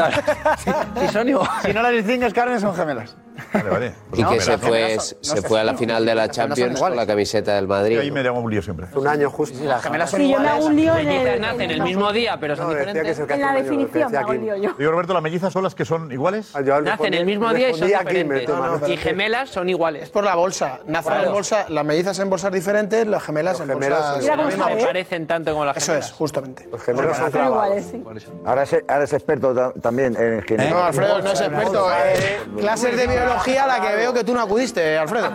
[1.66, 3.16] Si no las distingues, Carmen, son gemelas.
[3.54, 3.94] Vale, vale.
[4.14, 6.96] Y que se no, fue, no, se fue a la final de la Champions con
[6.96, 8.00] la camiseta del Madrid.
[8.00, 8.88] ahí me llamo un lío siempre.
[8.96, 9.58] Un año justo.
[9.64, 12.38] las gemelas Sí, yo me hago un lío en Mellizas el, nacen el mismo día,
[12.40, 13.20] pero son diferentes.
[13.20, 14.74] en la definición me hago un lío yo.
[14.78, 16.54] Digo, Roberto, ¿las mellizas son las que son iguales?
[16.84, 18.50] Nacen el mismo día y son diferentes.
[18.88, 20.04] Y gemelas son iguales.
[20.04, 20.80] Es por la bolsa.
[20.86, 21.28] Nacen Claro.
[21.28, 24.20] en bolsa, las mellizas en bolsas diferentes, las gemelas en bolsas.
[24.22, 26.68] Mira cómo se parecen tanto como las Eso es, justamente.
[26.72, 28.04] Los gemelos son iguales, sí.
[28.46, 30.76] Ahora es, ahora es experto ta- también en genética.
[30.76, 31.90] No, Alfredo, no es experto.
[31.92, 35.30] eh, clases de biología a la que veo que tú no acudiste, Alfredo.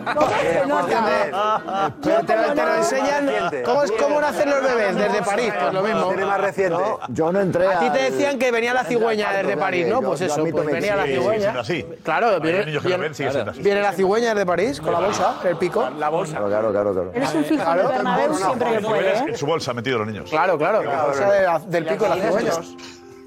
[2.02, 3.30] Pero te, lo- te lo enseñan.
[3.64, 4.96] ¿Cómo, es, ¿Cómo nacen los bebés?
[4.96, 6.08] Desde París, pues lo mismo.
[6.08, 6.82] Tiene más reciente.
[7.08, 10.00] Yo no entré A ti te decían que venía la cigüeña desde París, ¿no?
[10.02, 11.54] Pues eso, pues venía la cigüeña.
[11.60, 11.86] así.
[12.02, 15.88] Claro, viene, la cigüeña desde París con la bolsa, el pico.
[15.98, 16.36] La bolsa.
[16.38, 17.10] Claro, claro, claro.
[17.14, 17.82] Eres un fijo de
[18.16, 19.24] Bernabéu siempre que puede, ¿eh?
[19.28, 20.30] En su bolsa han metido los niños.
[20.30, 22.52] Claro, claro, la bolsa del pico de la cigüeña.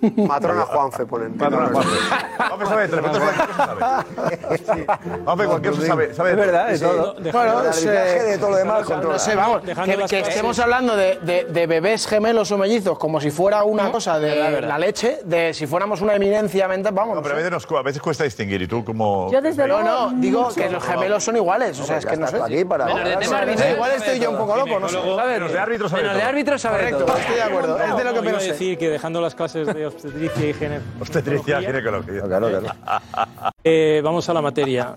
[0.18, 1.38] Matrona Juanfe ponen.
[1.38, 1.90] Matrona Juanfe.
[2.38, 4.86] Vamos a ver, te preguntas cualquier cosa sabe.
[4.86, 6.14] Vamos a ver, cualquier cosa sabe.
[6.14, 7.16] sabe Es verdad, de todo.
[7.16, 9.62] Bueno, de todo lo demás no sé, vamos,
[10.10, 14.20] que, estemos hablando de, de- de bebés gemelos o mellizos como si fuera una cosa
[14.20, 17.16] de la leche, de si fuéramos una eminencia mental, vamos.
[17.16, 18.62] No, pero a veces, nos cu- a veces cuesta distinguir.
[18.62, 20.56] ¿Y tú como Yo desde luego no, digo mucho.
[20.56, 22.42] que los gemelos son iguales, o sea, es que no sé.
[22.42, 24.98] aquí para- tema igual estoy yo un poco loco, no sé.
[25.28, 26.30] Menos de árbitros sabe Menos de todo.
[26.30, 27.18] árbitros sabe Correcto, todo.
[27.18, 28.48] estoy de acuerdo, es de lo que No, pensé.
[28.52, 32.22] decir que dejando las clases de obstetricia y gene- Obstetricia, ginecología.
[32.24, 32.50] Claro,
[33.64, 34.96] Eh, vamos a la materia.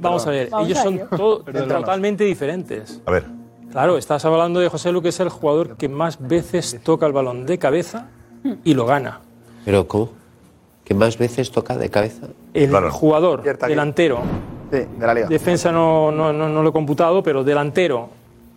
[0.00, 3.00] vamos a ver, Vamos ellos a son to- totalmente diferentes.
[3.06, 3.24] A ver.
[3.70, 7.12] Claro, estás hablando de José Lu, que es el jugador que más veces toca el
[7.12, 8.06] balón de cabeza
[8.64, 9.20] y lo gana.
[9.64, 10.10] ¿Pero cómo?
[10.84, 12.28] ¿Que más veces toca de cabeza?
[12.54, 14.20] El jugador delantero,
[14.72, 15.28] Sí, de la liga.
[15.28, 18.08] defensa no, no, no, no lo he computado, pero delantero.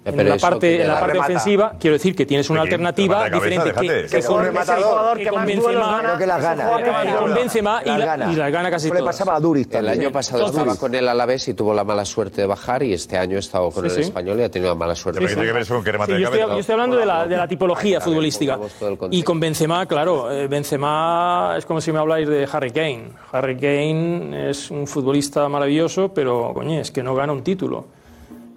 [0.03, 1.31] En la parte, en la parte remata.
[1.33, 4.09] ofensiva, quiero decir que tienes una alternativa cabeza, diferente que, déjate.
[4.09, 6.69] que Es con, un que rematador que que con Benzema, que las gana.
[7.05, 8.31] que con Benzema y, Las la- gana.
[8.31, 9.15] y las gana casi Eso le todas.
[9.15, 9.99] pasaba a Duriz El también.
[9.99, 13.15] año pasado estaba con el Alavés y tuvo la mala suerte de bajar y este
[13.15, 14.01] año ha estado con Sí, el sí.
[14.09, 15.19] español y ha tenido la mala suerte.
[15.19, 16.55] Pero ¿qué tiene que ver eso con que remate Sí, yo, estoy, cabeza?
[16.55, 18.57] yo estoy hablando de la, de la tipología futbolística.
[18.81, 18.97] el.
[19.11, 23.09] Y con Benzema, claro, eh, Benzema es como si me habláis de Harry Kane.
[23.31, 27.85] Harry Kane es un futbolista maravilloso, pero coño, es que no gana un título.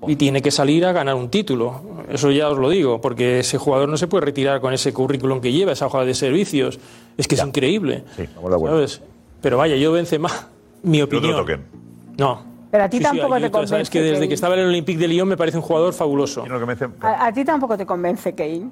[0.08, 1.80] Y tiene que salir a ganar un título.
[2.10, 5.40] Eso ya os lo digo, porque ese jugador no se puede retirar con ese currículum
[5.40, 6.78] que lleva, esa hoja de servicios.
[7.16, 8.04] Es que es increíble.
[8.16, 8.76] Sí, estamos de acuerdo.
[8.76, 9.00] ¿sabes?
[9.40, 10.28] Pero vaya, yo Benzema,
[10.82, 11.40] mi No te lo opinión.
[11.40, 11.64] toquen.
[12.18, 12.42] No.
[12.70, 13.70] Pero a ti Sí, tampoco te convence.
[13.70, 14.28] Sabes que desde Kane.
[14.28, 16.42] que estaba en el Olympique de Lyon me parece un jugador fabuloso.
[16.44, 18.70] Dice- A, a ti tampoco te convence Kane.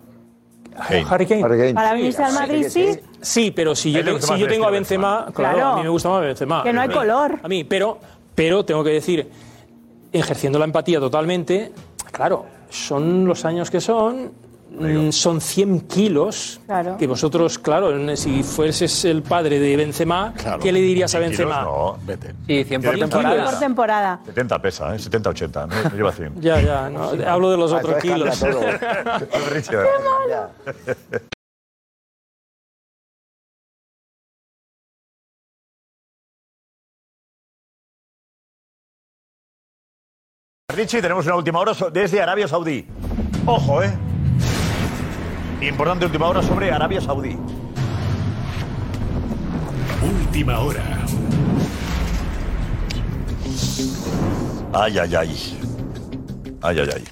[0.88, 1.04] Kane.
[1.08, 1.42] Harry Kane.
[1.44, 1.74] Harry Kane.
[1.74, 5.16] Para venirse al Madrid sí, Sí, pero si yo, si más yo tengo a Benzema,
[5.26, 5.32] Benzema.
[5.34, 5.72] claro, Claro.
[5.72, 6.62] a mí me gusta más Benzema.
[6.64, 7.38] que no hay color.
[7.42, 7.98] A mí, pero,
[8.34, 9.28] pero tengo que decir,
[10.12, 11.72] ejerciendo la empatía totalmente,
[12.10, 14.32] claro, son los años que son,
[14.78, 16.96] mm, son 100 kilos, Claro.
[16.96, 21.38] que vosotros, claro, si fueses el padre de Benzema, ¿qué le dirías a 100 kilos,
[21.48, 21.62] Benzema?
[21.64, 22.34] No, vete.
[22.46, 23.44] Sí, 100 por temporada.
[23.50, 24.20] por temporada.
[24.24, 24.98] 70 pesa, ¿eh?
[24.98, 25.66] 70, 80.
[25.66, 26.40] No, no lleva 100.
[26.40, 28.38] Ya, ya, no, hablo de los Ah, otros kilos.
[28.38, 29.28] cambia todo.
[29.56, 31.31] Es
[40.74, 42.86] Richie, tenemos una última hora desde Arabia Saudí.
[43.44, 43.92] Ojo, ¿eh?
[45.60, 47.36] Importante última hora sobre Arabia Saudí.
[50.02, 50.82] Última hora.
[54.72, 55.58] Ay, ay, ay.
[56.62, 57.04] Ay, ay, ay.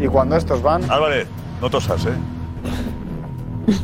[0.00, 0.90] Y cuando estos van.
[0.90, 1.28] Álvarez,
[1.60, 2.14] no tosas, ¿eh?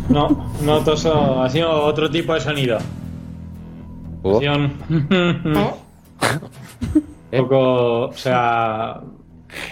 [0.09, 1.43] No, no toso.
[1.43, 2.79] Ha sido otro tipo de sonido.
[4.31, 5.75] Un-
[7.31, 8.07] poco.
[8.07, 9.01] O sea.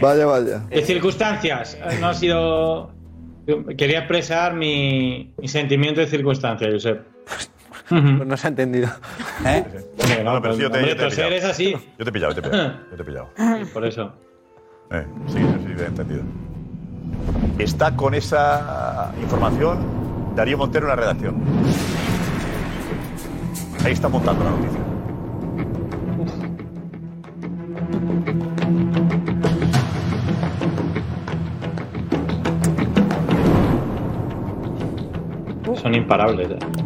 [0.00, 0.58] Vaya, vaya.
[0.70, 1.78] De circunstancias.
[2.00, 2.90] No ha sido.
[3.76, 7.04] Quería expresar mi, mi sentimiento de circunstancias, Josep.
[7.88, 8.88] Pues no se ha entendido.
[9.44, 9.64] ¿Eh?
[10.24, 11.32] No, no, pero sí, yo te, hombre, yo te he pillado.
[11.34, 11.72] es así.
[11.98, 12.72] Yo te he pillado, yo te he pillado.
[12.90, 13.28] Yo te he pillado.
[13.74, 14.12] Por eso.
[14.92, 16.22] Eh, sí, sí, te he entendido.
[17.58, 19.78] Está con esa información
[20.36, 21.42] Darío Montero en la redacción.
[23.84, 24.80] Ahí está montando la noticia.
[35.80, 36.50] Son imparables.
[36.50, 36.81] eh.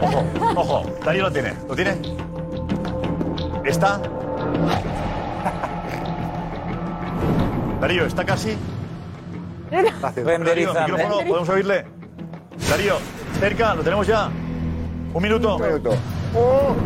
[0.00, 0.24] Ojo,
[0.56, 0.82] ojo.
[1.04, 1.54] Darío lo tiene.
[1.68, 1.96] ¿Lo tiene?
[3.64, 4.00] ¿Está?
[7.80, 8.56] Darío, ¿está casi?
[9.70, 9.90] Darío,
[10.24, 10.96] Renderizando.
[10.96, 11.84] micrófono, ¿podemos oírle?
[12.70, 12.94] Darío,
[13.40, 14.28] cerca, lo tenemos ya.
[15.14, 15.56] Un minuto.
[15.56, 15.90] Un minuto.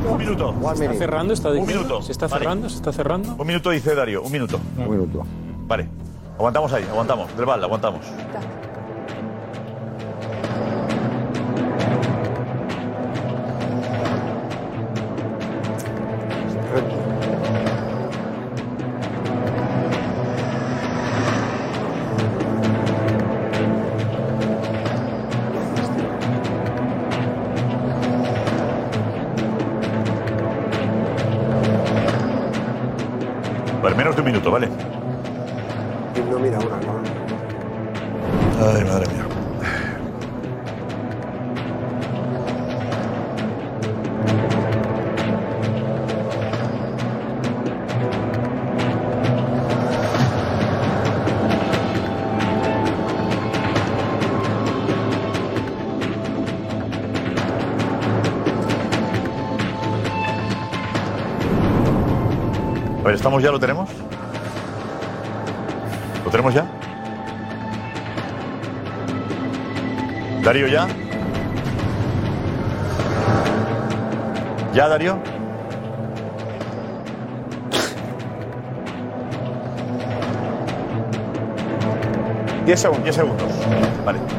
[0.08, 0.54] Un minuto.
[0.74, 1.34] ¿Se está cerrando?
[1.34, 2.02] ¿Está Un minuto.
[2.02, 2.42] ¿Se está Vale.
[2.44, 2.68] cerrando?
[2.68, 3.34] ¿Se está cerrando?
[3.38, 4.58] Un minuto dice Darío, un minuto.
[4.76, 5.24] Un minuto.
[5.66, 5.88] Vale.
[6.36, 7.34] Aguantamos ahí, aguantamos.
[7.36, 8.00] Del bal, aguantamos.
[63.16, 63.50] ¿Estamos ya?
[63.50, 63.88] ¿Lo tenemos?
[66.24, 66.66] ¿Lo tenemos ya?
[70.42, 70.86] ¿Darío ya?
[74.74, 75.18] ¿Ya, Darío?
[82.66, 83.04] Diez segundos.
[83.04, 83.52] Diez segundos.
[84.04, 84.35] Vale.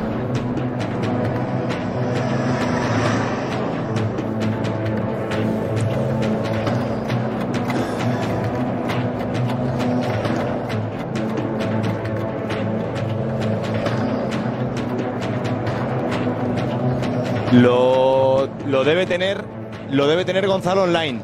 [18.88, 19.44] Debe tener
[19.92, 21.22] lo debe tener Gonzalo online.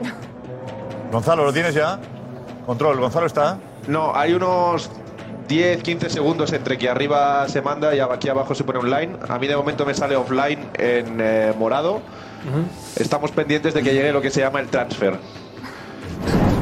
[1.12, 1.98] Gonzalo, ¿lo tienes ya?
[2.66, 3.58] Control, Gonzalo está.
[3.86, 4.90] No, hay unos
[5.48, 9.16] 10, 15 segundos entre que arriba se manda y aquí abajo se pone online.
[9.28, 12.00] A mí de momento me sale offline en eh, morado.
[12.96, 15.14] Estamos pendientes de que llegue lo que se llama el transfer.
[16.54, 16.60] Un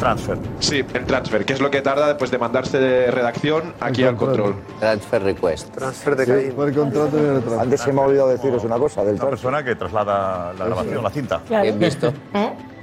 [0.00, 0.38] transfer.
[0.58, 4.16] Sí, el transfer, que es lo que tarda después de mandarse de redacción aquí al
[4.16, 4.56] control.
[4.80, 5.68] Transfer request.
[5.76, 7.60] Transfer de Sí, Caín.
[7.60, 11.04] Antes se me ha olvidado deciros una cosa del Una persona que traslada la grabación,
[11.04, 11.40] la cinta.
[11.46, 11.62] Claro.
[11.62, 12.12] Bien visto.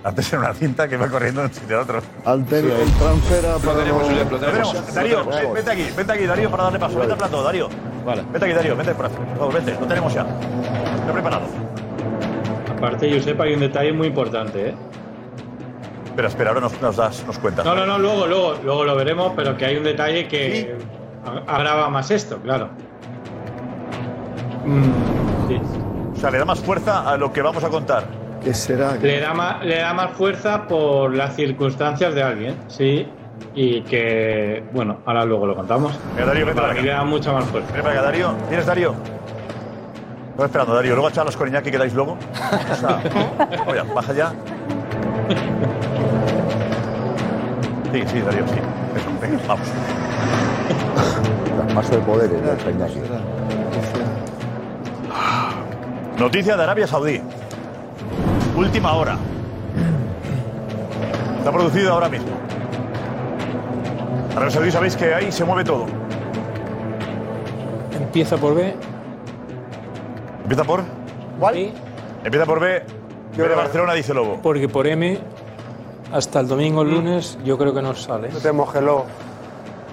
[0.03, 2.01] Antes era una cinta que va corriendo de un sitio a otro.
[2.23, 4.07] Al el transfer a para lo tenemos.
[4.07, 5.35] Darío, Lo tenemos.
[5.35, 6.99] ven- vete aquí, vete aquí, Darío, para darle paso.
[6.99, 7.67] Vete al plato, Darío.
[8.05, 8.23] Vale.
[8.31, 9.15] Vete aquí, Darío, vete por aquí.
[9.15, 10.21] Por favor, vete, lo tenemos ya.
[10.21, 11.45] Está preparado.
[12.77, 14.75] Aparte, Josep, hay un detalle muy importante, ¿eh?
[16.17, 17.63] Espera, espera, ahora nos, nos das, nos cuentas.
[17.63, 20.75] No, no, no, luego, luego, luego lo veremos, pero que hay un detalle que
[21.23, 22.69] a- agrava más esto, claro.
[24.65, 25.61] Mm, sí.
[26.15, 28.05] O sea, le da más fuerza a lo que vamos a contar.
[28.43, 28.95] ¿Qué será?
[28.95, 33.07] Le da, más, le da más fuerza por las circunstancias de alguien, sí.
[33.53, 35.93] Y que, bueno, ahora luego lo contamos.
[36.15, 37.71] Venga, Darío, vete Para le da mucha más fuerza.
[37.73, 38.31] Ven para acá, Darío.
[38.47, 38.95] ¿Tienes Darío?
[40.31, 40.93] Estoy esperando, Darío.
[40.93, 42.17] Luego echar los con Iñaki que dais luego.
[42.71, 43.03] O sea,
[43.67, 44.33] oye, baja ya.
[47.97, 48.53] Sí, sí, Darío, sí.
[48.95, 49.67] Eso, venga, vamos.
[51.73, 52.51] Paso de poderes, ¿no?
[52.63, 53.01] Peña, sí.
[56.19, 57.19] Noticia de Arabia Saudí.
[58.55, 59.17] Última hora.
[61.39, 62.27] Está producido ahora mismo.
[64.35, 65.87] Arabia Saudí sabéis que ahí se mueve todo.
[67.99, 68.75] Empieza por B.
[70.43, 70.83] ¿Empieza por?
[71.39, 71.73] ¿Cuál?
[72.23, 72.83] Empieza por B.
[73.35, 74.39] B de Barcelona, dice Lobo.
[74.43, 75.17] Porque por M,
[76.11, 78.29] hasta el domingo, el lunes, yo creo que no sale.
[78.29, 79.05] No te mojes, Lobo.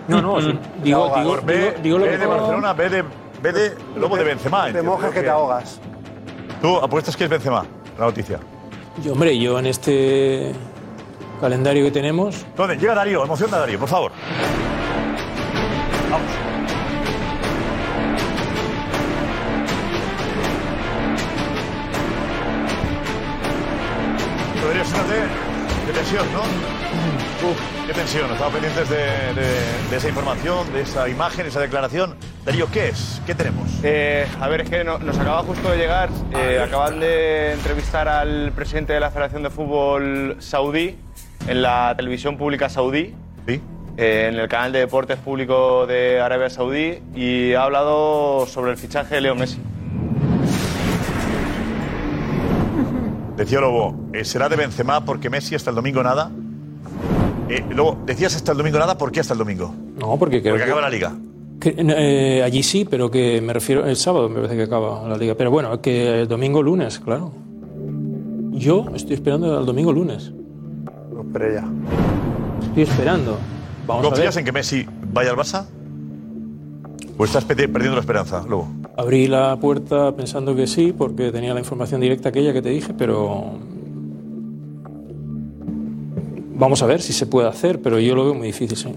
[0.08, 0.58] No, no, sí.
[0.82, 3.04] digo, digo, digo, digo lo que de Barcelona, B de,
[3.42, 4.62] B de Lobo de Benzema.
[4.64, 5.80] Te entiendo mojes que te ahogas.
[6.60, 7.64] Tú apuestas que es Benzema,
[7.98, 8.38] la noticia.
[9.02, 10.52] Yo, hombre, yo en este
[11.40, 12.76] calendario que tenemos, ¿Dónde?
[12.76, 14.12] Llega Darío, emociona a Darío, por favor.
[16.10, 16.43] Vamos.
[27.86, 28.30] Qué tensión.
[28.30, 32.16] Estamos pendientes de, de- de esa información, de esa imagen, esa declaración.
[32.44, 33.20] Darío, ¿qué es?
[33.26, 33.68] ¿Qué tenemos?
[33.82, 36.08] Eh, a ver, es que no- nos acaba justo de llegar.
[36.32, 40.96] eh, acaban de entrevistar al presidente de la Federación de Fútbol Saudí
[41.46, 43.14] en la televisión pública saudí.
[43.46, 43.60] Sí.
[43.96, 48.76] eh, en el canal de deportes público de Arabia Saudí y ha hablado sobre el
[48.78, 49.60] fichaje de Leo Messi.
[53.36, 56.30] Decía Lobo, ¿será de Benzema porque Messi hasta el domingo nada?
[57.48, 59.74] Eh, luego, decías hasta el domingo nada, ¿por qué hasta el domingo?
[59.98, 61.12] no, porque creo Porque que- acaba la liga.
[61.60, 65.16] que, eh, allí sí, pero que me refiero el sábado me parece que acaba la
[65.16, 65.34] liga.
[65.34, 67.32] Pero bueno, que el domingo lunes, claro.
[68.52, 70.32] Yo estoy esperando al domingo lunes.
[71.12, 71.64] No, pero ya.
[72.68, 73.38] Estoy esperando.
[73.86, 74.40] Vamos a ¿Confías ver.
[74.40, 75.66] en que Messi vaya al Barça?
[77.18, 78.68] ¿O estás pe- perdiendo la esperanza, Lobo?
[78.96, 82.92] Abrí la puerta pensando que sí, porque tenía la información directa aquella que te dije,
[82.96, 83.52] pero
[86.54, 88.88] vamos a ver si se puede hacer, pero yo lo veo muy difícil, sí.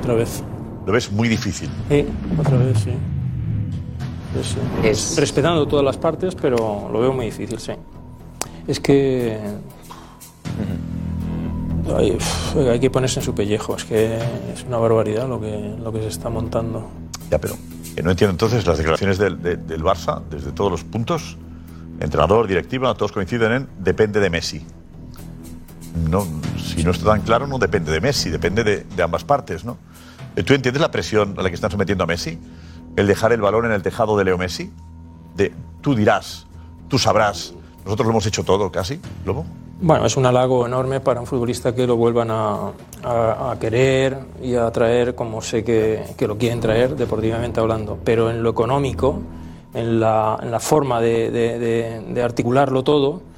[0.00, 0.42] Otra vez.
[0.86, 1.68] Lo ves muy difícil.
[1.88, 2.04] Sí,
[2.38, 2.90] otra vez, sí.
[4.42, 5.16] Sí.
[5.20, 7.72] Respetando todas las partes, pero lo veo muy difícil, sí.
[8.66, 9.38] Es que
[11.96, 14.16] hay, uf, hay que ponerse en su pellejo, es que
[14.52, 16.88] es una barbaridad lo que, lo que se está montando.
[17.30, 17.54] Ya, pero
[18.02, 21.36] no entiendo entonces las declaraciones del, de- del Barça, desde todos los puntos,
[22.00, 24.66] entrenador, directiva, todos coinciden en depende de Messi.
[25.94, 26.26] No,
[26.58, 29.78] si no está tan claro, no depende de Messi, depende de, ambas partes, ¿no?
[30.34, 32.38] Eh, ¿Tú entiendes la presión a la que están sometiendo a Messi?
[32.96, 34.72] El dejar el balón en el tejado de Leo Messi.
[35.36, 36.46] De, tú dirás,
[36.88, 37.54] tú sabrás,
[37.84, 39.44] nosotros lo hemos hecho todo casi, Lobo.
[39.80, 42.72] Bueno, es un halago enorme para un futbolista que lo vuelvan a,
[43.60, 47.98] querer y a traer como sé que, lo quieren traer, deportivamente hablando.
[48.02, 49.20] Pero en lo económico,
[49.74, 53.33] en la, forma de articularlo todo,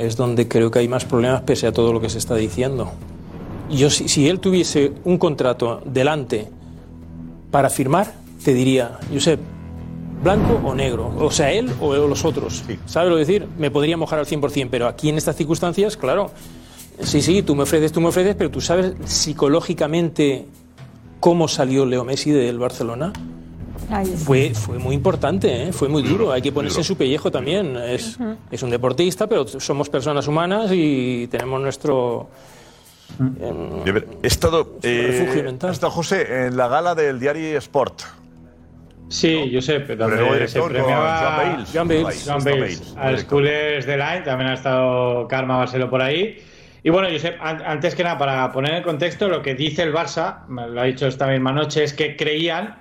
[0.00, 2.90] es donde creo que hay más problemas pese a todo lo que se está diciendo.
[3.70, 6.48] yo si, si él tuviese un contrato delante
[7.50, 9.38] para firmar, te diría, Josep,
[10.22, 12.64] blanco o negro, o sea, él o los otros.
[12.86, 13.46] ¿Sabes lo que decir?
[13.58, 16.30] Me podría mojar al 100%, pero aquí en estas circunstancias, claro,
[17.02, 20.46] sí, sí, tú me ofreces, tú me ofreces, pero tú sabes psicológicamente
[21.20, 23.12] cómo salió Leo Messi del Barcelona.
[24.24, 25.72] Fue, fue muy importante, ¿eh?
[25.72, 26.32] fue muy duro.
[26.32, 27.76] Hay que ponerse en su pellejo también.
[27.76, 28.36] Es, Ujú.
[28.50, 32.28] es un deportista, pero somos personas humanas y tenemos nuestro.
[33.18, 35.72] ver, He estado, eh, refugio mental.
[35.72, 38.02] estado José en la gala del diario Sport.
[39.08, 41.36] Sí, Josep, nuevo donde se director con premiaba Joan
[41.88, 42.24] Bales.
[42.24, 43.18] Joan Bales, al.
[43.18, 46.38] Schoolers de Line, también ha estado Karma Barceló por ahí.
[46.84, 49.92] Y bueno, Josep, an- antes que nada, para poner en contexto, lo que dice el
[49.92, 52.76] Barça, lo ha dicho esta misma noche, es que creían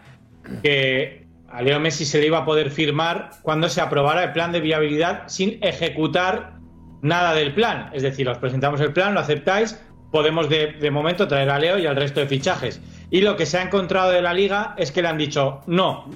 [0.61, 4.51] que a Leo Messi se le iba a poder firmar cuando se aprobara el plan
[4.51, 6.59] de viabilidad sin ejecutar
[7.01, 7.89] nada del plan.
[7.93, 9.79] Es decir, os presentamos el plan, lo aceptáis,
[10.11, 12.81] podemos de, momento traer a Leo y al resto de fichajes.
[13.09, 16.09] Y lo que se ha encontrado de la liga es que le han dicho no.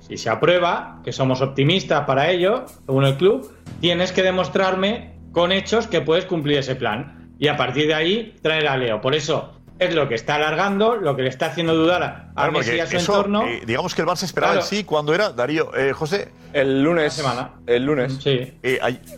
[0.00, 5.52] Si se aprueba, que somos optimistas para ello, según el club, tienes que demostrarme con
[5.52, 7.32] hechos que puedes cumplir ese plan.
[7.38, 9.00] Y a partir de ahí traer a Leo.
[9.00, 12.52] Por eso es lo que está alargando, lo que le está haciendo dudar a, Claro,
[12.52, 13.46] Messi y a su eso, entorno.
[13.46, 14.64] eh, digamos que el Barça esperaba Claro.
[14.66, 16.30] el sí cuando era, Darío, eh, José.
[16.52, 17.12] El lunes.
[17.12, 17.50] semana.
[17.66, 18.18] El lunes.
[18.22, 18.54] Sí.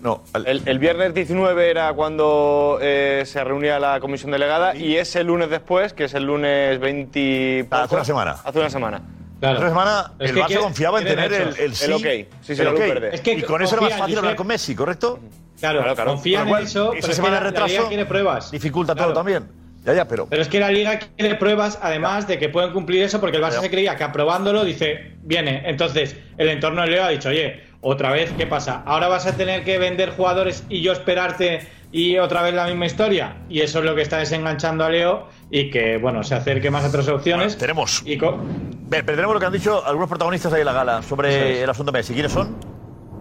[0.02, 5.22] no, el, el viernes 19 era cuando eh, se reunía la comisión delegada y ese
[5.24, 7.68] lunes después, que es el lunes 20.
[7.70, 8.36] Ah, hace una semana.
[8.44, 9.00] Hace una semana.
[9.42, 11.84] Hace una semana Es el Barça quiere- confiaba en tener el, el sí.
[11.86, 12.02] El ok.
[12.42, 13.14] Sí, sí, el la.
[13.14, 15.18] Es que y con eso era más fácil hablar con Messi, ¿correcto?
[15.58, 16.10] Claro, Claro, claro.
[16.12, 18.50] confían en eso, esa pero es semana que la, la retraso quiere pruebas.
[18.50, 19.08] Dificulta Claro.
[19.12, 19.46] todo también.
[19.84, 20.26] Ya, ya, pero.
[20.26, 23.42] Pero es que la liga quiere pruebas, además de que pueden cumplir eso, porque el
[23.42, 25.62] Barça se creía que aprobándolo dice, viene.
[25.64, 28.82] Entonces, el entorno de Leo ha dicho, oye, otra vez, ¿qué pasa?
[28.84, 31.60] ¿Ahora vas a tener que vender jugadores y yo esperarte
[31.92, 33.36] y otra vez la misma historia?
[33.48, 36.84] Y eso es lo que está desenganchando a Leo y que, bueno, se acerque más
[36.84, 37.56] a otras opciones.
[37.56, 38.02] tenemos.
[38.04, 41.52] Y Ve, pero tenemos lo que han dicho algunos protagonistas ahí en la gala sobre
[41.52, 41.62] es.
[41.62, 42.12] el asunto Messi.
[42.12, 42.56] ¿Quiénes son?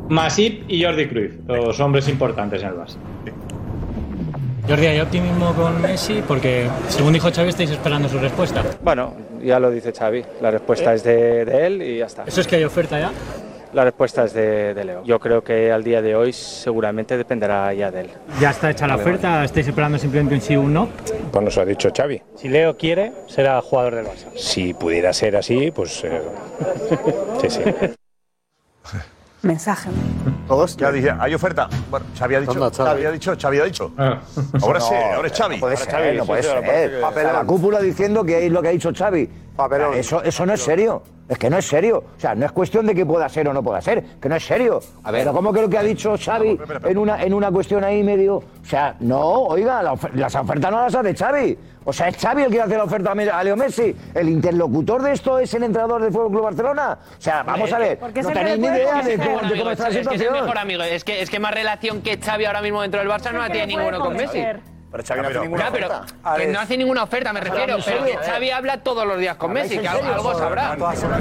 [0.09, 2.97] Masip y Jordi Cruyff, los hombres importantes en el Barça.
[4.69, 6.21] Jordi, ¿hay optimismo con Messi?
[6.27, 8.63] Porque, según dijo Xavi, estáis esperando su respuesta.
[8.83, 10.23] Bueno, ya lo dice Xavi.
[10.41, 12.23] La respuesta es de, de él y ya está.
[12.27, 13.11] ¿Eso es que hay oferta ya?
[13.73, 15.03] La respuesta es de, de Leo.
[15.03, 18.09] Yo creo que al día de hoy seguramente dependerá ya de él.
[18.39, 19.43] ¿Ya está hecha la Vale, oferta?
[19.43, 20.87] ¿Estáis esperando simplemente un sí o un no?
[21.31, 22.21] Pues nos lo ha dicho Xavi.
[22.35, 24.27] Si Leo quiere, será jugador del Barça.
[24.35, 26.21] Si pudiera ser así, pues eh,
[27.41, 27.61] sí, sí.
[29.41, 29.89] Mensaje.
[30.47, 30.75] Todos.
[30.75, 31.69] Ya dije, hay oferta.
[31.89, 32.53] Bueno, Xavi ha dicho.
[32.71, 32.75] Xavi.
[32.75, 33.91] Xavi ha dicho, Xavi ha dicho.
[34.61, 35.55] Ahora sí, ahora es Xavi.
[35.55, 37.03] No puede ser, no puede ser.
[37.03, 39.29] O sea, la cúpula diciendo que es lo que ha dicho Xavi.
[39.93, 41.01] Eso, eso no es serio.
[41.27, 42.03] Es que no es serio.
[42.17, 44.03] O sea, no es cuestión de que pueda ser o no pueda ser.
[44.19, 44.79] Que no es serio.
[45.03, 45.21] A ver.
[45.21, 48.37] Pero ¿cómo que lo que ha dicho Xavi en una, en una cuestión ahí medio...
[48.37, 51.57] O sea, no, oiga, la ofer- las ofertas no las hace Xavi.
[51.85, 53.95] O sea, es Xavi el que hace la oferta a Leo Messi.
[54.15, 56.97] El interlocutor de esto es el entrenador del Fútbol Club Barcelona.
[57.17, 57.99] O sea, vamos a ver.
[58.01, 60.33] No tenéis ni idea de cómo, de cómo está la es que es el situación.
[60.33, 60.83] mejor amigo.
[60.83, 63.49] Es que, es que más relación que Xavi ahora mismo dentro del Barça no la
[63.51, 64.43] tiene ninguno con Messi.
[64.91, 66.35] Pero Xavi no hace ninguna Ya, pero oferta.
[66.37, 67.75] que no hace ninguna oferta, me refiero.
[67.77, 70.15] ¿en Pero que Xavi habla todos los días con ¿Habláis Messi, que algo, serio?
[70.15, 70.77] algo sabrá.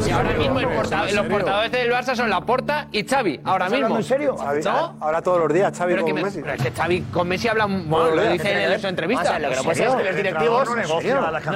[0.07, 3.97] Y ahora mismo los portadores del Barça son Laporta y Xavi, ahora ¿Estás mismo.
[3.99, 4.37] en serio?
[4.37, 4.97] Xavi, ¿No?
[5.01, 6.41] Ahora todos los días, Xavi con me- Messi.
[6.41, 9.23] pero es que Xavi con Messi habla, lo dice ¿en su entrevista.
[9.23, 10.77] O sea, lo que no puede ser es que los directivos- no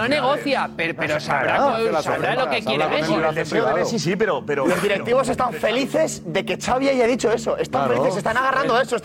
[0.09, 3.15] negocia pero, sabrá, lo que quiere Messi.
[3.15, 4.45] El deseo de Messi sí, pero.
[4.47, 7.57] pero Los directivos están felices de que Xavi haya dicho eso.
[7.57, 8.97] Están felices, se están agarrando eso.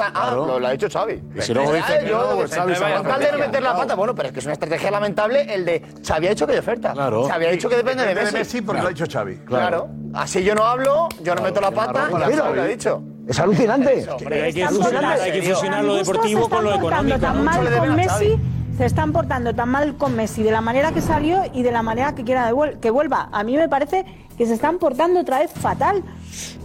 [0.60, 1.22] Lo, ha dicho Xavi.
[1.36, 3.96] Y si luego dice que no, Xavi se Con tal de no meter la pata,
[3.96, 6.60] bueno, pero es que es una estrategia lamentable el de Xavi ha dicho que hay
[6.60, 6.94] oferta.
[6.94, 7.28] Claro.
[7.28, 8.34] Xavi ha dicho que depende de Messi.
[8.34, 9.38] Messi porque lo ha dicho Xavi.
[9.46, 9.88] Claro.
[10.14, 13.02] Así yo no hablo, yo no meto la pata, lo ha dicho.
[13.28, 13.90] Es alucinante.
[13.90, 17.20] Hay que fusionar, portando- hay que fusionar lo deportivo con lo económico.
[17.20, 18.40] tan mal con Messi,
[18.78, 21.82] se están portando tan mal con Messi de la manera que salió y de la
[21.82, 23.28] manera que quiera que vuelva.
[23.32, 24.06] A mí me parece
[24.38, 26.04] que se están portando otra vez fatal.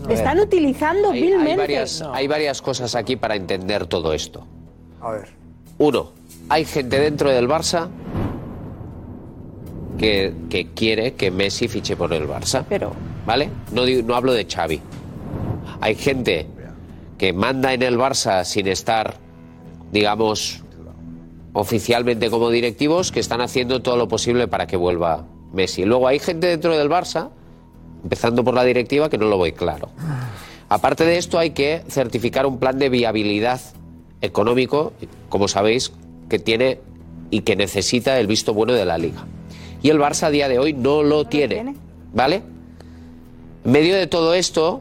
[0.06, 1.56] Le están utilizando Hay, hay vilmente.
[1.56, 4.46] varias, hay varias cosas aquí para entender todo esto.
[5.00, 5.28] A ver.
[5.78, 6.12] Uno,
[6.52, 7.88] hay gente dentro del Barça
[9.98, 12.64] que, que quiere que Messi fiche por el Barça.
[12.68, 12.92] Pero.
[13.26, 13.48] ¿Vale?
[13.72, 14.80] No, digo- no hablo de Xavi.
[15.80, 16.46] Hay gente
[17.18, 19.14] que manda en el Barça sin estar,
[19.92, 20.62] digamos,
[21.52, 25.84] oficialmente como directivos, que están haciendo todo lo posible para que vuelva Messi.
[25.84, 27.30] Luego hay gente dentro del Barça,
[28.02, 29.88] empezando por la directiva, que no lo voy claro.
[30.68, 33.60] Aparte de esto, hay que certificar un plan de viabilidad
[34.20, 34.92] económico,
[35.28, 35.92] como sabéis,
[36.32, 36.80] que tiene
[37.30, 39.26] y que necesita el visto bueno de la liga.
[39.82, 41.74] Y el Barça a día de hoy no lo tiene.
[42.14, 42.42] ¿Vale?
[43.66, 44.80] En medio de todo esto,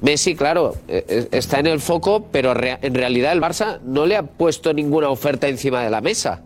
[0.00, 4.16] Messi, claro, eh, eh, está en el foco, pero en realidad el Barça no le
[4.16, 6.40] ha puesto ninguna oferta encima de la mesa.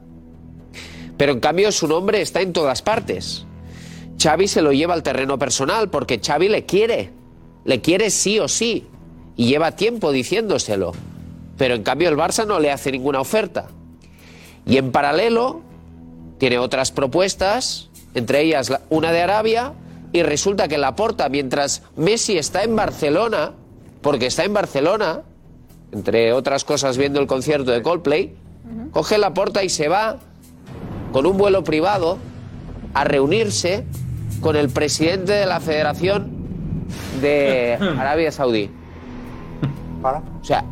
[1.16, 3.46] Pero en cambio su nombre está en todas partes.
[4.20, 7.12] Xavi se lo lleva al terreno personal porque Xavi le quiere.
[7.64, 8.84] Le quiere sí o sí.
[9.36, 10.92] Y lleva tiempo diciéndoselo.
[11.56, 13.68] Pero en cambio el Barça no le hace ninguna oferta.
[14.68, 15.62] Y en paralelo
[16.38, 19.72] tiene otras propuestas, entre ellas la- una de Arabia,
[20.12, 23.52] y resulta que la porta mientras Messi está en Barcelona,
[24.02, 25.22] porque está en Barcelona,
[25.92, 28.34] entre otras cosas viendo el concierto de Coldplay,
[28.92, 30.18] coge la porta y se va
[31.12, 32.18] con un vuelo privado
[32.94, 33.84] a reunirse
[34.40, 36.30] con el presidente de la Federación
[37.20, 38.70] de Arabia Saudí.
[40.02, 40.64] O sea,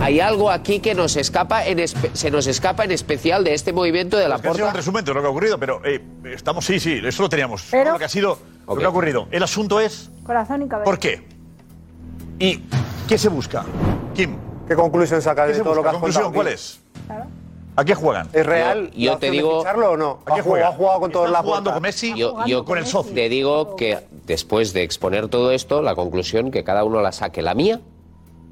[0.00, 4.16] hay algo aquí que nos escapa en se nos escapa en especial de este movimiento
[4.16, 4.72] de la Es que ha sido porta.
[4.72, 6.00] un resumen de lo que ha ocurrido, pero eh,
[6.34, 7.66] estamos, sí, sí, eso lo teníamos.
[7.70, 9.26] Pero- lo que ha sido, lo que ha ocurrido.
[9.30, 10.84] El asunto es, Corazón y cabeza.
[10.84, 11.26] ¿por qué?
[12.38, 12.62] ¿Y
[13.08, 13.64] qué se busca?
[14.14, 14.36] Kim.
[14.66, 16.80] ¿Qué conclusión sacas ¿Qué de todo lo que has ¿Conclusión contado cuál es?
[17.76, 18.28] ¿A qué juegan?
[18.32, 20.18] ¿Es real Yo- yo te digo- o no?
[20.26, 20.68] ¿A qué ¿Ha jugado, juega?
[20.68, 22.14] ha jugado con todos ¿Están la jugando con Messi?
[22.16, 23.14] Yo, yo con el socio.
[23.14, 27.42] te digo que después de exponer todo esto, la conclusión que cada uno la saque.
[27.42, 27.80] La mía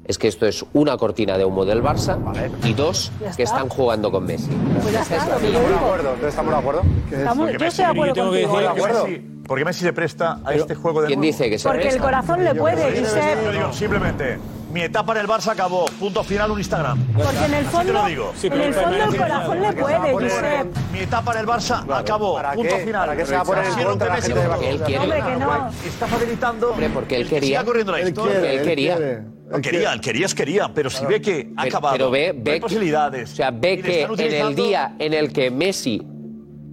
[0.09, 2.17] es que esto es una cortina de humo del Barça
[2.63, 3.43] y dos que está.
[3.43, 4.49] están jugando con Messi.
[4.81, 6.81] Pues ya está, Estamos de acuerdo, estamos de acuerdo.
[7.11, 8.57] Estamos- yo Messi- estoy de acuerdo yo tengo que contigo.
[8.59, 9.05] decir ¿De acuerdo?
[9.05, 11.31] que Messi- porque Messi se presta a este juego de ¿Quién nuevo.
[11.31, 13.51] dice que se Porque el corazón le puede, Yo Josep.
[13.51, 14.39] digo simplemente,
[14.71, 16.97] mi etapa en el Barça acabó, punto final, un Instagram.
[17.13, 18.33] Porque en el Así te lo fondo, digo.
[18.43, 20.77] en el fondo el corazón le puede, Josep.
[20.93, 22.83] Mi etapa en el Barça acabó, ¿para punto qué?
[22.85, 23.07] final.
[23.07, 24.69] ¿Para qué se va a poner en Quisieron contra que la Messi gente de.
[24.69, 25.03] Él quiere.
[25.03, 25.69] Hombre, que no.
[25.87, 27.47] Está facilitando Hombre, porque él el que quería.
[27.49, 28.39] siga corriendo la Él historia.
[28.39, 28.95] quiere, Él quería.
[28.97, 29.11] quiere.
[29.51, 32.33] Él quería, él quería, es quería, pero si ve que ha Pero- acabado, Pero ve,
[32.35, 33.33] no ve hay que- posibilidades.
[33.33, 36.03] O sea, ve que en el día en el que Messi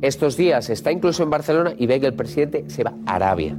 [0.02, 3.56] estos días está incluso en Barcelona y ve que el presidente se va a Arabia.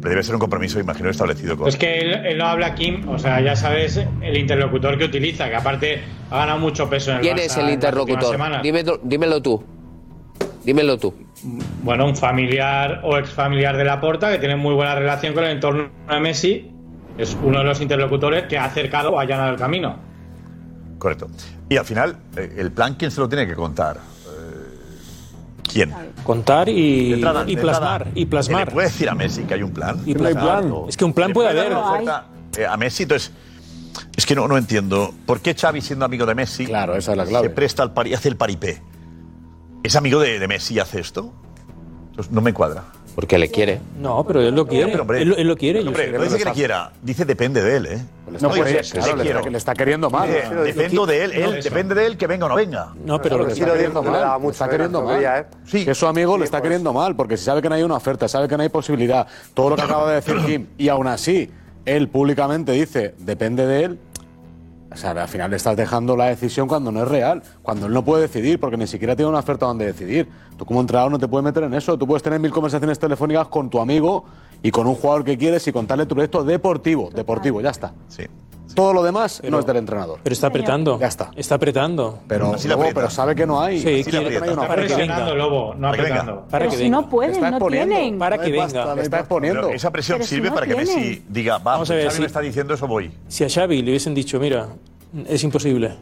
[0.00, 1.68] Debe ser un compromiso, imagino, establecido con...
[1.68, 5.48] Es que él, él no habla Kim, o sea, ya sabes el interlocutor que utiliza,
[5.48, 8.62] que aparte ha ganado mucho peso en el ¿Quién Barça es el interlocutor?
[8.62, 9.64] Dímelo, dímelo tú.
[10.64, 11.14] Dímelo tú.
[11.82, 15.50] Bueno, un familiar o ex familiar de Laporta que tiene muy buena relación con el
[15.50, 16.70] entorno de Messi.
[17.18, 19.96] Es uno de los interlocutores que ha acercado o ha allanado el camino.
[20.98, 21.28] Correcto.
[21.68, 23.98] Y al final, eh, el plan, ¿quién se lo tiene que contar?
[25.74, 25.94] Eh, ¿Quién?
[26.24, 28.08] Contar y, entrada- y plasmar.
[28.14, 28.68] Y plasmar.
[28.68, 30.00] ¿Le puede decir a Messi que hay un plan?
[30.06, 30.72] Y No hay plan.
[30.88, 31.72] Es que un plan ¿Le puede haber.
[32.58, 33.32] eh, a Messi, entonces...
[34.16, 35.12] Es que no, no entiendo.
[35.26, 37.48] ¿Por qué Xavi, siendo amigo de Messi, Claro, esa es la clave.
[37.48, 38.80] se presta al pari, hace el paripé?
[39.84, 41.32] ¿Es amigo de, de Messi y hace esto?
[42.10, 42.84] Entonces, no me cuadra.
[43.14, 43.80] Porque le quiere.
[44.00, 44.90] No, pero él lo quiere.
[44.90, 45.80] Pero, hombre, él, lo- él lo quiere.
[45.80, 46.16] Hombre, Josep.
[46.18, 47.92] no dice que le quiera, dice depende de él, ¿eh?
[48.34, 50.28] está dice, queriendo- claro, le está- le está queriendo mal.
[50.28, 51.68] Dice, Sí, lo- dependo de él, no, él eso.
[51.68, 52.92] depende de él que venga o no venga.
[53.04, 54.40] No, pero lo le que está queriendo mal.
[54.42, 55.46] le está queriendo mal.
[55.70, 57.94] Que es su amigo le está queriendo mal, porque si sabe que no hay una
[57.96, 61.06] oferta, sabe que no hay posibilidad, todo lo que acaba de decir Kim, y aún
[61.06, 61.50] así,
[61.84, 63.98] él públicamente dice, depende de él.
[64.94, 67.92] O sea, al final le estás dejando la decisión cuando no es real, cuando él
[67.92, 70.28] no puede decidir, porque ni siquiera tiene una oferta donde decidir.
[70.56, 73.48] Tú como entrenador no te puedes meter en eso, tú puedes tener mil conversaciones telefónicas
[73.48, 74.24] con tu amigo
[74.64, 77.92] y con un jugador que quieres y contarle tu proyecto deportivo, deportivo, ya está.
[78.08, 78.24] Sí.
[78.74, 80.18] Todo lo demás no es del entrenador.
[80.22, 80.98] Pero está apretando.
[80.98, 81.30] Ya está.
[81.36, 82.18] Está apretando.
[82.26, 83.78] Pero, Así Lobo, pero sabe que no hay.
[83.78, 86.14] Sí, Así quiere- no hay una presionando Lobo, no Para que venga.
[86.22, 86.40] apretando.
[86.48, 87.00] Para Pero que si venga.
[87.00, 88.18] no pueden, Está no tienen.
[88.18, 88.94] Para que venga.
[89.00, 89.60] Está exponiendo.
[89.66, 90.96] Pero esa presión Pero si sirve no para que tienen.
[90.98, 92.20] Messi diga, va, Vamos a ver, Xavi sí.
[92.22, 93.12] me está diciendo eso, voy.
[93.28, 94.66] Si a Xavi le hubiesen dicho, mira,
[95.28, 95.92] es imposible.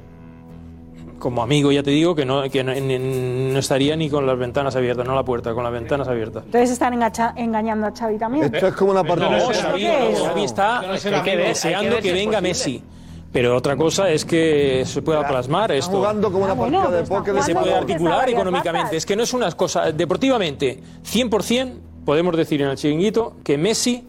[1.23, 4.36] Como amigo ya te digo que no, que no, ni- no estaría ni con las
[4.36, 6.43] ventanas abiertas, no la puerta, con las ventanas abiertas.
[6.47, 8.53] Entonces están engacha- engañando a Xavi también.
[8.53, 9.31] Esto es como una partida.
[9.39, 10.20] No, de- Xavi, ¿Qué es?
[10.20, 12.49] Xavi está No que deseando que venga posible.
[12.49, 12.82] Messi.
[13.31, 15.97] Pero otra cosa es que se pueda plasmar Está esto.
[15.99, 17.35] jugando como una Ah, bueno, partida de está póker.
[17.36, 18.97] que se puede articular económicamente.
[18.97, 19.97] Es que no es unas cosas.
[19.97, 24.05] Deportivamente, 100% podemos decir en el chiringuito que Messi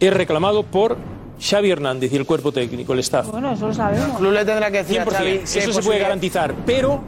[0.00, 0.96] es reclamado por
[1.42, 3.28] Xavi Hernández y el cuerpo técnico, el staff.
[3.30, 4.08] Bueno, eso lo sabemos.
[4.10, 5.10] El club le tendrá que decir a 100%.
[5.12, 6.54] Xavi si hay Eso se puede garantizar.
[6.64, 7.00] Pero,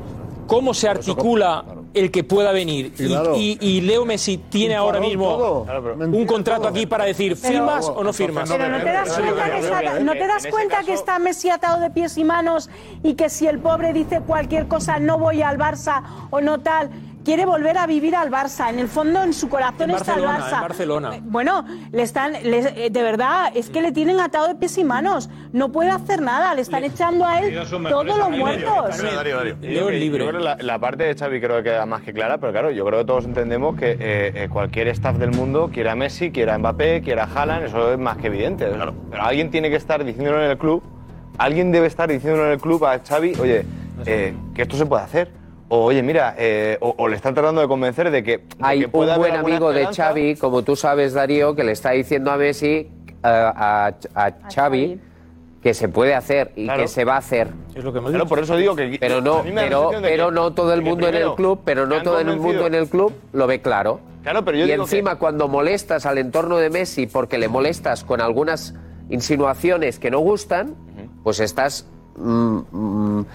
[0.47, 2.93] ¿cómo se articula el que pueda venir?
[2.99, 3.37] Y, Claro.
[3.37, 5.67] y- y Leo Messi tiene ahora mismo todo.
[6.13, 6.71] un contrato todo.
[6.71, 8.51] aquí para decir, Pero- ¿firmas o no firmas?
[8.51, 11.81] Pero no te das cuenta que está, no te das cuenta que está Messi atado
[11.81, 12.69] de pies y manos
[13.05, 16.91] y que si el pobre dice cualquier cosa no voy al Barça o no tal,
[17.25, 18.69] quiere volver a vivir al Barça.
[18.71, 20.55] En el fondo, en su corazón En está el Barça.
[20.57, 21.11] en Barcelona.
[21.23, 24.85] Bueno, le están, le- eh, de verdad, es que le tienen atado de pies y
[24.85, 25.31] manos.
[25.53, 26.55] No puede hacer nada.
[26.55, 27.55] Le están echando a él
[27.89, 29.03] todos los muertos.
[29.03, 29.21] Leo
[29.51, 30.27] el Yo libre.
[30.29, 32.85] creo que la, parte de Xavi creo que queda más que clara, pero claro, yo
[32.85, 33.97] creo que todos entendemos que eh,
[34.35, 37.93] eh, cualquier staff del mundo quiera a Messi, quiera a Mbappé, quiera a Haaland, eso
[37.93, 38.67] es más que evidente.
[39.11, 40.83] Pero alguien tiene que estar diciéndolo en el club,
[41.39, 43.65] alguien debe estar diciéndolo en el club a Xavi, oye,
[44.07, 45.31] eh, que esto se puede hacer
[45.83, 48.45] oye, mira, eh, o, le están tratando de convencer de que...
[48.61, 52.37] Hay un buen amigo de Xavi, como tú sabes, Darío, que le está diciendo a
[52.37, 52.89] Messi, eh,
[53.23, 55.01] a, a, Xavi,
[55.65, 57.49] que se puede hacer y que se va a hacer.
[57.75, 58.27] Es lo que me claro,
[58.59, 59.43] digo pero no,
[60.03, 62.87] pero, no todo el mundo en el club, pero no todo el mundo en el
[62.87, 64.01] club lo ve claro.
[64.23, 68.75] Claro, pero y encima cuando molestas al entorno de Messi porque le molestas con algunas
[69.09, 70.75] insinuaciones que no gustan,
[71.23, 71.87] pues estás
[72.17, 73.27] mm, mm,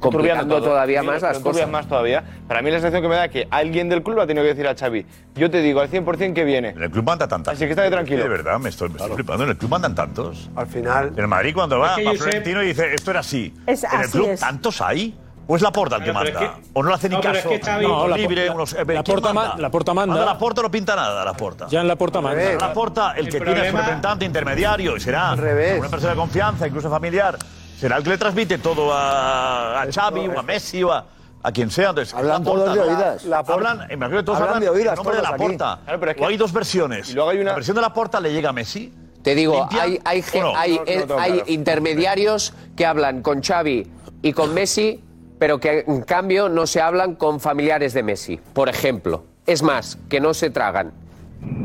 [0.00, 0.70] complicando todo.
[0.70, 1.68] todavía más las cosas.
[1.68, 2.22] más todavía.
[2.48, 4.50] Para mí la sensación que me da es que alguien del club ha tenido que
[4.50, 6.70] decir a Xavi, yo te digo al 100% que viene.
[6.70, 7.54] En el club anda tantas.
[7.54, 8.22] Así que estate tranquilo.
[8.22, 9.44] De verdad, me estoy, me estoy flipando.
[9.44, 10.50] En el club andan tantos.
[10.56, 11.12] Al final...
[11.14, 13.54] En el Madrid cuando va, va Florentino y dice, esto era así.
[13.66, 14.40] Es, en el así club es.
[14.40, 15.18] tantos hay.
[15.46, 16.30] ¿O es la porta el que manda?
[16.30, 17.50] Es que, ¿O no le hace ni no, caso?
[17.50, 19.56] Es que Xavi, no, la, libre, unos, la, porta manda?
[19.58, 20.14] la porta manda.
[20.14, 20.32] manda.
[20.32, 21.66] La porta no pinta nada, la porta.
[21.68, 22.54] Ya en la porta manda.
[22.54, 23.54] La porta, el, el que problema...
[23.56, 27.36] tiene su representante intermediario, y será una persona de confianza, incluso familiar,
[27.78, 31.04] Será que le transmite todo a, a Xavi o a Messi o a
[31.42, 31.90] a quien sea.
[31.90, 33.24] Entonces, hablan todos de oídas.
[33.24, 34.96] La, la hablan, imagino que todos hablan, hablan de oídas.
[34.96, 35.80] Nombre de la porta.
[35.84, 36.22] Claro, es que...
[36.22, 37.10] o hay dos versiones.
[37.10, 37.50] Y luego hay una...
[37.50, 38.92] La versión de la porta le llega a Messi.
[39.22, 40.56] Te digo, hay, hay, no?
[40.56, 41.44] hay, no, no, hay claro.
[41.46, 43.88] intermediarios que hablan con Xavi
[44.20, 45.02] y con Messi,
[45.38, 49.24] pero que en cambio no se hablan con familiares de Messi, por ejemplo.
[49.46, 50.92] Es más, que no se tragan.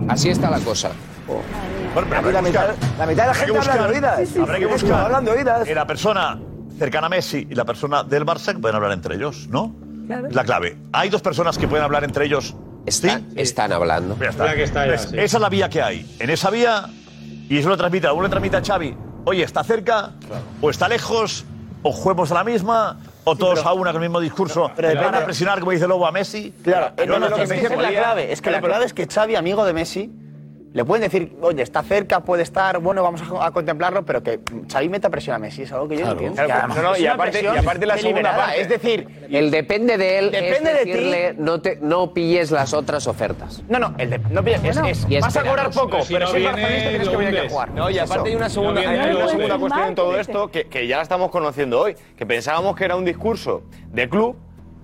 [0.08, 0.92] Así está la cosa
[1.28, 2.68] la, mitad,
[3.08, 4.20] de la gente habla de oídas.
[4.20, 5.06] Sí, sí, habrá que buscar.
[5.06, 5.70] Hablando oídas.
[5.70, 6.40] La persona
[6.78, 9.76] cercana a Messi y la persona del Barça pueden hablar entre ellos, ¿no?
[10.08, 10.78] La clave.
[10.94, 12.56] Hay dos personas que pueden hablar entre ellos.
[12.86, 14.18] Está, están hablando.
[14.22, 16.16] Esa es la vía que hay.
[16.20, 16.86] En esa vía,
[17.50, 18.96] y eso lo transmite, uno le transmite a Xavi,
[19.26, 20.12] oye, ¿está cerca?
[20.62, 21.44] ¿O está lejos?
[21.84, 22.98] ¿O juguemos a la misma?
[23.30, 26.08] o todos a una con el mismo discurso pero, van a presionar como dice Lobo
[26.08, 29.36] a Messi claro es, que que la clave es que la clave es que Xavi
[29.36, 30.10] amigo de Messi
[30.78, 34.40] le pueden decir, oye, está cerca, puede estar, bueno, vamos a, contemplarlo, pero que
[34.72, 36.40] Xavi meta presión a Messi, es algo que yo no entiendo.
[37.00, 38.62] Y, aparte, la segunda parte.
[38.62, 41.42] Es decir, el depende de él depende de ti.
[41.42, 43.64] No, te, no pilles las otras ofertas.
[43.68, 46.44] No, no, el de, no pilles, es, es, vas a cobrar poco, si pero si,
[46.44, 47.72] no tienes que venir a jugar.
[47.72, 50.86] No, y aparte hay una segunda, hay una segunda cuestión en todo esto que, que
[50.86, 54.36] ya la estamos conociendo hoy, que pensábamos que era un discurso de club,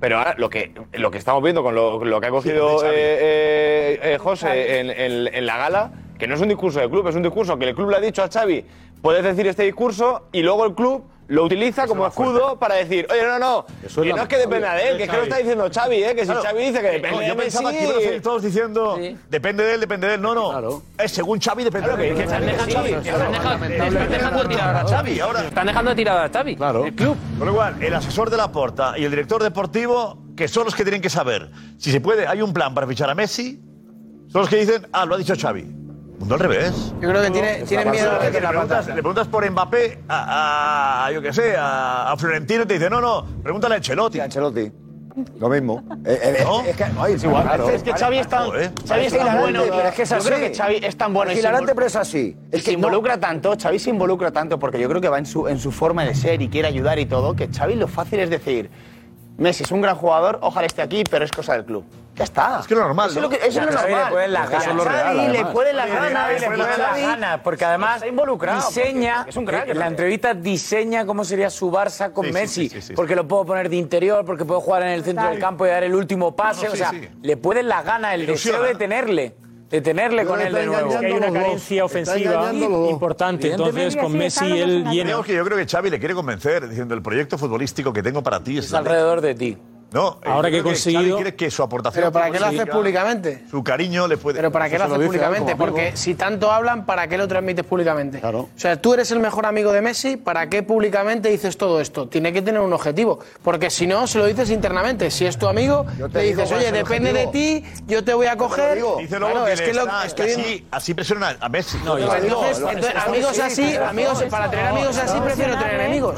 [0.03, 2.89] pero ahora lo que, lo que estamos viendo con lo, que ha cogido sí, eh,
[2.91, 7.15] eh, eh, José en, en la gala, que no es un discurso del club, es
[7.15, 8.65] un discurso que el club le ha dicho a Xavi,
[9.01, 13.23] puedes decir este discurso y luego el club lo utiliza como escudo para decir, oye,
[13.23, 15.37] no, no, Eso que no es que dependa de él, que es que lo está
[15.37, 18.21] diciendo Xavi, eh, que si Xavi dice que depende de Yo pensaba que iban a
[18.21, 20.21] todos diciendo, depende de él, depende de él.
[20.21, 20.83] No, no.
[20.97, 22.17] Es según Xavi, depende de él.
[24.09, 25.47] dejando tirado a Xavi ahora.
[25.47, 26.55] Están dejando tirado a Xavi.
[26.55, 26.85] Claro.
[26.85, 27.17] El club.
[27.37, 30.75] Con lo cual, el asesor de la porta y el director deportivo, que son los
[30.75, 33.61] que tienen que saber si se puede, hay un plan para fichar a Messi,
[34.31, 35.82] son los que dicen, ah, lo ha dicho Xavi.
[36.19, 36.94] Mundo al revés.
[37.02, 41.06] Yo creo que tiene, tienen miedo a que la preguntas, Le preguntas por Mbappé a,
[41.06, 44.19] a, yo qué sé, a, Florentino y te dice, no, no, pregúntale a Ancelotti.
[44.19, 44.72] Ancelotti.
[45.40, 45.84] Lo mismo.
[46.06, 46.19] Eh.
[46.23, 47.48] eh es que, oye, es igual.
[47.73, 47.84] Es
[48.27, 48.49] tan,
[49.38, 49.64] bueno.
[49.69, 50.06] Pero es que.
[50.06, 51.31] Yo creo que Xavi es tan bueno.
[51.31, 52.35] Es hilarante, pero es así.
[52.52, 55.26] Es que se involucra tanto, Xavi se involucra tanto, porque yo creo que va en
[55.26, 58.19] su, en su forma de ser y quiere ayudar y todo, que Xavi lo fácil
[58.19, 58.72] es decir
[59.38, 61.84] Messi es un gran jugador, ojalá esté aquí, pero es cosa del club.
[62.15, 62.60] Ya está.
[62.60, 63.10] Es que lo normal.
[63.10, 63.23] Eso, ¿no?
[63.23, 63.88] lo que, eso es lo normal.
[63.88, 65.31] Le ponen las ganas.
[65.31, 66.41] le ponen las ganas.
[66.41, 67.39] Le las ganas.
[67.41, 69.26] Porque además está diseña.
[69.27, 72.72] Es un crack, eh, la entrevista diseña cómo sería su Barça con Messi.
[72.95, 75.69] Porque lo puedo poner de interior, porque puedo jugar en el centro del campo y
[75.69, 76.69] dar el último pase.
[76.69, 76.91] O sea,
[77.22, 79.35] le ponen las ganas, el deseo de tenerle
[79.73, 80.99] de tenerle con él de nuevo.
[80.99, 83.51] Que hay una carencia ofensiva importante.
[83.51, 85.09] Entonces, con Messi él viene.
[85.09, 88.59] Yo creo que Xavi le quiere convencer diciendo el proyecto futbolístico que tengo para ti
[88.59, 89.57] es, es alrededor de ti.
[89.93, 91.17] No, ahora eh, que he conseguido.
[91.17, 92.01] ¿Quieres que su aportación?
[92.01, 93.43] Pero ¿para qué lo haces públicamente?
[93.49, 94.37] Su cariño le puede.
[94.37, 95.55] Pero ¿para qué lo haces públicamente?
[95.55, 98.19] Porque si tanto hablan, ¿para qué lo transmites públicamente?
[98.19, 98.39] Claro.
[98.55, 102.07] O sea, tú eres el mejor amigo de Messi, ¿para qué públicamente dices todo esto?
[102.07, 103.19] Tiene que tener un objetivo.
[103.43, 105.11] Porque si no, se lo dices internamente.
[105.11, 108.35] Si es tu amigo, te le dices, oye, depende de ti, yo te voy a
[108.35, 108.79] coger.
[108.99, 111.77] Es que, lo, que así, así presiona a Messi.
[111.85, 116.15] No, no, entonces amigos así, amigos, para tener amigos así, prefiero tener enemigos.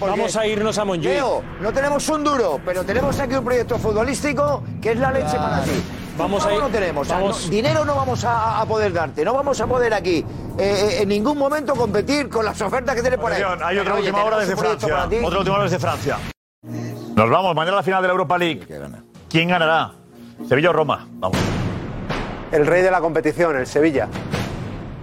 [0.00, 1.22] Vamos a irnos a Monjuic.
[1.60, 5.62] No tenemos un duro, pero tenemos aquí un proyecto futbolístico que es la leche para
[5.62, 5.70] ti.
[6.18, 7.48] Vamos a no tenemos?
[7.48, 10.24] Dinero no vamos a, poder darte, no vamos a poder aquí eh,
[10.58, 13.42] eh, en ningún momento competir con las ofertas que tienes por ahí.
[13.64, 15.08] Hay otra última hora desde Francia.
[15.22, 16.18] Otra última hora desde Francia.
[17.14, 18.66] Nos vamos, mañana la final de la Europa League.
[19.28, 19.92] ¿Quién ganará?
[20.48, 21.06] Sevilla o Roma.
[21.12, 21.38] Vamos.
[22.50, 24.08] El rey de la competición, el Sevilla.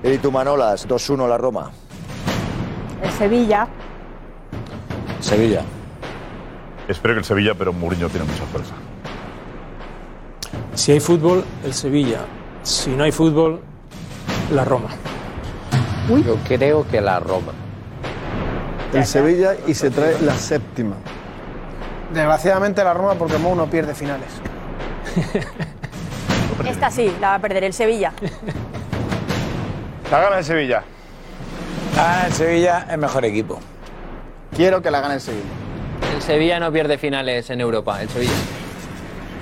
[0.03, 1.72] Y tu Manolas, 2-1 la Roma.
[3.01, 3.68] El Sevilla.
[5.22, 5.63] Sevilla.
[6.87, 8.73] Espero que el Sevilla, pero Mourinho tiene mucha fuerza.
[10.73, 12.21] Si hay fútbol, el Sevilla.
[12.63, 13.61] Si no hay fútbol,
[14.51, 14.89] la Roma.
[16.25, 17.53] Yo creo que la Roma.
[18.93, 20.95] El Sevilla y se trae la séptima.
[22.13, 24.27] Desgraciadamente la Roma porque Mou no pierde finales.
[26.67, 28.11] Esta sí, la va a perder el Sevilla.
[30.11, 30.83] La gana el Sevilla.
[32.25, 33.59] El Sevilla es mejor equipo.
[34.55, 35.60] Quiero que la gane el Sevilla.
[36.22, 38.31] El Sevilla no pierde finales en Europa, el Sevilla.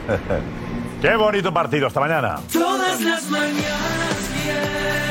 [1.01, 1.87] Qué bonito partido.
[1.87, 2.39] Hasta mañana.
[2.53, 5.08] Todas las mañanas quiero